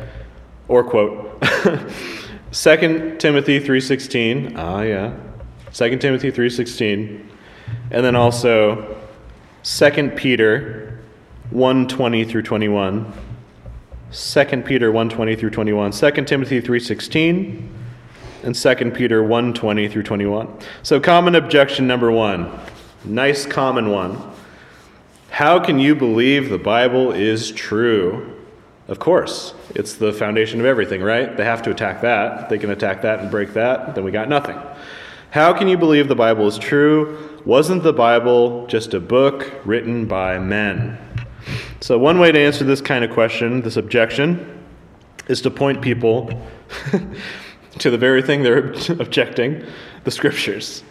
Or 0.67 0.83
quote. 0.83 1.41
2 2.51 3.17
Timothy 3.19 3.59
3.16. 3.59 4.53
Ah, 4.55 4.81
yeah. 4.81 5.15
2 5.73 5.97
Timothy 5.97 6.31
3.16. 6.31 7.27
And 7.91 8.05
then 8.05 8.15
also 8.15 8.97
2 9.63 10.09
Peter 10.15 10.99
1.20 11.51 12.29
through 12.29 12.43
21. 12.43 13.13
2 14.11 14.61
Peter 14.63 14.91
1.20 14.91 15.39
through 15.39 15.49
21. 15.49 15.91
2 15.91 16.11
Timothy 16.23 16.61
3.16 16.61 17.69
and 18.43 18.55
2 18.55 18.91
Peter 18.91 19.21
1:20 19.21 19.91
through 19.91 20.03
21. 20.03 20.47
So 20.83 20.99
common 20.99 21.35
objection 21.35 21.87
number 21.87 22.11
1. 22.11 22.49
Nice 23.03 23.45
common 23.45 23.89
one. 23.89 24.17
How 25.29 25.59
can 25.59 25.79
you 25.79 25.95
believe 25.95 26.49
the 26.49 26.57
Bible 26.57 27.11
is 27.11 27.51
true? 27.51 28.36
Of 28.87 28.99
course, 28.99 29.53
it's 29.75 29.95
the 29.95 30.13
foundation 30.13 30.61
of 30.61 30.65
everything, 30.65 31.01
right? 31.01 31.35
They 31.35 31.43
have 31.43 31.61
to 31.63 31.71
attack 31.71 32.01
that. 32.01 32.47
They 32.47 32.57
can 32.57 32.69
attack 32.69 33.01
that 33.01 33.19
and 33.19 33.29
break 33.29 33.53
that, 33.53 33.95
then 33.95 34.03
we 34.03 34.11
got 34.11 34.29
nothing. 34.29 34.57
How 35.31 35.51
can 35.51 35.67
you 35.67 35.77
believe 35.77 36.07
the 36.07 36.15
Bible 36.15 36.47
is 36.47 36.57
true? 36.57 37.41
Wasn't 37.43 37.83
the 37.83 37.91
Bible 37.91 38.65
just 38.67 38.93
a 38.93 38.99
book 39.01 39.51
written 39.65 40.05
by 40.05 40.39
men? 40.39 40.97
So, 41.81 41.97
one 41.97 42.17
way 42.17 42.31
to 42.31 42.39
answer 42.39 42.63
this 42.63 42.79
kind 42.79 43.03
of 43.03 43.11
question, 43.11 43.61
this 43.61 43.75
objection, 43.75 44.63
is 45.27 45.41
to 45.41 45.51
point 45.51 45.81
people 45.81 46.29
to 47.79 47.89
the 47.89 47.97
very 47.97 48.21
thing 48.21 48.41
they're 48.41 48.71
objecting 48.99 49.65
the 50.05 50.11
scriptures. 50.11 50.83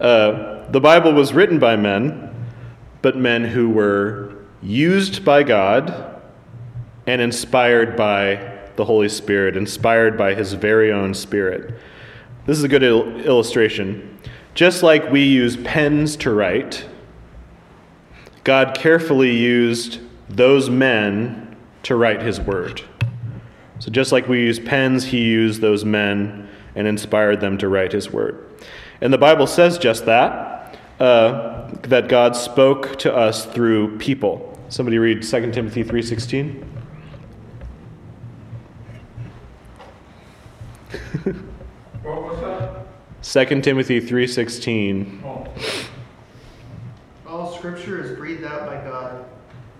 Uh, 0.00 0.70
the 0.70 0.80
Bible 0.80 1.12
was 1.12 1.34
written 1.34 1.58
by 1.58 1.76
men, 1.76 2.34
but 3.02 3.16
men 3.16 3.44
who 3.44 3.68
were 3.68 4.32
used 4.62 5.22
by 5.22 5.42
God 5.42 6.11
and 7.06 7.20
inspired 7.20 7.96
by 7.96 8.58
the 8.76 8.84
Holy 8.84 9.08
Spirit, 9.08 9.56
inspired 9.56 10.16
by 10.16 10.34
His 10.34 10.52
very 10.52 10.92
own 10.92 11.14
Spirit. 11.14 11.74
This 12.46 12.58
is 12.58 12.64
a 12.64 12.68
good 12.68 12.82
il- 12.82 13.20
illustration. 13.20 14.18
Just 14.54 14.82
like 14.82 15.10
we 15.10 15.24
use 15.24 15.56
pens 15.56 16.16
to 16.16 16.32
write, 16.32 16.86
God 18.44 18.74
carefully 18.74 19.36
used 19.36 20.00
those 20.28 20.68
men 20.68 21.56
to 21.84 21.96
write 21.96 22.22
His 22.22 22.40
Word. 22.40 22.82
So 23.82 23.90
just 23.90 24.12
like 24.12 24.28
we 24.28 24.38
use 24.42 24.60
pens, 24.60 25.02
he 25.02 25.22
used 25.22 25.60
those 25.60 25.84
men 25.84 26.48
and 26.76 26.86
inspired 26.86 27.40
them 27.40 27.58
to 27.58 27.68
write 27.68 27.90
his 27.90 28.12
word. 28.12 28.48
And 29.00 29.12
the 29.12 29.18
Bible 29.18 29.48
says 29.48 29.76
just 29.76 30.06
that, 30.06 30.78
uh, 31.00 31.68
that 31.88 32.06
God 32.06 32.36
spoke 32.36 32.96
to 33.00 33.12
us 33.12 33.44
through 33.44 33.98
people. 33.98 34.56
Somebody 34.68 34.98
read 34.98 35.22
2 35.22 35.50
Timothy 35.50 35.82
3.16. 35.82 36.64
What 42.02 42.22
was 42.22 42.40
that? 42.40 43.48
2 43.48 43.60
Timothy 43.60 44.00
3.16. 44.00 45.22
Oh, 45.24 45.46
All 47.28 47.56
scripture 47.56 48.02
is 48.02 48.16
breathed 48.16 48.44
out 48.44 48.66
by 48.66 48.74
God 48.84 49.24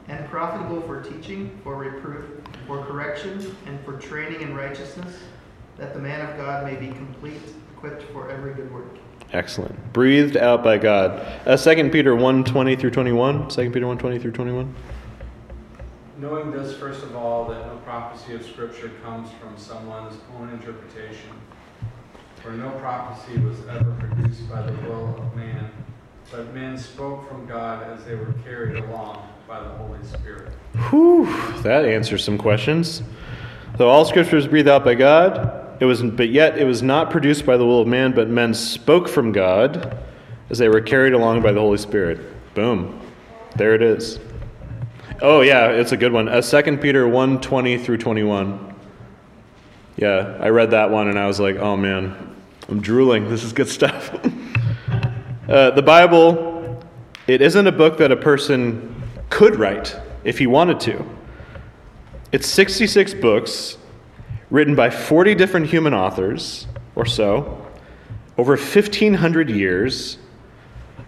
and 0.09 0.29
profitable 0.29 0.81
for 0.83 1.03
teaching, 1.03 1.59
for 1.65 1.75
reproof, 1.75 2.27
for 2.67 2.85
correction, 2.85 3.57
and 3.67 3.85
for 3.85 3.99
training 3.99 4.43
in 4.43 4.55
righteousness, 4.55 5.19
that 5.79 5.95
the 5.95 6.01
man 6.01 6.29
of 6.29 6.37
God 6.37 6.65
may 6.65 6.77
be 6.77 6.89
complete, 6.89 7.41
equipped 7.77 8.03
for 8.13 8.31
every 8.31 8.55
good 8.55 8.73
work. 8.73 8.97
Excellent. 9.33 9.93
Breathed 9.93 10.37
out 10.37 10.63
by 10.63 10.79
God. 10.79 11.27
Uh, 11.47 11.57
2 11.57 11.91
Peter 11.91 12.15
1.20 12.15 12.79
through 12.79 12.91
21. 12.91 13.49
2 13.49 13.71
Peter 13.71 13.87
1.20 13.87 14.21
through 14.21 14.33
21. 14.33 14.75
Knowing 16.19 16.51
this, 16.51 16.77
first 16.77 17.03
of 17.03 17.17
all, 17.17 17.49
that 17.49 17.67
no 17.67 17.77
prophecy 17.79 18.35
of 18.35 18.45
Scripture 18.45 18.91
comes 19.03 19.31
from 19.41 19.57
someone's 19.57 20.17
own 20.39 20.51
interpretation. 20.51 21.31
For 22.43 22.51
no 22.53 22.71
prophecy 22.81 23.39
was 23.39 23.59
ever 23.69 23.95
produced 23.99 24.49
by 24.51 24.63
the 24.63 24.73
will 24.83 25.17
of 25.17 25.35
man, 25.35 25.71
but 26.31 26.53
men 26.53 26.77
spoke 26.77 27.27
from 27.29 27.47
God 27.47 27.83
as 27.85 28.05
they 28.05 28.15
were 28.15 28.35
carried 28.45 28.77
along 28.85 29.27
by 29.49 29.61
the 29.61 29.71
Holy 29.71 30.05
Spirit. 30.05 30.53
Whew, 30.91 31.25
that 31.63 31.87
answers 31.87 32.23
some 32.23 32.37
questions. 32.37 33.03
So 33.79 33.89
all 33.89 34.05
scripture 34.05 34.37
is 34.37 34.47
breathed 34.47 34.69
out 34.69 34.85
by 34.85 34.95
God. 34.95 35.81
It 35.81 35.87
was, 35.87 36.03
but 36.03 36.29
yet 36.29 36.59
it 36.59 36.65
was 36.65 36.83
not 36.83 37.11
produced 37.11 37.47
by 37.47 37.57
the 37.57 37.65
will 37.65 37.81
of 37.81 37.89
man, 37.89 38.13
but 38.13 38.29
men 38.29 38.53
spoke 38.53 39.09
from 39.09 39.33
God 39.33 39.99
as 40.51 40.59
they 40.59 40.69
were 40.69 40.83
carried 40.83 41.15
along 41.15 41.41
by 41.41 41.53
the 41.53 41.61
Holy 41.61 41.79
Spirit. 41.79 42.21
Boom. 42.55 43.01
There 43.57 43.75
it 43.75 43.83
is. 43.83 44.19
Oh 45.25 45.41
yeah, 45.41 45.69
it's 45.69 45.93
a 45.93 45.97
good 45.97 46.11
one. 46.11 46.29
Uh, 46.29 46.43
2 46.43 46.79
Peter 46.79 47.07
1, 47.07 47.41
20 47.41 47.79
through 47.79 47.99
21. 47.99 48.75
Yeah, 49.95 50.37
I 50.41 50.49
read 50.49 50.73
that 50.73 50.91
one 50.91 51.07
and 51.07 51.17
I 51.17 51.29
was 51.29 51.39
like, 51.39 51.55
oh 51.59 51.77
man, 51.77 52.35
I'm 52.69 52.81
drooling. 52.81 53.31
This 53.31 53.45
is 53.45 53.53
good 53.53 53.69
stuff. 53.69 54.13
uh, 55.49 55.71
the 55.71 55.83
Bible, 55.83 56.83
it 57.29 57.41
isn't 57.41 57.69
a 57.69 57.71
book 57.71 57.99
that 57.99 58.11
a 58.11 58.17
person 58.17 59.01
could 59.31 59.55
write 59.55 59.97
if 60.25 60.41
he 60.41 60.49
wanted 60.49 60.81
to. 60.81 61.05
It's 62.33 62.49
66 62.49 63.15
books 63.15 63.79
written 64.51 64.75
by 64.75 64.91
40 64.91 65.37
different 65.37 65.67
human 65.67 65.95
authors 65.95 66.67
or 66.97 67.07
so 67.07 67.65
over 68.39 68.57
1,500 68.57 69.51
years, 69.51 70.19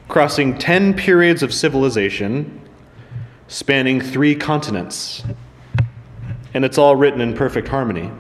crossing 0.07 0.57
10 0.57 0.95
periods 0.95 1.43
of 1.43 1.53
civilization, 1.53 2.61
spanning 3.49 4.01
three 4.01 4.35
continents. 4.35 5.23
And 6.53 6.65
it's 6.65 6.79
all 6.79 6.97
written 6.97 7.21
in 7.21 7.35
perfect 7.35 7.69
harmony. 7.69 8.11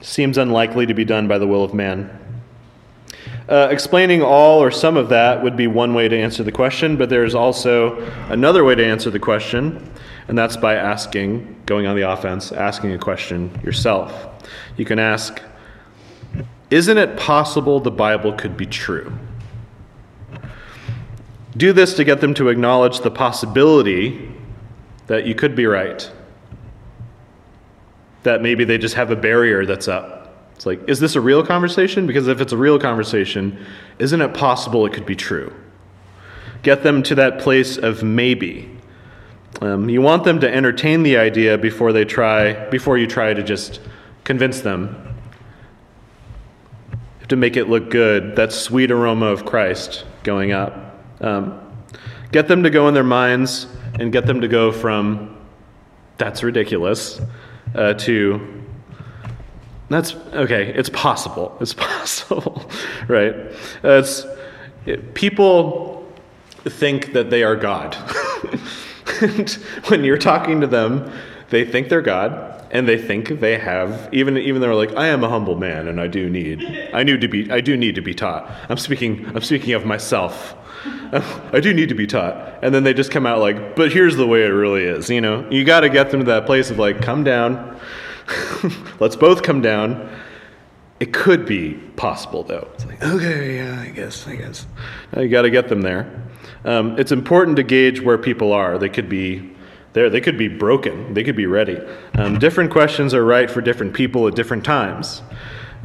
Seems 0.00 0.38
unlikely 0.38 0.86
to 0.86 0.94
be 0.94 1.04
done 1.04 1.28
by 1.28 1.38
the 1.38 1.46
will 1.46 1.64
of 1.64 1.74
man. 1.74 2.18
Uh, 3.48 3.68
explaining 3.70 4.22
all 4.22 4.62
or 4.62 4.70
some 4.70 4.96
of 4.96 5.08
that 5.08 5.42
would 5.42 5.56
be 5.56 5.66
one 5.66 5.94
way 5.94 6.08
to 6.08 6.16
answer 6.16 6.42
the 6.42 6.52
question, 6.52 6.96
but 6.96 7.10
there's 7.10 7.34
also 7.34 8.00
another 8.28 8.64
way 8.64 8.74
to 8.74 8.84
answer 8.84 9.10
the 9.10 9.18
question, 9.18 9.92
and 10.28 10.38
that's 10.38 10.56
by 10.56 10.74
asking, 10.74 11.60
going 11.66 11.86
on 11.86 11.96
the 11.96 12.08
offense, 12.08 12.52
asking 12.52 12.92
a 12.92 12.98
question 12.98 13.50
yourself. 13.64 14.28
You 14.76 14.84
can 14.84 14.98
ask, 14.98 15.42
Isn't 16.70 16.98
it 16.98 17.18
possible 17.18 17.80
the 17.80 17.90
Bible 17.90 18.32
could 18.32 18.56
be 18.56 18.66
true? 18.66 19.12
Do 21.56 21.72
this 21.72 21.94
to 21.94 22.04
get 22.04 22.20
them 22.20 22.34
to 22.34 22.48
acknowledge 22.48 23.00
the 23.00 23.10
possibility 23.10 24.30
that 25.06 25.26
you 25.26 25.34
could 25.34 25.54
be 25.54 25.66
right, 25.66 26.10
that 28.22 28.40
maybe 28.40 28.64
they 28.64 28.78
just 28.78 28.94
have 28.94 29.10
a 29.10 29.16
barrier 29.16 29.66
that's 29.66 29.88
up 29.88 30.34
It's 30.54 30.64
like, 30.64 30.88
is 30.88 31.00
this 31.00 31.16
a 31.16 31.20
real 31.20 31.44
conversation? 31.44 32.06
Because 32.06 32.28
if 32.28 32.40
it's 32.40 32.52
a 32.52 32.56
real 32.56 32.78
conversation, 32.78 33.64
isn't 33.98 34.20
it 34.20 34.32
possible 34.32 34.86
it 34.86 34.92
could 34.92 35.04
be 35.04 35.16
true? 35.16 35.52
Get 36.62 36.84
them 36.84 37.02
to 37.02 37.16
that 37.16 37.40
place 37.40 37.76
of 37.76 38.02
maybe. 38.02 38.70
Um, 39.60 39.88
you 39.88 40.00
want 40.00 40.24
them 40.24 40.40
to 40.40 40.52
entertain 40.52 41.02
the 41.02 41.16
idea 41.16 41.58
before 41.58 41.92
they 41.92 42.04
try, 42.04 42.68
before 42.70 42.96
you 42.96 43.06
try 43.06 43.34
to 43.34 43.42
just 43.42 43.80
convince 44.24 44.60
them. 44.60 45.16
To 47.28 47.36
make 47.36 47.56
it 47.56 47.68
look 47.68 47.90
good. 47.90 48.36
That 48.36 48.52
sweet 48.52 48.90
aroma 48.90 49.26
of 49.26 49.44
Christ 49.44 50.04
going 50.22 50.52
up. 50.52 50.91
Um, 51.22 51.60
get 52.32 52.48
them 52.48 52.62
to 52.62 52.70
go 52.70 52.88
in 52.88 52.94
their 52.94 53.04
minds 53.04 53.66
and 53.98 54.12
get 54.12 54.26
them 54.26 54.40
to 54.40 54.48
go 54.48 54.72
from 54.72 55.38
that's 56.18 56.42
ridiculous 56.42 57.20
uh, 57.74 57.94
to 57.94 58.62
that's 59.92 60.14
okay. 60.32 60.72
It's 60.74 60.88
possible. 60.88 61.56
It's 61.60 61.74
possible, 61.90 62.70
right? 63.08 63.34
Uh, 63.84 64.00
it's 64.00 64.24
it, 64.86 65.14
people 65.14 66.10
think 66.64 67.12
that 67.12 67.30
they 67.30 67.42
are 67.42 67.56
God. 67.56 67.96
and 69.20 69.50
when 69.88 70.02
you're 70.02 70.18
talking 70.18 70.60
to 70.62 70.66
them, 70.66 71.12
they 71.50 71.64
think 71.64 71.90
they're 71.90 72.00
God, 72.00 72.66
and 72.70 72.88
they 72.88 72.96
think 72.96 73.40
they 73.40 73.58
have 73.58 74.08
even 74.12 74.38
even 74.38 74.62
they're 74.62 74.74
like, 74.74 74.94
I 74.96 75.08
am 75.08 75.22
a 75.24 75.28
humble 75.28 75.56
man, 75.56 75.88
and 75.88 76.00
I 76.00 76.06
do 76.06 76.30
need 76.30 76.64
I 76.94 77.02
need 77.02 77.20
to 77.20 77.28
be 77.28 77.50
I 77.50 77.60
do 77.60 77.76
need 77.76 77.94
to 77.96 78.02
be 78.02 78.14
taught. 78.14 78.50
I'm 78.70 78.78
speaking 78.78 79.26
I'm 79.34 79.42
speaking 79.42 79.74
of 79.74 79.84
myself. 79.84 80.56
I 80.84 81.60
do 81.60 81.74
need 81.74 81.88
to 81.90 81.94
be 81.94 82.06
taught. 82.06 82.58
And 82.62 82.74
then 82.74 82.84
they 82.84 82.94
just 82.94 83.10
come 83.10 83.26
out 83.26 83.38
like, 83.38 83.76
but 83.76 83.92
here's 83.92 84.16
the 84.16 84.26
way 84.26 84.44
it 84.44 84.48
really 84.48 84.84
is. 84.84 85.10
You 85.10 85.20
know, 85.20 85.48
you 85.50 85.64
got 85.64 85.80
to 85.80 85.88
get 85.88 86.10
them 86.10 86.20
to 86.20 86.26
that 86.26 86.46
place 86.46 86.70
of 86.70 86.78
like, 86.78 87.02
come 87.02 87.24
down. 87.24 87.78
Let's 89.00 89.16
both 89.16 89.42
come 89.42 89.60
down. 89.60 90.10
It 91.00 91.12
could 91.12 91.46
be 91.46 91.74
possible 91.96 92.44
though. 92.44 92.68
It's 92.74 92.86
like, 92.86 93.02
okay, 93.02 93.56
yeah, 93.56 93.80
I 93.80 93.88
guess, 93.88 94.26
I 94.26 94.36
guess. 94.36 94.66
Now 95.12 95.22
you 95.22 95.28
got 95.28 95.42
to 95.42 95.50
get 95.50 95.68
them 95.68 95.82
there. 95.82 96.22
Um, 96.64 96.98
it's 96.98 97.12
important 97.12 97.56
to 97.56 97.62
gauge 97.62 98.00
where 98.00 98.18
people 98.18 98.52
are. 98.52 98.78
They 98.78 98.88
could 98.88 99.08
be 99.08 99.52
there. 99.92 100.08
They 100.08 100.20
could 100.20 100.38
be 100.38 100.48
broken. 100.48 101.12
They 101.14 101.24
could 101.24 101.36
be 101.36 101.46
ready. 101.46 101.78
Um, 102.14 102.38
different 102.38 102.70
questions 102.70 103.14
are 103.14 103.24
right 103.24 103.50
for 103.50 103.60
different 103.60 103.94
people 103.94 104.26
at 104.28 104.34
different 104.34 104.64
times. 104.64 105.22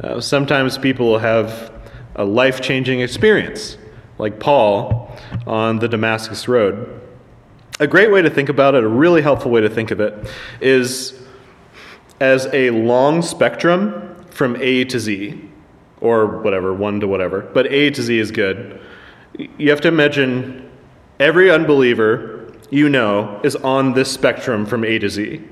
Uh, 0.02 0.20
sometimes 0.20 0.78
people 0.78 1.06
will 1.06 1.18
have 1.18 1.72
a 2.14 2.24
life 2.24 2.60
changing 2.60 3.00
experience, 3.00 3.76
like 4.18 4.38
Paul 4.40 5.16
on 5.46 5.78
the 5.78 5.88
Damascus 5.88 6.48
Road. 6.48 7.00
A 7.80 7.86
great 7.86 8.10
way 8.10 8.22
to 8.22 8.30
think 8.30 8.48
about 8.48 8.74
it, 8.74 8.84
a 8.84 8.88
really 8.88 9.22
helpful 9.22 9.50
way 9.50 9.60
to 9.60 9.70
think 9.70 9.90
of 9.90 10.00
it, 10.00 10.28
is 10.60 11.20
as 12.20 12.46
a 12.52 12.70
long 12.70 13.22
spectrum 13.22 14.16
from 14.30 14.56
A 14.60 14.84
to 14.84 14.98
Z, 14.98 15.40
or 16.00 16.26
whatever, 16.42 16.72
1 16.72 17.00
to 17.00 17.08
whatever, 17.08 17.42
but 17.42 17.66
A 17.72 17.90
to 17.90 18.02
Z 18.02 18.18
is 18.18 18.30
good. 18.30 18.80
You 19.36 19.70
have 19.70 19.80
to 19.82 19.88
imagine 19.88 20.68
every 21.20 21.50
unbeliever 21.50 22.52
you 22.70 22.88
know 22.88 23.40
is 23.44 23.56
on 23.56 23.94
this 23.94 24.10
spectrum 24.10 24.66
from 24.66 24.84
A 24.84 24.98
to 24.98 25.08
Z. 25.08 25.42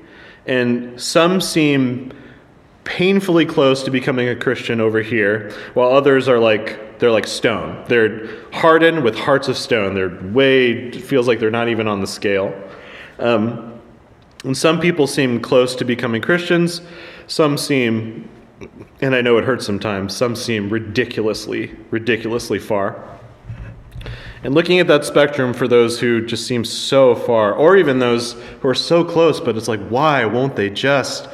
And 0.45 0.99
some 1.01 1.41
seem 1.41 2.13
painfully 2.87 3.45
close 3.45 3.83
to 3.83 3.91
becoming 3.91 4.29
a 4.29 4.35
Christian 4.35 4.79
over 4.79 5.01
here, 5.01 5.51
while 5.73 5.91
others 5.91 6.29
are 6.29 6.39
like 6.39 6.99
they're 6.99 7.11
like 7.11 7.27
stone. 7.27 7.83
They're 7.89 8.27
hardened 8.53 9.03
with 9.03 9.15
hearts 9.15 9.49
of 9.49 9.57
stone. 9.57 9.93
They're 9.93 10.17
way 10.31 10.89
feels 10.91 11.27
like 11.27 11.39
they're 11.39 11.51
not 11.51 11.67
even 11.67 11.87
on 11.87 11.99
the 11.99 12.07
scale. 12.07 12.55
Um, 13.19 13.79
and 14.45 14.57
some 14.57 14.79
people 14.79 15.05
seem 15.05 15.41
close 15.41 15.75
to 15.75 15.85
becoming 15.85 16.21
Christians. 16.21 16.81
Some 17.27 17.57
seem, 17.57 18.29
and 19.01 19.13
I 19.13 19.21
know 19.21 19.37
it 19.37 19.43
hurts 19.43 19.65
sometimes. 19.65 20.15
Some 20.15 20.35
seem 20.35 20.69
ridiculously, 20.69 21.75
ridiculously 21.91 22.57
far. 22.57 23.03
And 24.43 24.55
looking 24.55 24.79
at 24.79 24.87
that 24.87 25.03
spectrum 25.03 25.53
for 25.53 25.67
those 25.67 25.99
who 25.99 26.25
just 26.25 26.47
seem 26.47 26.63
so 26.63 27.15
far, 27.15 27.53
or 27.53 27.75
even 27.75 27.99
those 27.99 28.33
who 28.61 28.69
are 28.69 28.75
so 28.75 29.03
close, 29.03 29.41
but 29.41 29.57
it's 29.57 29.67
like, 29.67 29.85
why 29.89 30.23
won't 30.23 30.55
they 30.55 30.69
just 30.69 31.27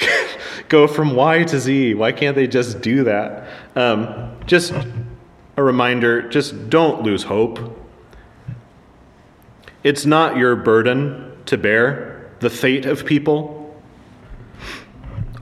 go 0.68 0.86
from 0.86 1.14
Y 1.14 1.44
to 1.44 1.58
Z? 1.58 1.94
Why 1.94 2.12
can't 2.12 2.34
they 2.34 2.46
just 2.46 2.80
do 2.80 3.04
that? 3.04 3.48
Um, 3.76 4.36
just 4.46 4.72
a 5.56 5.62
reminder 5.62 6.28
just 6.28 6.70
don't 6.70 7.02
lose 7.02 7.22
hope. 7.22 7.76
It's 9.82 10.04
not 10.04 10.36
your 10.36 10.56
burden 10.56 11.36
to 11.46 11.56
bear 11.56 12.30
the 12.40 12.50
fate 12.50 12.86
of 12.86 13.04
people, 13.04 13.80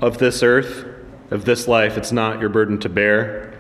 of 0.00 0.18
this 0.18 0.42
earth, 0.42 0.84
of 1.30 1.44
this 1.44 1.68
life. 1.68 1.96
It's 1.96 2.12
not 2.12 2.40
your 2.40 2.48
burden 2.48 2.78
to 2.80 2.88
bear. 2.88 3.58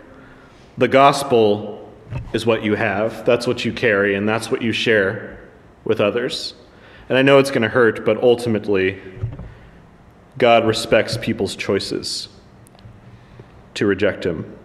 The 0.76 0.88
gospel 0.88 1.92
is 2.32 2.46
what 2.46 2.62
you 2.62 2.74
have, 2.74 3.24
that's 3.24 3.46
what 3.46 3.64
you 3.64 3.72
carry, 3.72 4.14
and 4.14 4.28
that's 4.28 4.50
what 4.50 4.62
you 4.62 4.72
share 4.72 5.48
with 5.84 6.00
others. 6.00 6.54
And 7.08 7.16
I 7.16 7.22
know 7.22 7.38
it's 7.38 7.50
going 7.50 7.62
to 7.62 7.68
hurt, 7.68 8.04
but 8.04 8.22
ultimately, 8.22 9.00
God 10.38 10.66
respects 10.66 11.16
people's 11.16 11.56
choices 11.56 12.28
to 13.74 13.86
reject 13.86 14.24
Him. 14.24 14.56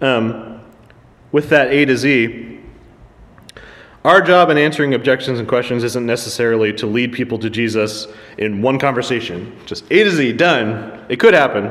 Um, 0.00 0.60
with 1.32 1.50
that 1.50 1.68
A 1.68 1.84
to 1.84 1.96
Z, 1.96 2.60
our 4.04 4.22
job 4.22 4.48
in 4.48 4.56
answering 4.56 4.94
objections 4.94 5.38
and 5.38 5.46
questions 5.46 5.84
isn't 5.84 6.06
necessarily 6.06 6.72
to 6.74 6.86
lead 6.86 7.12
people 7.12 7.38
to 7.40 7.50
Jesus 7.50 8.06
in 8.38 8.62
one 8.62 8.78
conversation, 8.78 9.54
just 9.66 9.84
A 9.90 10.04
to 10.04 10.10
Z, 10.10 10.32
done. 10.34 11.04
It 11.08 11.20
could 11.20 11.34
happen, 11.34 11.66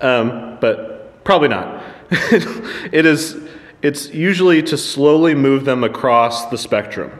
um, 0.00 0.58
but 0.60 1.22
probably 1.24 1.48
not. 1.48 1.84
it 2.10 3.06
is, 3.06 3.36
it's 3.82 4.08
usually 4.08 4.62
to 4.64 4.76
slowly 4.76 5.34
move 5.34 5.64
them 5.64 5.84
across 5.84 6.46
the 6.46 6.58
spectrum 6.58 7.12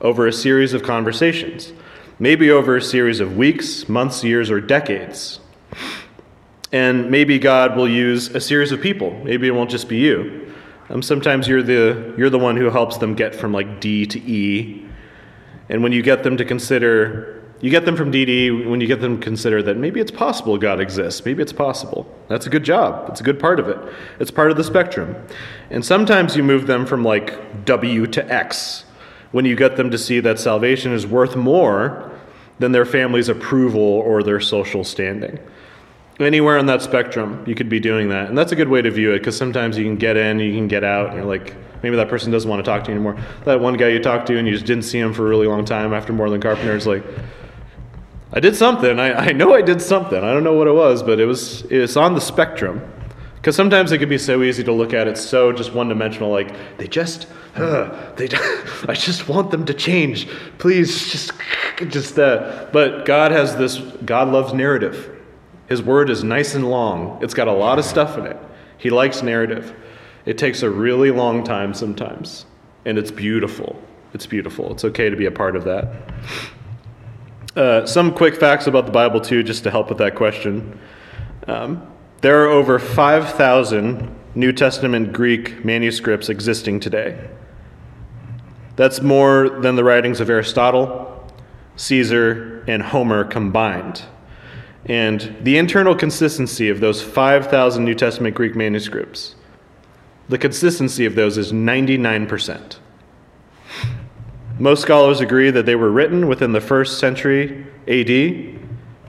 over 0.00 0.26
a 0.26 0.32
series 0.32 0.72
of 0.74 0.82
conversations 0.82 1.72
maybe 2.18 2.50
over 2.50 2.76
a 2.76 2.82
series 2.82 3.20
of 3.20 3.36
weeks, 3.36 3.88
months, 3.88 4.24
years, 4.24 4.50
or 4.50 4.60
decades. 4.60 5.40
And 6.72 7.10
maybe 7.10 7.38
God 7.38 7.76
will 7.76 7.88
use 7.88 8.28
a 8.34 8.40
series 8.40 8.72
of 8.72 8.80
people. 8.80 9.18
Maybe 9.24 9.46
it 9.46 9.52
won't 9.52 9.70
just 9.70 9.88
be 9.88 9.98
you. 9.98 10.52
Um, 10.88 11.02
sometimes 11.02 11.48
you're 11.48 11.62
the, 11.62 12.14
you're 12.16 12.30
the 12.30 12.38
one 12.38 12.56
who 12.56 12.70
helps 12.70 12.96
them 12.98 13.14
get 13.14 13.34
from 13.34 13.52
like 13.52 13.80
D 13.80 14.06
to 14.06 14.20
E. 14.20 14.86
And 15.68 15.82
when 15.82 15.92
you 15.92 16.02
get 16.02 16.22
them 16.22 16.36
to 16.36 16.44
consider, 16.44 17.42
you 17.60 17.70
get 17.70 17.84
them 17.84 17.96
from 17.96 18.10
D 18.10 18.24
to 18.24 18.32
E 18.32 18.50
when 18.50 18.80
you 18.80 18.86
get 18.86 19.00
them 19.00 19.18
to 19.18 19.22
consider 19.22 19.62
that 19.62 19.76
maybe 19.76 20.00
it's 20.00 20.10
possible 20.10 20.56
God 20.58 20.80
exists. 20.80 21.24
Maybe 21.24 21.42
it's 21.42 21.52
possible. 21.52 22.12
That's 22.28 22.46
a 22.46 22.50
good 22.50 22.64
job. 22.64 23.08
It's 23.10 23.20
a 23.20 23.24
good 23.24 23.38
part 23.38 23.60
of 23.60 23.68
it. 23.68 23.78
It's 24.20 24.30
part 24.30 24.50
of 24.50 24.56
the 24.56 24.64
spectrum. 24.64 25.16
And 25.70 25.84
sometimes 25.84 26.36
you 26.36 26.42
move 26.42 26.66
them 26.66 26.86
from 26.86 27.04
like 27.04 27.64
W 27.64 28.06
to 28.08 28.32
X 28.32 28.85
when 29.32 29.44
you 29.44 29.56
get 29.56 29.76
them 29.76 29.90
to 29.90 29.98
see 29.98 30.20
that 30.20 30.38
salvation 30.38 30.92
is 30.92 31.06
worth 31.06 31.36
more 31.36 32.12
than 32.58 32.72
their 32.72 32.84
family's 32.84 33.28
approval 33.28 33.80
or 33.80 34.22
their 34.22 34.40
social 34.40 34.84
standing. 34.84 35.38
Anywhere 36.18 36.58
on 36.58 36.66
that 36.66 36.80
spectrum, 36.80 37.44
you 37.46 37.54
could 37.54 37.68
be 37.68 37.78
doing 37.78 38.08
that. 38.08 38.28
And 38.28 38.38
that's 38.38 38.52
a 38.52 38.56
good 38.56 38.68
way 38.68 38.80
to 38.80 38.90
view 38.90 39.12
it 39.12 39.18
because 39.18 39.36
sometimes 39.36 39.76
you 39.76 39.84
can 39.84 39.96
get 39.96 40.16
in, 40.16 40.38
you 40.38 40.54
can 40.54 40.66
get 40.66 40.82
out, 40.82 41.08
and 41.08 41.16
you're 41.16 41.26
like, 41.26 41.54
maybe 41.82 41.96
that 41.96 42.08
person 42.08 42.32
doesn't 42.32 42.48
want 42.48 42.64
to 42.64 42.70
talk 42.70 42.84
to 42.84 42.90
you 42.90 42.94
anymore. 42.94 43.18
That 43.44 43.60
one 43.60 43.76
guy 43.76 43.88
you 43.88 44.00
talked 44.00 44.26
to 44.28 44.38
and 44.38 44.46
you 44.48 44.54
just 44.54 44.64
didn't 44.64 44.84
see 44.84 44.98
him 44.98 45.12
for 45.12 45.26
a 45.26 45.28
really 45.28 45.46
long 45.46 45.66
time 45.66 45.92
after 45.92 46.14
Moreland 46.14 46.42
Carpenter 46.42 46.74
is 46.74 46.86
like, 46.86 47.04
I 48.32 48.40
did 48.40 48.56
something. 48.56 48.98
I, 48.98 49.28
I 49.28 49.32
know 49.32 49.54
I 49.54 49.62
did 49.62 49.82
something. 49.82 50.18
I 50.18 50.32
don't 50.32 50.44
know 50.44 50.54
what 50.54 50.66
it 50.66 50.72
was, 50.72 51.02
but 51.02 51.20
it 51.20 51.26
was 51.26 51.62
it's 51.64 51.96
on 51.96 52.14
the 52.14 52.20
spectrum. 52.20 52.80
Because 53.36 53.54
sometimes 53.54 53.92
it 53.92 53.98
can 53.98 54.08
be 54.08 54.18
so 54.18 54.42
easy 54.42 54.64
to 54.64 54.72
look 54.72 54.92
at 54.92 55.06
it 55.06 55.16
so 55.16 55.52
just 55.52 55.72
one 55.72 55.88
dimensional, 55.88 56.30
like 56.30 56.52
they 56.78 56.88
just, 56.88 57.28
uh, 57.56 58.14
they, 58.16 58.28
I 58.88 58.94
just 58.94 59.28
want 59.28 59.50
them 59.50 59.64
to 59.66 59.74
change. 59.74 60.28
Please, 60.58 61.10
just, 61.10 61.32
just. 61.88 62.18
Uh. 62.18 62.68
But 62.72 63.04
God 63.04 63.32
has 63.32 63.56
this. 63.56 63.78
God 63.78 64.28
loves 64.28 64.52
narrative. 64.52 65.12
His 65.68 65.82
word 65.82 66.10
is 66.10 66.22
nice 66.22 66.54
and 66.54 66.68
long. 66.68 67.18
It's 67.22 67.34
got 67.34 67.48
a 67.48 67.52
lot 67.52 67.78
of 67.78 67.84
stuff 67.84 68.16
in 68.18 68.26
it. 68.26 68.36
He 68.78 68.90
likes 68.90 69.22
narrative. 69.22 69.74
It 70.24 70.38
takes 70.38 70.62
a 70.62 70.70
really 70.70 71.10
long 71.10 71.44
time 71.44 71.74
sometimes, 71.74 72.46
and 72.84 72.98
it's 72.98 73.10
beautiful. 73.10 73.80
It's 74.12 74.26
beautiful. 74.26 74.72
It's 74.72 74.84
okay 74.84 75.10
to 75.10 75.16
be 75.16 75.26
a 75.26 75.30
part 75.30 75.56
of 75.56 75.64
that. 75.64 75.88
Uh, 77.56 77.86
some 77.86 78.12
quick 78.12 78.36
facts 78.36 78.66
about 78.66 78.86
the 78.86 78.92
Bible, 78.92 79.20
too, 79.20 79.42
just 79.42 79.64
to 79.64 79.70
help 79.70 79.88
with 79.88 79.98
that 79.98 80.14
question. 80.14 80.78
Um, 81.46 81.90
there 82.20 82.44
are 82.44 82.48
over 82.48 82.78
5,000 82.78 84.14
New 84.34 84.52
Testament 84.52 85.12
Greek 85.12 85.64
manuscripts 85.64 86.28
existing 86.28 86.80
today. 86.80 87.28
That's 88.76 89.00
more 89.00 89.48
than 89.48 89.76
the 89.76 89.84
writings 89.84 90.20
of 90.20 90.30
Aristotle, 90.30 91.28
Caesar, 91.76 92.64
and 92.66 92.82
Homer 92.82 93.24
combined. 93.24 94.02
And 94.84 95.36
the 95.42 95.58
internal 95.58 95.94
consistency 95.94 96.68
of 96.68 96.80
those 96.80 97.02
5,000 97.02 97.84
New 97.84 97.94
Testament 97.94 98.36
Greek 98.36 98.54
manuscripts, 98.54 99.34
the 100.28 100.38
consistency 100.38 101.06
of 101.06 101.14
those 101.14 101.38
is 101.38 101.52
99%. 101.52 102.76
Most 104.58 104.82
scholars 104.82 105.20
agree 105.20 105.50
that 105.50 105.66
they 105.66 105.74
were 105.74 105.90
written 105.90 106.28
within 106.28 106.52
the 106.52 106.60
first 106.60 106.98
century 106.98 107.66
AD, 107.88 108.60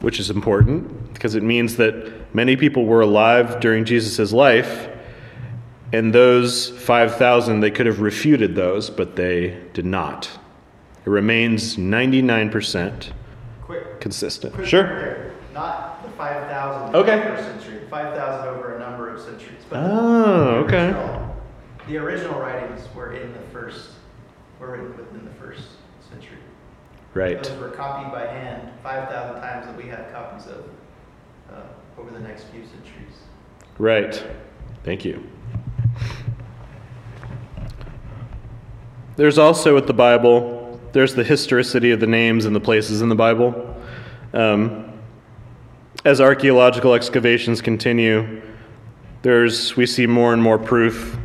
which 0.01 0.20
is 0.20 0.30
important 0.30 1.13
because 1.13 1.36
it 1.36 1.43
means 1.43 1.78
that 1.78 2.18
Many 2.38 2.55
people 2.55 2.86
were 2.86 3.01
alive 3.01 3.59
during 3.59 3.86
Jesus' 3.86 4.32
life, 4.32 4.89
and 5.94 6.14
those 6.14 6.70
5,000, 6.70 7.60
they 7.62 7.72
could 7.72 7.86
have 7.86 8.00
refuted 8.02 8.56
those, 8.56 8.90
but 8.90 9.16
they 9.16 9.58
did 9.74 9.86
not. 9.86 10.30
It 11.06 11.10
remains 11.10 11.78
99% 11.78 13.12
Quick. 13.62 14.00
consistent. 14.02 14.54
quick 14.54 14.68
Sure. 14.68 15.32
Not 15.54 16.04
the 16.04 16.10
5,000 16.12 16.96
Okay. 16.96 17.22
first 17.22 17.44
century, 17.46 17.80
5,000 17.90 18.48
over 18.50 18.76
a 18.76 18.80
number 18.80 19.10
of 19.10 19.20
centuries. 19.20 19.64
But 19.70 19.78
Oh, 19.84 20.36
the 20.36 20.50
okay. 20.66 20.86
original- 20.88 21.36
The 21.88 21.98
original 21.98 22.40
writings 22.42 22.82
were 22.94 23.14
in 23.14 23.32
the 23.32 23.40
first, 23.54 23.92
were 24.60 24.72
written 24.72 24.96
within 24.98 25.24
the 25.26 25.34
first 25.44 25.62
century. 26.12 26.38
Right. 27.14 27.42
Those 27.42 27.58
were 27.60 27.70
copied 27.70 28.12
by 28.12 28.28
hand 28.28 28.70
5,000 28.84 29.42
times 29.42 29.66
that 29.68 29.78
we 29.78 29.84
have 29.90 30.12
copies 30.14 30.48
of 30.48 30.66
uh, 31.50 31.62
over 32.00 32.12
the 32.12 32.20
next 32.20 32.44
few 32.52 32.64
centuries. 32.66 33.16
Right. 33.80 34.22
Thank 34.84 35.06
you. 35.06 35.24
There's 39.18 39.39
also 39.39 39.74
with 39.74 39.88
the 39.88 39.93
Bible, 39.93 40.80
there's 40.91 41.15
the 41.15 41.24
historicity 41.24 41.89
of 41.89 41.99
the 41.99 42.05
names 42.05 42.45
and 42.45 42.55
the 42.55 42.59
places 42.59 43.01
in 43.01 43.09
the 43.09 43.15
Bible. 43.15 43.76
Um, 44.32 44.93
as 46.05 46.22
archaeological 46.22 46.93
excavations 46.93 47.59
continue, 47.59 48.43
there's 49.24 49.76
we 49.76 49.88
see 49.88 50.05
more 50.05 50.34
and 50.34 50.41
more 50.41 50.59
proof 50.59 51.18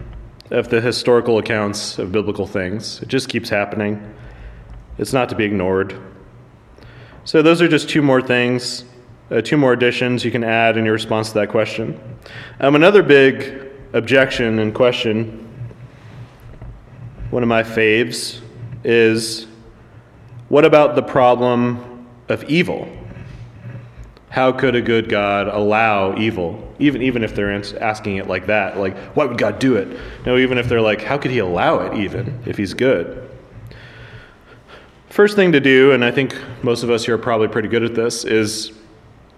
of 0.51 0.71
the 0.71 0.81
historical 0.81 1.37
accounts 1.37 1.99
of 1.99 2.13
biblical 2.13 2.47
things. 2.47 3.03
It 3.03 3.09
just 3.09 3.29
keeps 3.29 3.51
happening. 3.51 4.15
It's 4.97 5.13
not 5.13 5.29
to 5.29 5.35
be 5.35 5.45
ignored. 5.45 5.95
So 7.25 7.43
those 7.43 7.61
are 7.61 7.69
just 7.69 7.91
two 7.91 8.01
more 8.01 8.23
things, 8.23 8.87
uh, 9.31 9.43
two 9.43 9.59
more 9.59 9.75
additions 9.75 10.25
you 10.25 10.31
can 10.31 10.45
add 10.45 10.79
in 10.79 10.87
your 10.87 10.95
response 10.95 11.29
to 11.29 11.35
that 11.35 11.51
question. 11.51 12.01
Um, 12.59 12.75
another 12.75 13.03
big 13.03 13.71
objection 13.93 14.61
and 14.61 14.75
question, 14.75 15.52
one 17.33 17.43
of 17.43 17.49
my 17.49 17.63
faves, 17.63 18.41
is 18.85 19.47
what 20.51 20.67
about 20.67 20.95
the 20.95 21.03
problem 21.03 22.07
of 22.29 22.45
evil? 22.45 22.87
How 24.29 24.53
could 24.53 24.75
a 24.75 24.83
good 24.83 25.09
God 25.09 25.49
allow 25.49 26.15
evil? 26.19 26.75
Even, 26.79 27.01
even 27.01 27.25
if 27.25 27.35
they're 27.35 27.51
asking 27.51 28.17
it 28.19 28.29
like 28.29 28.47
that, 28.47 28.77
like, 28.77 28.99
why 29.15 29.25
would 29.25 29.39
God 29.39 29.59
do 29.59 29.77
it? 29.77 29.99
No, 30.27 30.37
even 30.37 30.59
if 30.59 30.69
they're 30.69 30.83
like, 30.83 31.01
how 31.01 31.17
could 31.17 31.31
he 31.31 31.39
allow 31.39 31.81
it, 31.81 31.99
even 31.99 32.39
if 32.45 32.59
he's 32.59 32.75
good? 32.75 33.31
First 35.09 35.35
thing 35.35 35.53
to 35.53 35.61
do, 35.61 35.93
and 35.93 36.05
I 36.05 36.11
think 36.11 36.37
most 36.63 36.83
of 36.83 36.91
us 36.91 37.07
here 37.07 37.15
are 37.15 37.19
probably 37.19 37.49
pretty 37.49 37.69
good 37.69 37.83
at 37.83 37.95
this, 37.95 38.25
is 38.25 38.73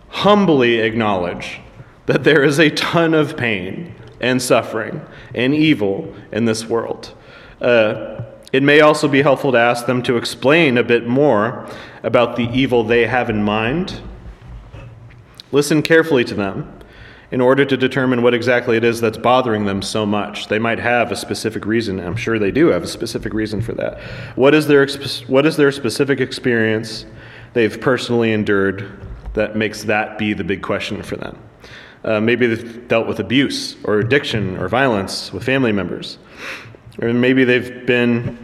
humbly 0.08 0.80
acknowledge 0.80 1.60
that 2.06 2.24
there 2.24 2.42
is 2.42 2.58
a 2.58 2.70
ton 2.70 3.14
of 3.14 3.36
pain 3.36 3.94
and 4.20 4.42
suffering 4.42 5.00
and 5.32 5.54
evil 5.54 6.12
in 6.32 6.44
this 6.44 6.64
world. 6.64 7.14
Uh, 7.64 8.22
it 8.52 8.62
may 8.62 8.80
also 8.80 9.08
be 9.08 9.22
helpful 9.22 9.50
to 9.52 9.58
ask 9.58 9.86
them 9.86 10.02
to 10.02 10.18
explain 10.18 10.76
a 10.76 10.84
bit 10.84 11.06
more 11.06 11.66
about 12.02 12.36
the 12.36 12.44
evil 12.50 12.84
they 12.84 13.06
have 13.06 13.30
in 13.30 13.42
mind. 13.42 14.02
Listen 15.50 15.80
carefully 15.80 16.24
to 16.24 16.34
them 16.34 16.78
in 17.30 17.40
order 17.40 17.64
to 17.64 17.76
determine 17.76 18.22
what 18.22 18.34
exactly 18.34 18.76
it 18.76 18.84
is 18.84 19.00
that's 19.00 19.16
bothering 19.16 19.64
them 19.64 19.80
so 19.80 20.04
much. 20.04 20.48
They 20.48 20.58
might 20.58 20.78
have 20.78 21.10
a 21.10 21.16
specific 21.16 21.64
reason. 21.64 21.98
I'm 21.98 22.16
sure 22.16 22.38
they 22.38 22.50
do 22.50 22.66
have 22.66 22.82
a 22.82 22.86
specific 22.86 23.32
reason 23.32 23.62
for 23.62 23.72
that. 23.72 23.98
What 24.36 24.54
is 24.54 24.66
their, 24.66 24.86
what 25.26 25.46
is 25.46 25.56
their 25.56 25.72
specific 25.72 26.20
experience 26.20 27.06
they've 27.54 27.80
personally 27.80 28.32
endured 28.32 29.00
that 29.32 29.56
makes 29.56 29.84
that 29.84 30.18
be 30.18 30.34
the 30.34 30.44
big 30.44 30.60
question 30.60 31.02
for 31.02 31.16
them? 31.16 31.38
Uh, 32.04 32.20
maybe 32.20 32.46
they've 32.46 32.86
dealt 32.88 33.08
with 33.08 33.20
abuse 33.20 33.76
or 33.84 34.00
addiction 34.00 34.58
or 34.58 34.68
violence 34.68 35.32
with 35.32 35.42
family 35.42 35.72
members. 35.72 36.18
Or 37.00 37.12
maybe 37.12 37.44
they've 37.44 37.84
been, 37.86 38.38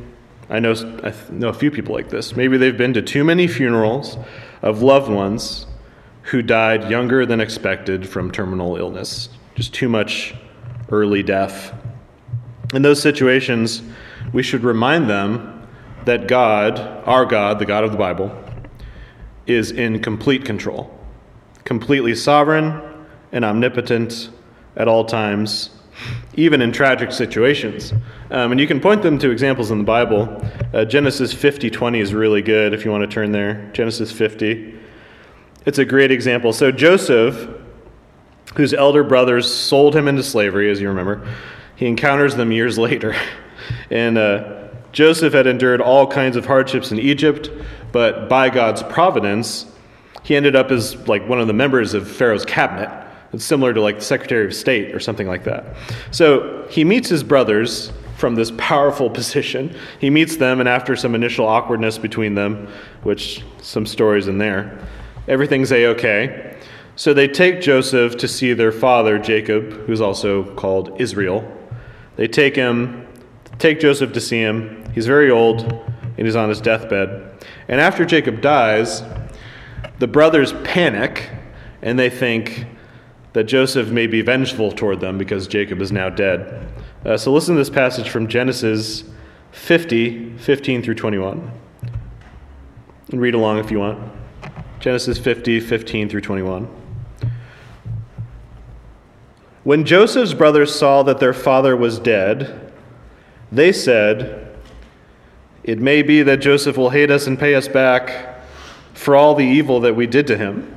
I 0.48 0.60
know, 0.60 0.72
I 1.04 1.14
know 1.30 1.48
a 1.48 1.54
few 1.54 1.70
people 1.70 1.94
like 1.94 2.08
this. 2.08 2.34
Maybe 2.34 2.56
they've 2.56 2.76
been 2.76 2.94
to 2.94 3.02
too 3.02 3.24
many 3.24 3.46
funerals 3.46 4.16
of 4.62 4.82
loved 4.82 5.10
ones 5.10 5.66
who 6.22 6.42
died 6.42 6.90
younger 6.90 7.24
than 7.26 7.40
expected 7.40 8.08
from 8.08 8.30
terminal 8.30 8.76
illness, 8.76 9.28
just 9.54 9.72
too 9.72 9.88
much 9.88 10.34
early 10.90 11.22
death. 11.22 11.74
In 12.74 12.82
those 12.82 13.00
situations, 13.00 13.82
we 14.32 14.42
should 14.42 14.62
remind 14.62 15.08
them 15.08 15.66
that 16.04 16.28
God, 16.28 16.78
our 17.06 17.24
God, 17.24 17.58
the 17.58 17.66
God 17.66 17.84
of 17.84 17.92
the 17.92 17.98
Bible, 17.98 18.32
is 19.46 19.70
in 19.70 20.00
complete 20.00 20.44
control, 20.44 20.96
completely 21.64 22.14
sovereign 22.14 22.80
and 23.32 23.44
omnipotent 23.44 24.30
at 24.76 24.88
all 24.88 25.04
times, 25.04 25.70
even 26.34 26.62
in 26.62 26.72
tragic 26.72 27.12
situations. 27.12 27.92
Um, 28.30 28.52
and 28.52 28.60
you 28.60 28.66
can 28.66 28.80
point 28.80 29.02
them 29.02 29.18
to 29.18 29.30
examples 29.30 29.70
in 29.70 29.78
the 29.78 29.84
Bible. 29.84 30.44
Uh, 30.72 30.84
Genesis 30.84 31.32
50 31.32 31.70
20 31.70 32.00
is 32.00 32.14
really 32.14 32.42
good 32.42 32.72
if 32.72 32.84
you 32.84 32.90
want 32.90 33.02
to 33.02 33.08
turn 33.08 33.32
there. 33.32 33.70
Genesis 33.72 34.12
50. 34.12 34.78
It's 35.66 35.78
a 35.78 35.84
great 35.84 36.10
example. 36.10 36.52
So, 36.52 36.72
Joseph, 36.72 37.48
whose 38.54 38.72
elder 38.72 39.04
brothers 39.04 39.52
sold 39.52 39.94
him 39.94 40.08
into 40.08 40.22
slavery, 40.22 40.70
as 40.70 40.80
you 40.80 40.88
remember, 40.88 41.26
he 41.76 41.86
encounters 41.86 42.34
them 42.36 42.52
years 42.52 42.78
later. 42.88 43.14
And 43.90 44.16
uh, 44.16 44.68
Joseph 44.92 45.32
had 45.32 45.46
endured 45.46 45.80
all 45.80 46.06
kinds 46.06 46.36
of 46.36 46.46
hardships 46.46 46.92
in 46.92 46.98
Egypt, 46.98 47.50
but 47.92 48.28
by 48.28 48.50
God's 48.50 48.82
providence, 48.82 49.66
he 50.22 50.36
ended 50.36 50.56
up 50.56 50.70
as 50.70 50.96
like 51.08 51.28
one 51.28 51.40
of 51.40 51.46
the 51.46 51.52
members 51.52 51.94
of 51.94 52.10
Pharaoh's 52.10 52.44
cabinet. 52.44 53.08
It's 53.32 53.44
similar 53.44 53.72
to 53.72 53.80
like 53.80 53.96
the 53.98 54.04
Secretary 54.04 54.44
of 54.44 54.54
State 54.54 54.94
or 54.94 55.00
something 55.00 55.26
like 55.26 55.44
that. 55.44 55.76
So 56.10 56.66
he 56.68 56.84
meets 56.84 57.08
his 57.08 57.22
brothers 57.22 57.92
from 58.16 58.34
this 58.34 58.52
powerful 58.58 59.08
position. 59.20 59.74
He 59.98 60.10
meets 60.10 60.36
them, 60.36 60.60
and 60.60 60.68
after 60.68 60.96
some 60.96 61.14
initial 61.14 61.46
awkwardness 61.46 61.98
between 61.98 62.34
them, 62.34 62.68
which 63.02 63.44
some 63.62 63.86
stories 63.86 64.28
in 64.28 64.38
there, 64.38 64.78
everything's 65.28 65.72
a 65.72 65.86
okay. 65.86 66.56
So 66.96 67.14
they 67.14 67.28
take 67.28 67.62
Joseph 67.62 68.16
to 68.18 68.28
see 68.28 68.52
their 68.52 68.72
father, 68.72 69.18
Jacob, 69.18 69.72
who's 69.86 70.00
also 70.00 70.44
called 70.54 71.00
Israel. 71.00 71.50
They 72.16 72.28
take 72.28 72.54
him, 72.54 73.06
take 73.58 73.80
Joseph 73.80 74.12
to 74.12 74.20
see 74.20 74.40
him. 74.40 74.84
He's 74.92 75.06
very 75.06 75.30
old, 75.30 75.62
and 75.62 76.26
he's 76.26 76.36
on 76.36 76.48
his 76.48 76.60
deathbed. 76.60 77.46
And 77.68 77.80
after 77.80 78.04
Jacob 78.04 78.42
dies, 78.42 79.02
the 79.98 80.06
brothers 80.06 80.52
panic, 80.64 81.30
and 81.80 81.98
they 81.98 82.10
think 82.10 82.66
that 83.32 83.44
Joseph 83.44 83.88
may 83.88 84.06
be 84.06 84.22
vengeful 84.22 84.72
toward 84.72 85.00
them 85.00 85.18
because 85.18 85.46
Jacob 85.46 85.80
is 85.80 85.92
now 85.92 86.08
dead. 86.08 86.68
Uh, 87.04 87.16
so 87.16 87.32
listen 87.32 87.54
to 87.54 87.60
this 87.60 87.70
passage 87.70 88.08
from 88.08 88.26
Genesis 88.26 89.04
50, 89.52 90.36
15 90.38 90.82
through 90.82 90.94
21. 90.94 91.50
And 93.12 93.20
read 93.20 93.34
along 93.34 93.58
if 93.58 93.70
you 93.70 93.78
want. 93.78 94.12
Genesis 94.80 95.18
50, 95.18 95.60
15 95.60 96.08
through 96.08 96.20
21. 96.20 96.68
When 99.62 99.84
Joseph's 99.84 100.34
brothers 100.34 100.74
saw 100.74 101.02
that 101.02 101.20
their 101.20 101.34
father 101.34 101.76
was 101.76 101.98
dead, 101.98 102.72
they 103.52 103.72
said, 103.72 104.56
It 105.64 105.78
may 105.78 106.02
be 106.02 106.22
that 106.22 106.38
Joseph 106.38 106.76
will 106.76 106.90
hate 106.90 107.10
us 107.10 107.26
and 107.26 107.38
pay 107.38 107.54
us 107.54 107.68
back 107.68 108.40
for 108.94 109.14
all 109.14 109.34
the 109.34 109.44
evil 109.44 109.80
that 109.80 109.94
we 109.94 110.06
did 110.06 110.26
to 110.28 110.36
him. 110.36 110.76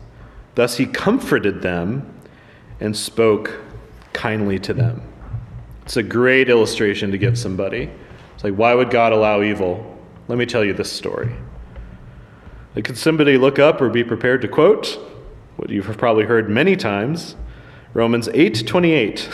Thus 0.61 0.77
he 0.77 0.85
comforted 0.85 1.63
them 1.63 2.07
and 2.79 2.95
spoke 2.95 3.61
kindly 4.13 4.59
to 4.59 4.75
them. 4.75 5.01
It's 5.81 5.97
a 5.97 6.03
great 6.03 6.49
illustration 6.49 7.09
to 7.09 7.17
give 7.17 7.35
somebody. 7.35 7.89
It's 8.35 8.43
like, 8.43 8.53
why 8.53 8.75
would 8.75 8.91
God 8.91 9.11
allow 9.11 9.41
evil? 9.41 9.97
Let 10.27 10.37
me 10.37 10.45
tell 10.45 10.63
you 10.63 10.73
this 10.73 10.91
story. 10.91 11.33
Like, 12.75 12.85
could 12.85 12.99
somebody 12.99 13.39
look 13.39 13.57
up 13.57 13.81
or 13.81 13.89
be 13.89 14.03
prepared 14.03 14.43
to 14.43 14.47
quote 14.47 14.99
what 15.55 15.71
you've 15.71 15.97
probably 15.97 16.25
heard 16.25 16.47
many 16.47 16.75
times? 16.75 17.35
Romans 17.95 18.29
8 18.31 18.67
28. 18.67 19.29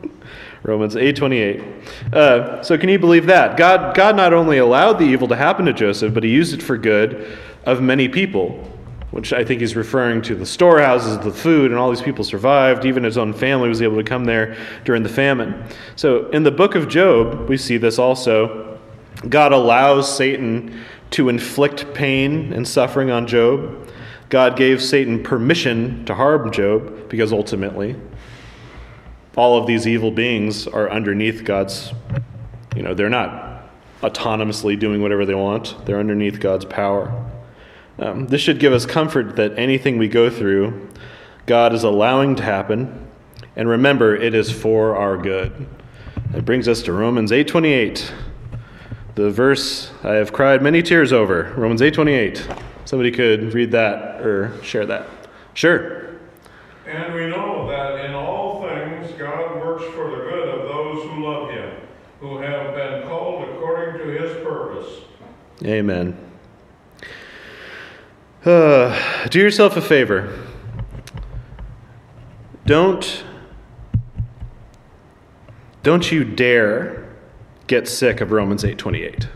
Romans 0.64 0.96
8:28. 0.96 2.12
Uh, 2.12 2.62
so 2.62 2.76
can 2.76 2.90
you 2.90 2.98
believe 2.98 3.24
that? 3.24 3.56
God, 3.56 3.96
God 3.96 4.16
not 4.16 4.34
only 4.34 4.58
allowed 4.58 4.98
the 4.98 5.06
evil 5.06 5.28
to 5.28 5.36
happen 5.36 5.64
to 5.64 5.72
Joseph, 5.72 6.12
but 6.12 6.24
he 6.24 6.28
used 6.28 6.52
it 6.52 6.62
for 6.62 6.76
good 6.76 7.38
of 7.64 7.80
many 7.80 8.06
people, 8.06 8.68
which 9.10 9.32
I 9.32 9.44
think 9.44 9.60
he's 9.60 9.74
referring 9.74 10.22
to 10.22 10.34
the 10.34 10.44
storehouses, 10.44 11.18
the 11.18 11.32
food, 11.32 11.70
and 11.70 11.80
all 11.80 11.90
these 11.90 12.02
people 12.02 12.24
survived. 12.24 12.84
Even 12.84 13.04
his 13.04 13.16
own 13.16 13.32
family 13.32 13.68
was 13.68 13.80
able 13.80 13.96
to 13.96 14.04
come 14.04 14.24
there 14.24 14.56
during 14.84 15.02
the 15.02 15.08
famine. 15.08 15.64
So 15.96 16.28
in 16.30 16.42
the 16.42 16.50
book 16.50 16.74
of 16.74 16.88
Job, 16.88 17.48
we 17.48 17.56
see 17.56 17.78
this 17.78 17.98
also. 17.98 18.78
God 19.28 19.52
allows 19.52 20.14
Satan 20.14 20.82
to 21.10 21.28
inflict 21.28 21.94
pain 21.94 22.52
and 22.52 22.68
suffering 22.68 23.10
on 23.10 23.26
Job. 23.26 23.88
God 24.28 24.56
gave 24.56 24.82
Satan 24.82 25.22
permission 25.22 26.04
to 26.04 26.14
harm 26.14 26.52
Job 26.52 27.08
because 27.08 27.32
ultimately 27.32 27.96
all 29.36 29.56
of 29.56 29.66
these 29.66 29.86
evil 29.86 30.10
beings 30.10 30.66
are 30.66 30.90
underneath 30.90 31.44
God's, 31.44 31.92
you 32.74 32.82
know, 32.82 32.92
they're 32.92 33.08
not 33.08 33.70
autonomously 34.02 34.78
doing 34.78 35.00
whatever 35.00 35.24
they 35.24 35.34
want, 35.34 35.76
they're 35.86 35.98
underneath 35.98 36.40
God's 36.40 36.64
power. 36.64 37.27
Um, 37.98 38.28
this 38.28 38.40
should 38.40 38.60
give 38.60 38.72
us 38.72 38.86
comfort 38.86 39.36
that 39.36 39.58
anything 39.58 39.98
we 39.98 40.08
go 40.08 40.30
through, 40.30 40.88
God 41.46 41.72
is 41.72 41.82
allowing 41.82 42.36
to 42.36 42.42
happen, 42.42 43.08
and 43.56 43.68
remember, 43.68 44.14
it 44.14 44.34
is 44.34 44.52
for 44.52 44.94
our 44.94 45.16
good. 45.16 45.66
It 46.34 46.44
brings 46.44 46.68
us 46.68 46.82
to 46.82 46.92
Romans 46.92 47.32
8:28, 47.32 48.12
the 49.16 49.30
verse 49.30 49.90
I 50.04 50.14
have 50.14 50.32
cried 50.32 50.62
many 50.62 50.82
tears 50.82 51.12
over. 51.12 51.52
Romans 51.56 51.82
8:28. 51.82 52.46
Somebody 52.84 53.10
could 53.10 53.52
read 53.52 53.72
that 53.72 54.20
or 54.20 54.52
share 54.62 54.86
that. 54.86 55.06
Sure. 55.54 56.06
And 56.86 57.12
we 57.12 57.26
know 57.26 57.66
that 57.68 58.04
in 58.04 58.14
all 58.14 58.62
things 58.62 59.10
God 59.18 59.56
works 59.56 59.84
for 59.94 60.10
the 60.10 60.16
good 60.16 60.48
of 60.48 60.68
those 60.68 61.02
who 61.04 61.26
love 61.26 61.50
him, 61.50 61.70
who 62.20 62.38
have 62.38 62.74
been 62.74 63.08
called 63.08 63.48
according 63.48 63.98
to 63.98 64.04
his 64.06 64.44
purpose. 64.44 65.02
Amen. 65.64 66.27
Uh, 68.48 69.28
do 69.28 69.38
yourself 69.38 69.76
a 69.76 69.80
favor. 69.82 70.32
Don't 72.64 73.22
don't 75.82 76.10
you 76.10 76.24
dare 76.24 77.14
get 77.66 77.86
sick 77.86 78.22
of 78.22 78.32
Romans 78.32 78.64
8:28. 78.64 79.28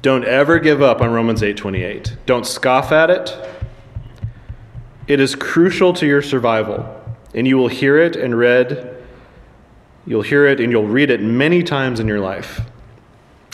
Don't 0.00 0.24
ever 0.24 0.58
give 0.58 0.80
up 0.80 1.02
on 1.02 1.12
Romans 1.12 1.42
8:28. 1.42 2.16
Don't 2.24 2.46
scoff 2.46 2.92
at 2.92 3.10
it. 3.10 3.36
It 5.06 5.20
is 5.20 5.34
crucial 5.34 5.92
to 5.92 6.06
your 6.06 6.22
survival, 6.22 6.86
and 7.34 7.46
you 7.46 7.58
will 7.58 7.68
hear 7.68 7.98
it 7.98 8.16
and 8.16 8.38
read 8.38 8.96
you'll 10.06 10.22
hear 10.22 10.46
it 10.46 10.60
and 10.60 10.72
you'll 10.72 10.88
read 10.88 11.10
it 11.10 11.20
many 11.20 11.62
times 11.62 12.00
in 12.00 12.08
your 12.08 12.20
life, 12.20 12.62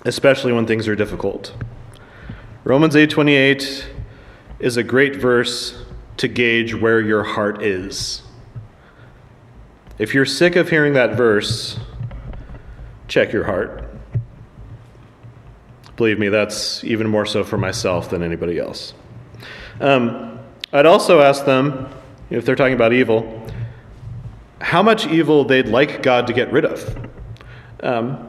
especially 0.05 0.53
when 0.53 0.65
things 0.65 0.87
are 0.87 0.95
difficult. 0.95 1.53
Romans 2.67 2.97
8:28 2.97 3.85
is 4.59 4.77
a 4.77 4.83
great 4.83 5.15
verse 5.15 5.85
to 6.17 6.27
gauge 6.27 6.75
where 6.75 7.01
your 7.01 7.23
heart 7.23 7.63
is. 7.63 8.23
If 10.01 10.15
you're 10.15 10.25
sick 10.25 10.57
of 10.57 10.69
hearing 10.69 10.95
that 10.95 11.15
verse, 11.15 11.79
check 13.07 13.33
your 13.33 13.45
heart. 13.45 13.85
Believe 15.97 16.19
me, 16.19 16.29
that's 16.29 16.83
even 16.83 17.07
more 17.07 17.25
so 17.25 17.45
for 17.45 17.57
myself 17.57 18.11
than 18.11 18.21
anybody 18.21 18.59
else. 18.59 18.95
Um, 19.81 20.41
I'd 20.73 20.87
also 20.87 21.21
ask 21.21 21.45
them, 21.45 21.89
if 22.31 22.45
they're 22.45 22.57
talking 22.57 22.75
about 22.75 22.93
evil, 22.93 23.47
how 24.61 24.83
much 24.83 25.07
evil 25.07 25.45
they'd 25.45 25.69
like 25.69 26.03
God 26.03 26.27
to 26.27 26.33
get 26.33 26.51
rid 26.51 26.65
of. 26.65 27.09
Um, 27.85 28.29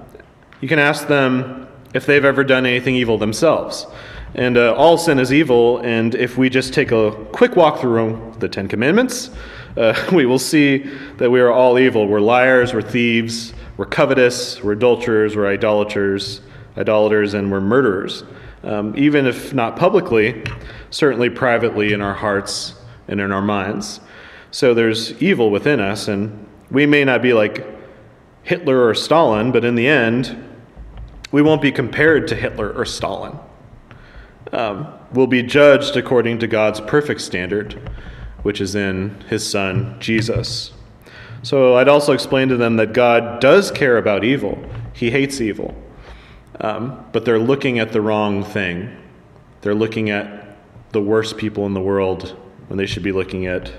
you 0.61 0.67
can 0.67 0.77
ask 0.77 1.07
them 1.07 1.67
if 1.95 2.05
they've 2.05 2.23
ever 2.23 2.43
done 2.43 2.67
anything 2.67 2.93
evil 2.93 3.17
themselves. 3.17 3.87
And 4.35 4.57
uh, 4.57 4.73
all 4.75 4.97
sin 4.97 5.19
is 5.19 5.31
evil, 5.31 5.79
and 5.79 6.13
if 6.13 6.37
we 6.37 6.49
just 6.49 6.73
take 6.73 6.91
a 6.91 7.11
quick 7.31 7.55
walk 7.55 7.79
through 7.79 8.33
the 8.39 8.49
Ten 8.49 8.67
Commandments, 8.67 9.31
uh, 9.77 9.93
we 10.13 10.25
will 10.25 10.39
see 10.39 10.89
that 11.17 11.29
we 11.29 11.39
are 11.39 11.51
all 11.51 11.79
evil. 11.79 12.07
We're 12.07 12.19
liars, 12.19 12.73
we're 12.73 12.81
thieves, 12.81 13.53
we're 13.77 13.85
covetous, 13.85 14.61
we're 14.61 14.73
adulterers, 14.73 15.35
we're 15.35 15.47
idolaters, 15.47 16.41
idolaters, 16.77 17.33
and 17.33 17.51
we're 17.51 17.61
murderers. 17.61 18.23
Um, 18.63 18.93
even 18.97 19.25
if 19.25 19.53
not 19.53 19.77
publicly, 19.77 20.43
certainly 20.89 21.29
privately 21.29 21.93
in 21.93 22.01
our 22.01 22.13
hearts 22.13 22.73
and 23.07 23.21
in 23.21 23.31
our 23.31 23.41
minds. 23.41 24.01
So 24.51 24.73
there's 24.73 25.13
evil 25.21 25.51
within 25.51 25.79
us, 25.79 26.07
and 26.07 26.47
we 26.69 26.85
may 26.85 27.05
not 27.05 27.21
be 27.21 27.33
like 27.33 27.65
Hitler 28.43 28.87
or 28.87 28.93
Stalin, 28.93 29.51
but 29.51 29.63
in 29.63 29.75
the 29.75 29.87
end, 29.87 30.43
we 31.31 31.41
won't 31.41 31.61
be 31.61 31.71
compared 31.71 32.27
to 32.29 32.35
Hitler 32.35 32.71
or 32.71 32.85
Stalin. 32.85 33.37
Um, 34.51 34.87
we'll 35.13 35.27
be 35.27 35.43
judged 35.43 35.97
according 35.97 36.39
to 36.39 36.47
God's 36.47 36.79
perfect 36.81 37.21
standard, 37.21 37.89
which 38.43 38.61
is 38.61 38.75
in 38.75 39.19
His 39.29 39.47
Son, 39.47 39.95
Jesus. 39.99 40.73
So 41.43 41.75
I'd 41.75 41.87
also 41.87 42.13
explain 42.13 42.49
to 42.49 42.57
them 42.57 42.77
that 42.77 42.93
God 42.93 43.39
does 43.39 43.71
care 43.71 43.97
about 43.97 44.23
evil, 44.23 44.57
He 44.93 45.11
hates 45.11 45.41
evil. 45.41 45.75
Um, 46.59 47.05
but 47.11 47.23
they're 47.23 47.39
looking 47.39 47.79
at 47.79 47.91
the 47.91 48.01
wrong 48.01 48.43
thing. 48.43 48.95
They're 49.61 49.75
looking 49.75 50.09
at 50.09 50.57
the 50.91 51.01
worst 51.01 51.37
people 51.37 51.65
in 51.65 51.73
the 51.73 51.81
world 51.81 52.35
when 52.67 52.77
they 52.77 52.85
should 52.85 53.03
be 53.03 53.11
looking 53.11 53.45
at 53.45 53.71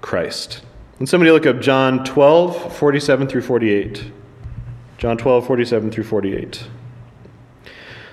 Christ. 0.00 0.62
And 0.98 1.08
somebody 1.08 1.30
look 1.30 1.46
up 1.46 1.60
John 1.60 2.04
12, 2.04 2.76
47 2.76 3.26
through 3.26 3.42
48. 3.42 4.12
John 4.96 5.18
12, 5.18 5.46
47 5.46 5.90
through 5.90 6.04
48. 6.04 6.68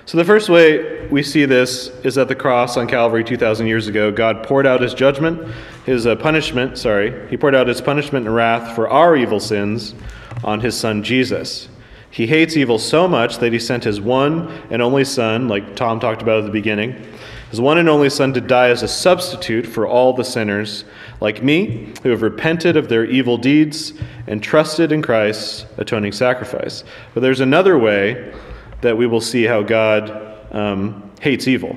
So, 0.04 0.18
the 0.18 0.24
first 0.24 0.48
way 0.48 1.06
we 1.08 1.22
see 1.22 1.44
this 1.44 1.88
is 2.02 2.18
at 2.18 2.26
the 2.26 2.34
cross 2.34 2.76
on 2.76 2.88
Calvary 2.88 3.22
2,000 3.22 3.66
years 3.68 3.86
ago. 3.86 4.10
God 4.10 4.42
poured 4.42 4.66
out 4.66 4.80
his 4.80 4.94
judgment, 4.94 5.48
his 5.86 6.06
uh, 6.06 6.16
punishment, 6.16 6.76
sorry, 6.76 7.28
he 7.28 7.36
poured 7.36 7.54
out 7.54 7.68
his 7.68 7.80
punishment 7.80 8.26
and 8.26 8.34
wrath 8.34 8.74
for 8.74 8.88
our 8.88 9.16
evil 9.16 9.38
sins 9.38 9.94
on 10.42 10.60
his 10.60 10.76
son 10.76 11.04
Jesus. 11.04 11.68
He 12.10 12.26
hates 12.26 12.56
evil 12.56 12.78
so 12.78 13.06
much 13.06 13.38
that 13.38 13.52
he 13.52 13.58
sent 13.58 13.84
his 13.84 14.00
one 14.00 14.50
and 14.70 14.82
only 14.82 15.04
son, 15.04 15.48
like 15.48 15.76
Tom 15.76 16.00
talked 16.00 16.20
about 16.20 16.40
at 16.40 16.44
the 16.44 16.50
beginning, 16.50 17.00
his 17.52 17.60
one 17.60 17.76
and 17.76 17.86
only 17.86 18.08
Son 18.08 18.32
to 18.32 18.40
die 18.40 18.70
as 18.70 18.82
a 18.82 18.88
substitute 18.88 19.66
for 19.66 19.86
all 19.86 20.14
the 20.14 20.24
sinners 20.24 20.86
like 21.20 21.42
me 21.42 21.92
who 22.02 22.08
have 22.08 22.22
repented 22.22 22.78
of 22.78 22.88
their 22.88 23.04
evil 23.04 23.36
deeds 23.36 23.92
and 24.26 24.42
trusted 24.42 24.90
in 24.90 25.02
Christ's 25.02 25.66
atoning 25.76 26.12
sacrifice. 26.12 26.82
But 27.12 27.20
there's 27.20 27.40
another 27.40 27.76
way 27.76 28.32
that 28.82 28.96
we 28.96 29.06
will 29.06 29.20
see 29.20 29.44
how 29.44 29.62
God 29.62 30.10
um, 30.52 31.10
hates 31.20 31.48
evil. 31.48 31.76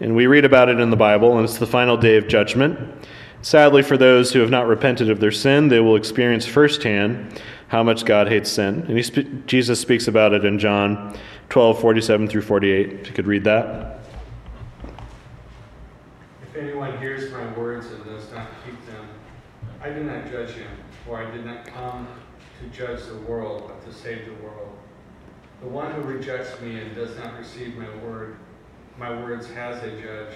And 0.00 0.14
we 0.14 0.26
read 0.26 0.44
about 0.44 0.68
it 0.68 0.78
in 0.78 0.90
the 0.90 0.96
Bible, 0.96 1.36
and 1.36 1.44
it's 1.44 1.58
the 1.58 1.66
final 1.66 1.96
day 1.96 2.16
of 2.16 2.28
judgment. 2.28 3.08
Sadly, 3.42 3.82
for 3.82 3.96
those 3.96 4.32
who 4.32 4.40
have 4.40 4.50
not 4.50 4.66
repented 4.66 5.10
of 5.10 5.20
their 5.20 5.32
sin, 5.32 5.68
they 5.68 5.80
will 5.80 5.96
experience 5.96 6.46
firsthand 6.46 7.40
how 7.68 7.82
much 7.82 8.04
God 8.04 8.28
hates 8.28 8.50
sin. 8.50 8.84
And 8.88 9.04
spe- 9.04 9.46
Jesus 9.46 9.80
speaks 9.80 10.06
about 10.08 10.32
it 10.32 10.44
in 10.44 10.58
John 10.58 11.16
12, 11.48 11.80
47 11.80 12.28
through 12.28 12.42
48. 12.42 12.92
If 12.92 13.06
you 13.08 13.12
could 13.12 13.26
read 13.26 13.44
that 13.44 14.00
If 16.42 16.56
anyone 16.56 16.98
hears 16.98 17.30
my 17.32 17.52
words 17.54 17.86
and 17.86 18.04
does 18.04 18.30
not 18.32 18.48
keep 18.64 18.74
them, 18.86 19.08
I 19.82 19.90
do 19.90 20.02
not 20.02 20.30
judge 20.30 20.50
him, 20.50 20.70
for 21.04 21.24
I 21.24 21.30
did 21.30 21.44
not 21.44 21.66
come 21.66 22.08
to 22.60 22.76
judge 22.76 23.04
the 23.06 23.18
world, 23.18 23.64
but 23.68 23.84
to 23.90 23.96
save 23.96 24.26
the 24.26 24.34
world. 24.44 24.67
The 25.60 25.68
one 25.68 25.90
who 25.92 26.02
rejects 26.02 26.60
me 26.60 26.80
and 26.80 26.94
does 26.94 27.16
not 27.16 27.36
receive 27.36 27.76
my 27.76 27.88
word, 28.04 28.36
my 28.96 29.10
words 29.10 29.50
has 29.50 29.82
a 29.82 29.90
judge. 29.90 30.34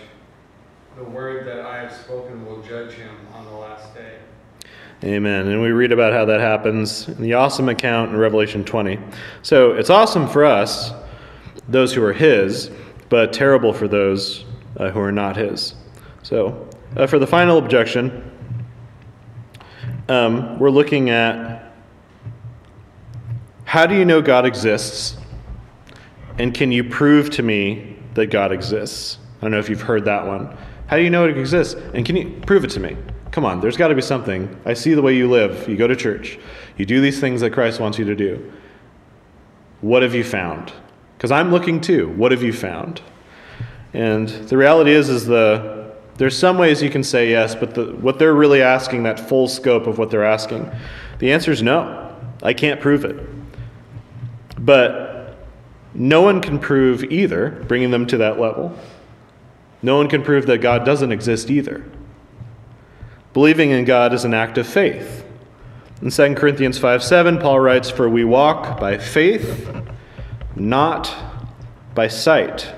The 0.97 1.05
word 1.05 1.47
that 1.47 1.61
I 1.61 1.81
have 1.81 1.93
spoken 1.93 2.45
will 2.45 2.61
judge 2.63 2.93
him 2.93 3.15
on 3.33 3.45
the 3.45 3.53
last 3.53 3.95
day. 3.95 4.19
Amen. 5.05 5.49
And 5.49 5.63
we 5.63 5.71
read 5.71 5.91
about 5.91 6.13
how 6.13 6.25
that 6.25 6.41
happens 6.41 7.09
in 7.09 7.21
the 7.23 7.35
awesome 7.35 7.69
account 7.69 8.11
in 8.11 8.17
Revelation 8.17 8.65
20. 8.65 8.99
So 9.43 9.73
it's 9.73 9.91
awesome 9.91 10.29
for 10.29 10.45
us, 10.45 10.93
those 11.69 11.95
who 11.95 12.05
are 12.05 12.13
His, 12.13 12.71
but 13.09 13.33
terrible 13.33 13.73
for 13.73 13.89
those 13.89 14.45
uh, 14.77 14.91
who 14.91 15.01
are 15.01 15.13
not 15.13 15.37
His. 15.37 15.75
So, 16.23 16.69
uh, 16.97 17.07
for 17.07 17.19
the 17.19 17.27
final 17.27 17.59
objection, 17.59 18.31
um, 20.09 20.59
we're 20.59 20.71
looking 20.71 21.11
at 21.11 21.62
how 23.65 23.87
do 23.87 23.95
you 23.95 24.05
know 24.05 24.21
God 24.21 24.45
exists? 24.47 25.17
And 26.39 26.55
can 26.55 26.73
you 26.73 26.85
prove 26.85 27.31
to 27.31 27.43
me 27.43 27.97
that 28.15 28.27
God 28.27 28.53
exists? 28.53 29.19
I 29.39 29.43
don't 29.43 29.51
know 29.51 29.59
if 29.59 29.69
you've 29.69 29.83
heard 29.83 30.05
that 30.07 30.27
one. 30.27 30.57
How 30.87 30.97
do 30.97 31.03
you 31.03 31.11
know 31.11 31.27
it 31.27 31.37
exists? 31.37 31.75
And 31.95 32.05
can 32.05 32.17
you 32.17 32.41
prove 32.47 32.65
it 32.65 32.71
to 32.71 32.81
me? 32.81 32.97
Come 33.31 33.45
on, 33.45 33.61
there's 33.61 33.77
got 33.77 33.89
to 33.89 33.95
be 33.95 34.03
something. 34.03 34.61
I 34.67 34.75
see 34.75 34.95
the 34.95 35.03
way 35.03 35.17
you 35.17 35.29
live. 35.29 35.69
You 35.69 35.77
go 35.77 35.87
to 35.87 35.97
church. 35.97 36.39
You 36.77 36.85
do 36.85 37.01
these 37.01 37.19
things 37.19 37.41
that 37.41 37.51
Christ 37.53 37.81
wants 37.81 37.99
you 37.99 38.05
to 38.05 38.15
do. 38.15 38.53
What 39.81 40.03
have 40.03 40.15
you 40.15 40.23
found? 40.23 40.73
Because 41.17 41.31
I'm 41.31 41.51
looking 41.51 41.81
too. 41.81 42.09
What 42.11 42.31
have 42.33 42.43
you 42.43 42.53
found? 42.53 43.01
And 43.95 44.29
the 44.29 44.57
reality 44.57 44.93
is, 44.93 45.09
is 45.09 45.27
the 45.27 45.83
there's 46.17 46.39
some 46.39 46.59
ways 46.59 46.83
you 46.83 46.91
can 46.91 47.03
say 47.03 47.31
yes, 47.31 47.55
but 47.55 47.75
the, 47.75 47.87
what 47.97 48.19
they're 48.19 48.35
really 48.35 48.63
asking, 48.63 49.05
that 49.05 49.19
full 49.19 49.49
scope 49.49 49.87
of 49.87 49.99
what 49.99 50.11
they're 50.11 50.25
asking, 50.25 50.71
the 51.19 51.33
answer 51.33 51.51
is 51.51 51.63
no. 51.63 52.15
I 52.43 52.53
can't 52.53 52.81
prove 52.81 53.05
it. 53.05 53.17
But 54.63 55.37
no 55.93 56.23
one 56.23 56.41
can 56.41 56.59
prove 56.59 57.05
either, 57.05 57.51
bringing 57.69 57.91
them 57.91 58.07
to 58.07 58.17
that 58.19 58.41
level. 58.41 58.79
No 59.83 59.97
one 59.97 60.09
can 60.09 60.23
prove 60.23 60.47
that 60.47 60.59
God 60.59 60.85
doesn't 60.85 61.11
exist 61.11 61.51
either. 61.51 61.85
Believing 63.33 63.71
in 63.71 63.85
God 63.85 64.15
is 64.15 64.25
an 64.25 64.33
act 64.33 64.57
of 64.59 64.67
faith. 64.67 65.27
In 66.01 66.11
2 66.11 66.35
Corinthians 66.35 66.79
5 66.79 67.03
7, 67.03 67.39
Paul 67.39 67.61
writes, 67.61 67.91
For 67.91 68.09
we 68.09 68.25
walk 68.25 68.79
by 68.79 68.99
faith, 68.99 69.71
not 70.55 71.15
by 71.95 72.09
sight. 72.09 72.73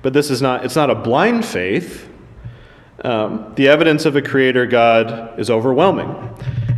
But 0.00 0.12
this 0.12 0.30
is 0.30 0.40
not, 0.40 0.64
it's 0.64 0.76
not 0.76 0.90
a 0.90 0.94
blind 0.94 1.44
faith. 1.44 2.08
Um, 3.04 3.52
the 3.56 3.68
evidence 3.68 4.06
of 4.06 4.16
a 4.16 4.22
creator 4.22 4.64
God 4.66 5.38
is 5.38 5.50
overwhelming. 5.50 6.14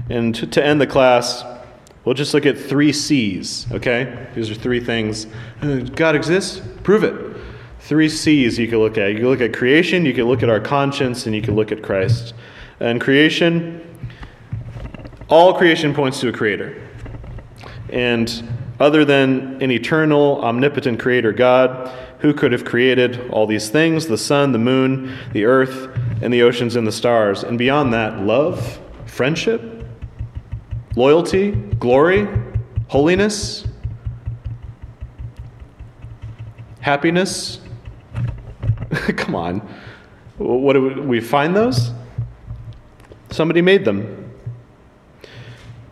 And 0.08 0.34
to, 0.34 0.46
to 0.46 0.64
end 0.64 0.80
the 0.80 0.86
class, 0.86 1.44
we'll 2.04 2.14
just 2.14 2.34
look 2.34 2.46
at 2.46 2.58
three 2.58 2.92
C's, 2.92 3.66
okay? 3.72 4.28
These 4.34 4.50
are 4.50 4.54
three 4.54 4.80
things. 4.80 5.26
Uh, 5.62 5.76
God 5.94 6.14
exists? 6.14 6.60
Prove 6.82 7.04
it. 7.04 7.36
Three 7.80 8.08
C's 8.08 8.58
you 8.58 8.68
can 8.68 8.78
look 8.78 8.96
at. 8.96 9.10
You 9.12 9.18
can 9.18 9.28
look 9.28 9.40
at 9.40 9.52
creation, 9.54 10.06
you 10.06 10.14
can 10.14 10.24
look 10.24 10.42
at 10.42 10.48
our 10.48 10.60
conscience, 10.60 11.26
and 11.26 11.34
you 11.34 11.42
can 11.42 11.54
look 11.54 11.72
at 11.72 11.82
Christ. 11.82 12.34
And 12.80 13.00
creation, 13.00 13.80
all 15.28 15.54
creation 15.54 15.94
points 15.94 16.20
to 16.20 16.28
a 16.28 16.32
creator. 16.32 16.80
And 17.90 18.48
other 18.80 19.04
than 19.04 19.62
an 19.62 19.70
eternal, 19.70 20.42
omnipotent 20.42 20.98
creator 20.98 21.32
God, 21.32 21.90
who 22.18 22.32
could 22.32 22.52
have 22.52 22.64
created 22.64 23.30
all 23.30 23.46
these 23.46 23.68
things 23.68 24.06
the 24.06 24.18
sun, 24.18 24.52
the 24.52 24.58
moon, 24.58 25.14
the 25.32 25.44
earth, 25.44 25.90
and 26.22 26.32
the 26.32 26.42
oceans 26.42 26.74
and 26.74 26.86
the 26.86 26.92
stars? 26.92 27.44
And 27.44 27.58
beyond 27.58 27.92
that, 27.92 28.20
love, 28.20 28.80
friendship, 29.06 29.73
loyalty, 30.96 31.52
glory, 31.52 32.28
holiness, 32.88 33.66
happiness. 36.80 37.60
Come 39.16 39.34
on. 39.34 39.68
What 40.38 40.72
do 40.74 41.02
we, 41.02 41.20
find 41.20 41.54
those? 41.54 41.92
Somebody 43.30 43.62
made 43.62 43.84
them. 43.84 44.32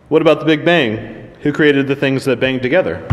What 0.09 0.21
about 0.21 0.39
the 0.39 0.45
Big 0.45 0.63
Bang? 0.65 1.31
Who 1.41 1.51
created 1.51 1.87
the 1.87 1.95
things 1.95 2.25
that 2.25 2.39
bang 2.39 2.59
together? 2.59 3.07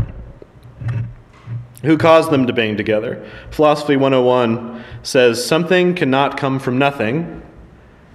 Who 1.83 1.97
caused 1.97 2.31
them 2.31 2.47
to 2.47 2.53
bang 2.53 2.77
together? 2.77 3.27
Philosophy 3.51 3.97
101 3.97 4.85
says 5.03 5.45
something 5.45 5.95
cannot 5.95 6.37
come 6.37 6.59
from 6.59 6.79
nothing, 6.79 7.43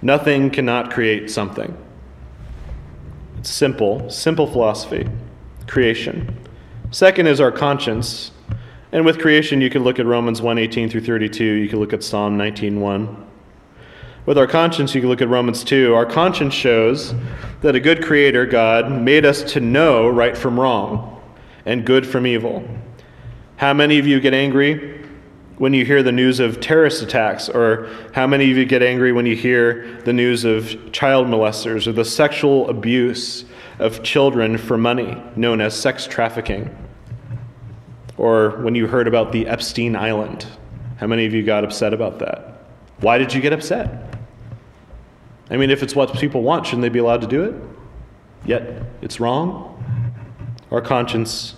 nothing 0.00 0.50
cannot 0.50 0.90
create 0.92 1.30
something. 1.30 1.76
Simple, 3.46 4.10
simple 4.10 4.48
philosophy. 4.48 5.08
Creation. 5.68 6.36
Second 6.90 7.28
is 7.28 7.40
our 7.40 7.52
conscience. 7.52 8.32
And 8.90 9.04
with 9.04 9.20
creation, 9.20 9.60
you 9.60 9.70
can 9.70 9.84
look 9.84 10.00
at 10.00 10.06
Romans 10.06 10.42
1 10.42 10.58
18 10.58 10.90
through 10.90 11.02
32, 11.02 11.44
you 11.44 11.68
can 11.68 11.78
look 11.78 11.92
at 11.92 12.02
Psalm 12.02 12.36
19 12.36 12.80
1. 12.80 13.26
With 14.26 14.36
our 14.36 14.48
conscience, 14.48 14.96
you 14.96 15.00
can 15.00 15.08
look 15.08 15.22
at 15.22 15.28
Romans 15.28 15.62
2. 15.62 15.94
Our 15.94 16.04
conscience 16.04 16.54
shows 16.54 17.14
that 17.60 17.76
a 17.76 17.80
good 17.80 18.04
creator, 18.04 18.46
God, 18.46 18.90
made 18.90 19.24
us 19.24 19.44
to 19.52 19.60
know 19.60 20.08
right 20.08 20.36
from 20.36 20.58
wrong 20.58 21.22
and 21.64 21.86
good 21.86 22.04
from 22.04 22.26
evil. 22.26 22.68
How 23.56 23.72
many 23.72 24.00
of 24.00 24.06
you 24.08 24.18
get 24.18 24.34
angry 24.34 25.05
when 25.58 25.72
you 25.72 25.84
hear 25.84 26.02
the 26.02 26.12
news 26.12 26.40
of 26.40 26.60
terrorist 26.60 27.02
attacks? 27.02 27.48
Or 27.48 27.88
how 28.12 28.26
many 28.26 28.50
of 28.50 28.56
you 28.56 28.64
get 28.64 28.82
angry 28.82 29.12
when 29.12 29.26
you 29.26 29.36
hear 29.36 30.00
the 30.04 30.12
news 30.12 30.44
of 30.44 30.92
child 30.92 31.26
molesters 31.26 31.86
or 31.86 31.92
the 31.92 32.04
sexual 32.04 32.68
abuse 32.68 33.44
of 33.78 34.02
children 34.02 34.58
for 34.58 34.76
money, 34.76 35.20
known 35.34 35.60
as 35.60 35.74
sex 35.74 36.06
trafficking? 36.06 36.74
Or 38.16 38.50
when 38.62 38.74
you 38.74 38.86
heard 38.86 39.08
about 39.08 39.32
the 39.32 39.46
Epstein 39.46 39.96
Island? 39.96 40.46
How 40.96 41.06
many 41.06 41.26
of 41.26 41.34
you 41.34 41.42
got 41.42 41.64
upset 41.64 41.92
about 41.92 42.18
that? 42.20 42.64
Why 43.00 43.18
did 43.18 43.34
you 43.34 43.40
get 43.40 43.52
upset? 43.52 44.14
I 45.50 45.56
mean, 45.56 45.70
if 45.70 45.82
it's 45.82 45.94
what 45.94 46.12
people 46.14 46.42
want, 46.42 46.66
shouldn't 46.66 46.82
they 46.82 46.88
be 46.88 46.98
allowed 46.98 47.20
to 47.20 47.26
do 47.26 47.44
it? 47.44 47.54
Yet 48.46 48.82
it's 49.02 49.20
wrong. 49.20 49.72
Our 50.70 50.80
conscience 50.80 51.54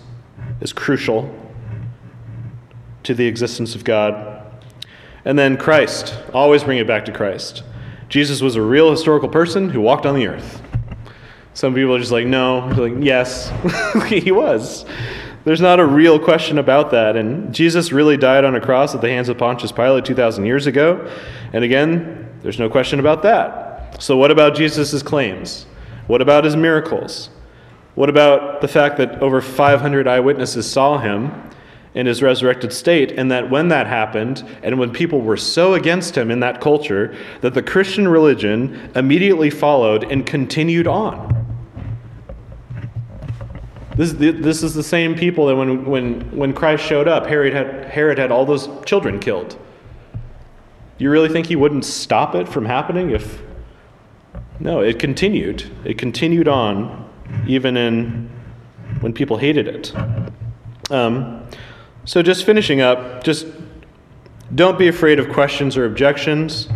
is 0.61 0.73
crucial 0.73 1.33
to 3.09 3.15
the 3.15 3.25
existence 3.25 3.73
of 3.73 3.83
God. 3.83 4.45
And 5.25 5.37
then 5.37 5.57
Christ. 5.57 6.15
Always 6.31 6.63
bring 6.63 6.77
it 6.77 6.85
back 6.85 7.05
to 7.05 7.11
Christ. 7.11 7.63
Jesus 8.07 8.39
was 8.39 8.55
a 8.55 8.61
real 8.61 8.91
historical 8.91 9.27
person 9.27 9.71
who 9.71 9.81
walked 9.81 10.05
on 10.05 10.13
the 10.13 10.27
earth. 10.27 10.61
Some 11.55 11.73
people 11.73 11.95
are 11.95 11.99
just 11.99 12.11
like, 12.11 12.27
no. 12.27 12.67
Like, 12.67 12.93
yes, 12.99 13.51
he 14.05 14.31
was. 14.31 14.85
There's 15.43 15.59
not 15.59 15.79
a 15.79 15.85
real 15.87 16.19
question 16.19 16.59
about 16.59 16.91
that. 16.91 17.15
And 17.15 17.51
Jesus 17.51 17.91
really 17.91 18.15
died 18.15 18.45
on 18.45 18.53
a 18.53 18.61
cross 18.61 18.93
at 18.93 19.01
the 19.01 19.09
hands 19.09 19.27
of 19.27 19.39
Pontius 19.39 19.71
Pilate 19.71 20.05
2,000 20.05 20.45
years 20.45 20.67
ago. 20.67 21.11
And 21.51 21.63
again, 21.63 22.29
there's 22.43 22.59
no 22.59 22.69
question 22.69 22.99
about 22.99 23.23
that. 23.23 24.03
So, 24.03 24.17
what 24.17 24.29
about 24.29 24.55
Jesus' 24.55 25.01
claims? 25.01 25.65
What 26.05 26.21
about 26.21 26.43
his 26.43 26.55
miracles? 26.55 27.31
What 27.95 28.07
about 28.07 28.61
the 28.61 28.67
fact 28.67 28.97
that 28.97 29.19
over 29.23 29.41
500 29.41 30.07
eyewitnesses 30.07 30.69
saw 30.69 30.99
him 30.99 31.49
in 31.93 32.05
his 32.05 32.21
resurrected 32.21 32.71
state, 32.71 33.11
and 33.11 33.31
that 33.31 33.49
when 33.49 33.67
that 33.69 33.87
happened, 33.87 34.45
and 34.61 34.77
when 34.77 34.91
people 34.91 35.21
were 35.21 35.37
so 35.37 35.73
against 35.73 36.15
him 36.15 36.29
in 36.29 36.39
that 36.39 36.61
culture, 36.61 37.15
that 37.41 37.53
the 37.53 37.63
Christian 37.63 38.07
religion 38.07 38.91
immediately 38.95 39.49
followed 39.49 40.03
and 40.11 40.25
continued 40.25 40.87
on? 40.87 41.35
This, 43.95 44.13
this 44.13 44.63
is 44.63 44.73
the 44.73 44.83
same 44.83 45.13
people 45.13 45.47
that 45.47 45.55
when, 45.55 45.85
when, 45.85 46.21
when 46.31 46.53
Christ 46.53 46.85
showed 46.85 47.07
up, 47.07 47.25
Herod 47.25 47.53
had, 47.53 47.85
Herod 47.85 48.17
had 48.17 48.31
all 48.31 48.45
those 48.45 48.69
children 48.85 49.19
killed. 49.19 49.57
You 50.99 51.09
really 51.09 51.29
think 51.29 51.47
he 51.47 51.55
wouldn't 51.55 51.85
stop 51.85 52.35
it 52.35 52.47
from 52.47 52.65
happening 52.65 53.11
if. 53.11 53.41
No, 54.61 54.81
it 54.81 54.99
continued. 54.99 55.69
It 55.85 55.97
continued 55.97 56.47
on 56.47 57.09
even 57.47 57.77
in 57.77 58.29
when 58.99 59.13
people 59.13 59.37
hated 59.37 59.67
it. 59.67 59.93
Um, 60.91 61.47
so, 62.09 62.23
just 62.23 62.43
finishing 62.43 62.81
up, 62.81 63.23
just 63.23 63.45
don't 64.55 64.79
be 64.79 64.87
afraid 64.87 65.19
of 65.19 65.29
questions 65.29 65.77
or 65.77 65.85
objections. 65.85 66.67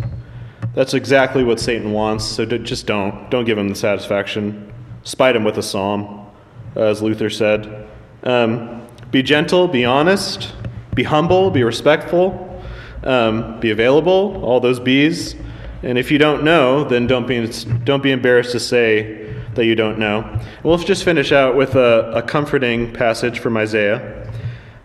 That's 0.74 0.94
exactly 0.94 1.42
what 1.42 1.58
Satan 1.58 1.90
wants. 1.90 2.24
So, 2.24 2.46
just 2.46 2.86
don't. 2.86 3.28
Don't 3.30 3.44
give 3.44 3.58
him 3.58 3.68
the 3.68 3.74
satisfaction. 3.74 4.72
Spite 5.02 5.34
him 5.34 5.42
with 5.42 5.58
a 5.58 5.62
psalm, 5.64 6.30
as 6.76 7.02
Luther 7.02 7.30
said. 7.30 7.88
Um, 8.22 8.86
be 9.10 9.24
gentle, 9.24 9.66
be 9.66 9.84
honest, 9.84 10.52
be 10.94 11.02
humble, 11.02 11.50
be 11.50 11.64
respectful, 11.64 12.62
um, 13.02 13.58
be 13.58 13.72
available, 13.72 14.40
all 14.44 14.60
those 14.60 14.78
B's. 14.78 15.34
And 15.82 15.98
if 15.98 16.12
you 16.12 16.18
don't 16.18 16.44
know, 16.44 16.84
then 16.84 17.08
don't 17.08 17.26
be, 17.26 17.44
don't 17.82 18.04
be 18.04 18.12
embarrassed 18.12 18.52
to 18.52 18.60
say 18.60 19.34
that 19.56 19.64
you 19.64 19.74
don't 19.74 19.98
know. 19.98 20.40
we'll 20.62 20.78
just 20.78 21.02
finish 21.02 21.32
out 21.32 21.56
with 21.56 21.74
a, 21.74 22.12
a 22.12 22.22
comforting 22.22 22.92
passage 22.92 23.40
from 23.40 23.56
Isaiah 23.56 24.23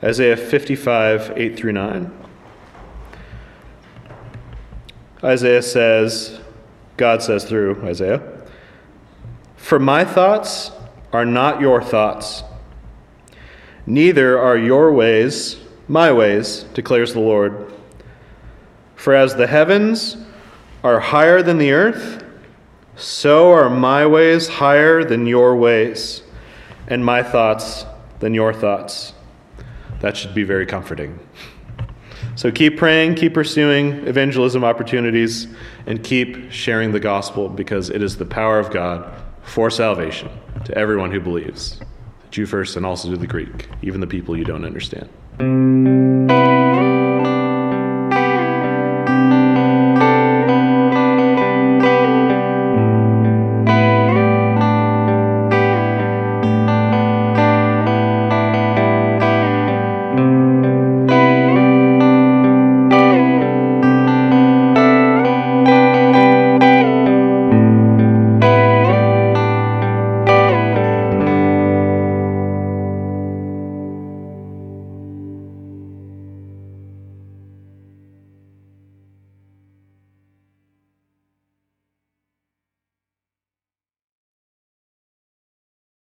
Isaiah 0.04 0.38
55, 0.38 1.34
8 1.36 1.58
through 1.58 1.74
9. 1.74 2.12
Isaiah 5.24 5.62
says, 5.62 6.40
God 6.98 7.22
says 7.22 7.44
through 7.44 7.84
Isaiah, 7.84 8.22
For 9.58 9.80
my 9.80 10.06
thoughts 10.06 10.72
are 11.12 11.26
not 11.26 11.60
your 11.60 11.82
thoughts, 11.82 12.44
neither 13.86 14.40
are 14.40 14.58
your 14.58 14.94
ways 14.94 15.58
my 15.90 16.12
ways, 16.12 16.66
declares 16.76 17.14
the 17.14 17.20
Lord. 17.20 17.74
For 18.96 19.16
as 19.16 19.36
the 19.36 19.48
heavens 19.48 20.18
are 20.84 21.00
higher 21.00 21.42
than 21.42 21.58
the 21.58 21.72
earth, 21.72 22.24
so 22.96 23.52
are 23.52 23.70
my 23.70 24.06
ways 24.06 24.48
higher 24.48 25.04
than 25.04 25.26
your 25.26 25.56
ways, 25.56 26.22
and 26.88 27.04
my 27.04 27.24
thoughts 27.24 27.86
than 28.20 28.36
your 28.36 28.54
thoughts. 28.54 29.14
That 30.02 30.16
should 30.16 30.34
be 30.34 30.44
very 30.44 30.66
comforting. 30.66 31.20
So 32.36 32.52
keep 32.52 32.78
praying, 32.78 33.16
keep 33.16 33.34
pursuing 33.34 34.08
evangelism 34.08 34.64
opportunities, 34.64 35.48
and 35.86 36.04
keep 36.04 36.52
sharing 36.52 36.92
the 36.92 37.00
gospel 37.00 37.50
because 37.50 37.90
it 37.90 38.02
is 38.02 38.18
the 38.18 38.26
power 38.26 38.60
of 38.60 38.72
God 38.72 39.14
for 39.44 39.70
salvation 39.70 40.30
to 40.66 40.78
everyone 40.78 41.12
who 41.12 41.20
believes. 41.20 41.80
The 41.80 42.30
Jew 42.32 42.46
first 42.46 42.78
and 42.78 42.86
also 42.86 43.10
to 43.10 43.18
the 43.18 43.28
Greek, 43.28 43.68
even 43.82 44.00
the 44.00 44.08
people 44.08 44.38
you 44.38 44.46
don't 44.46 44.66
understand. 44.66 45.10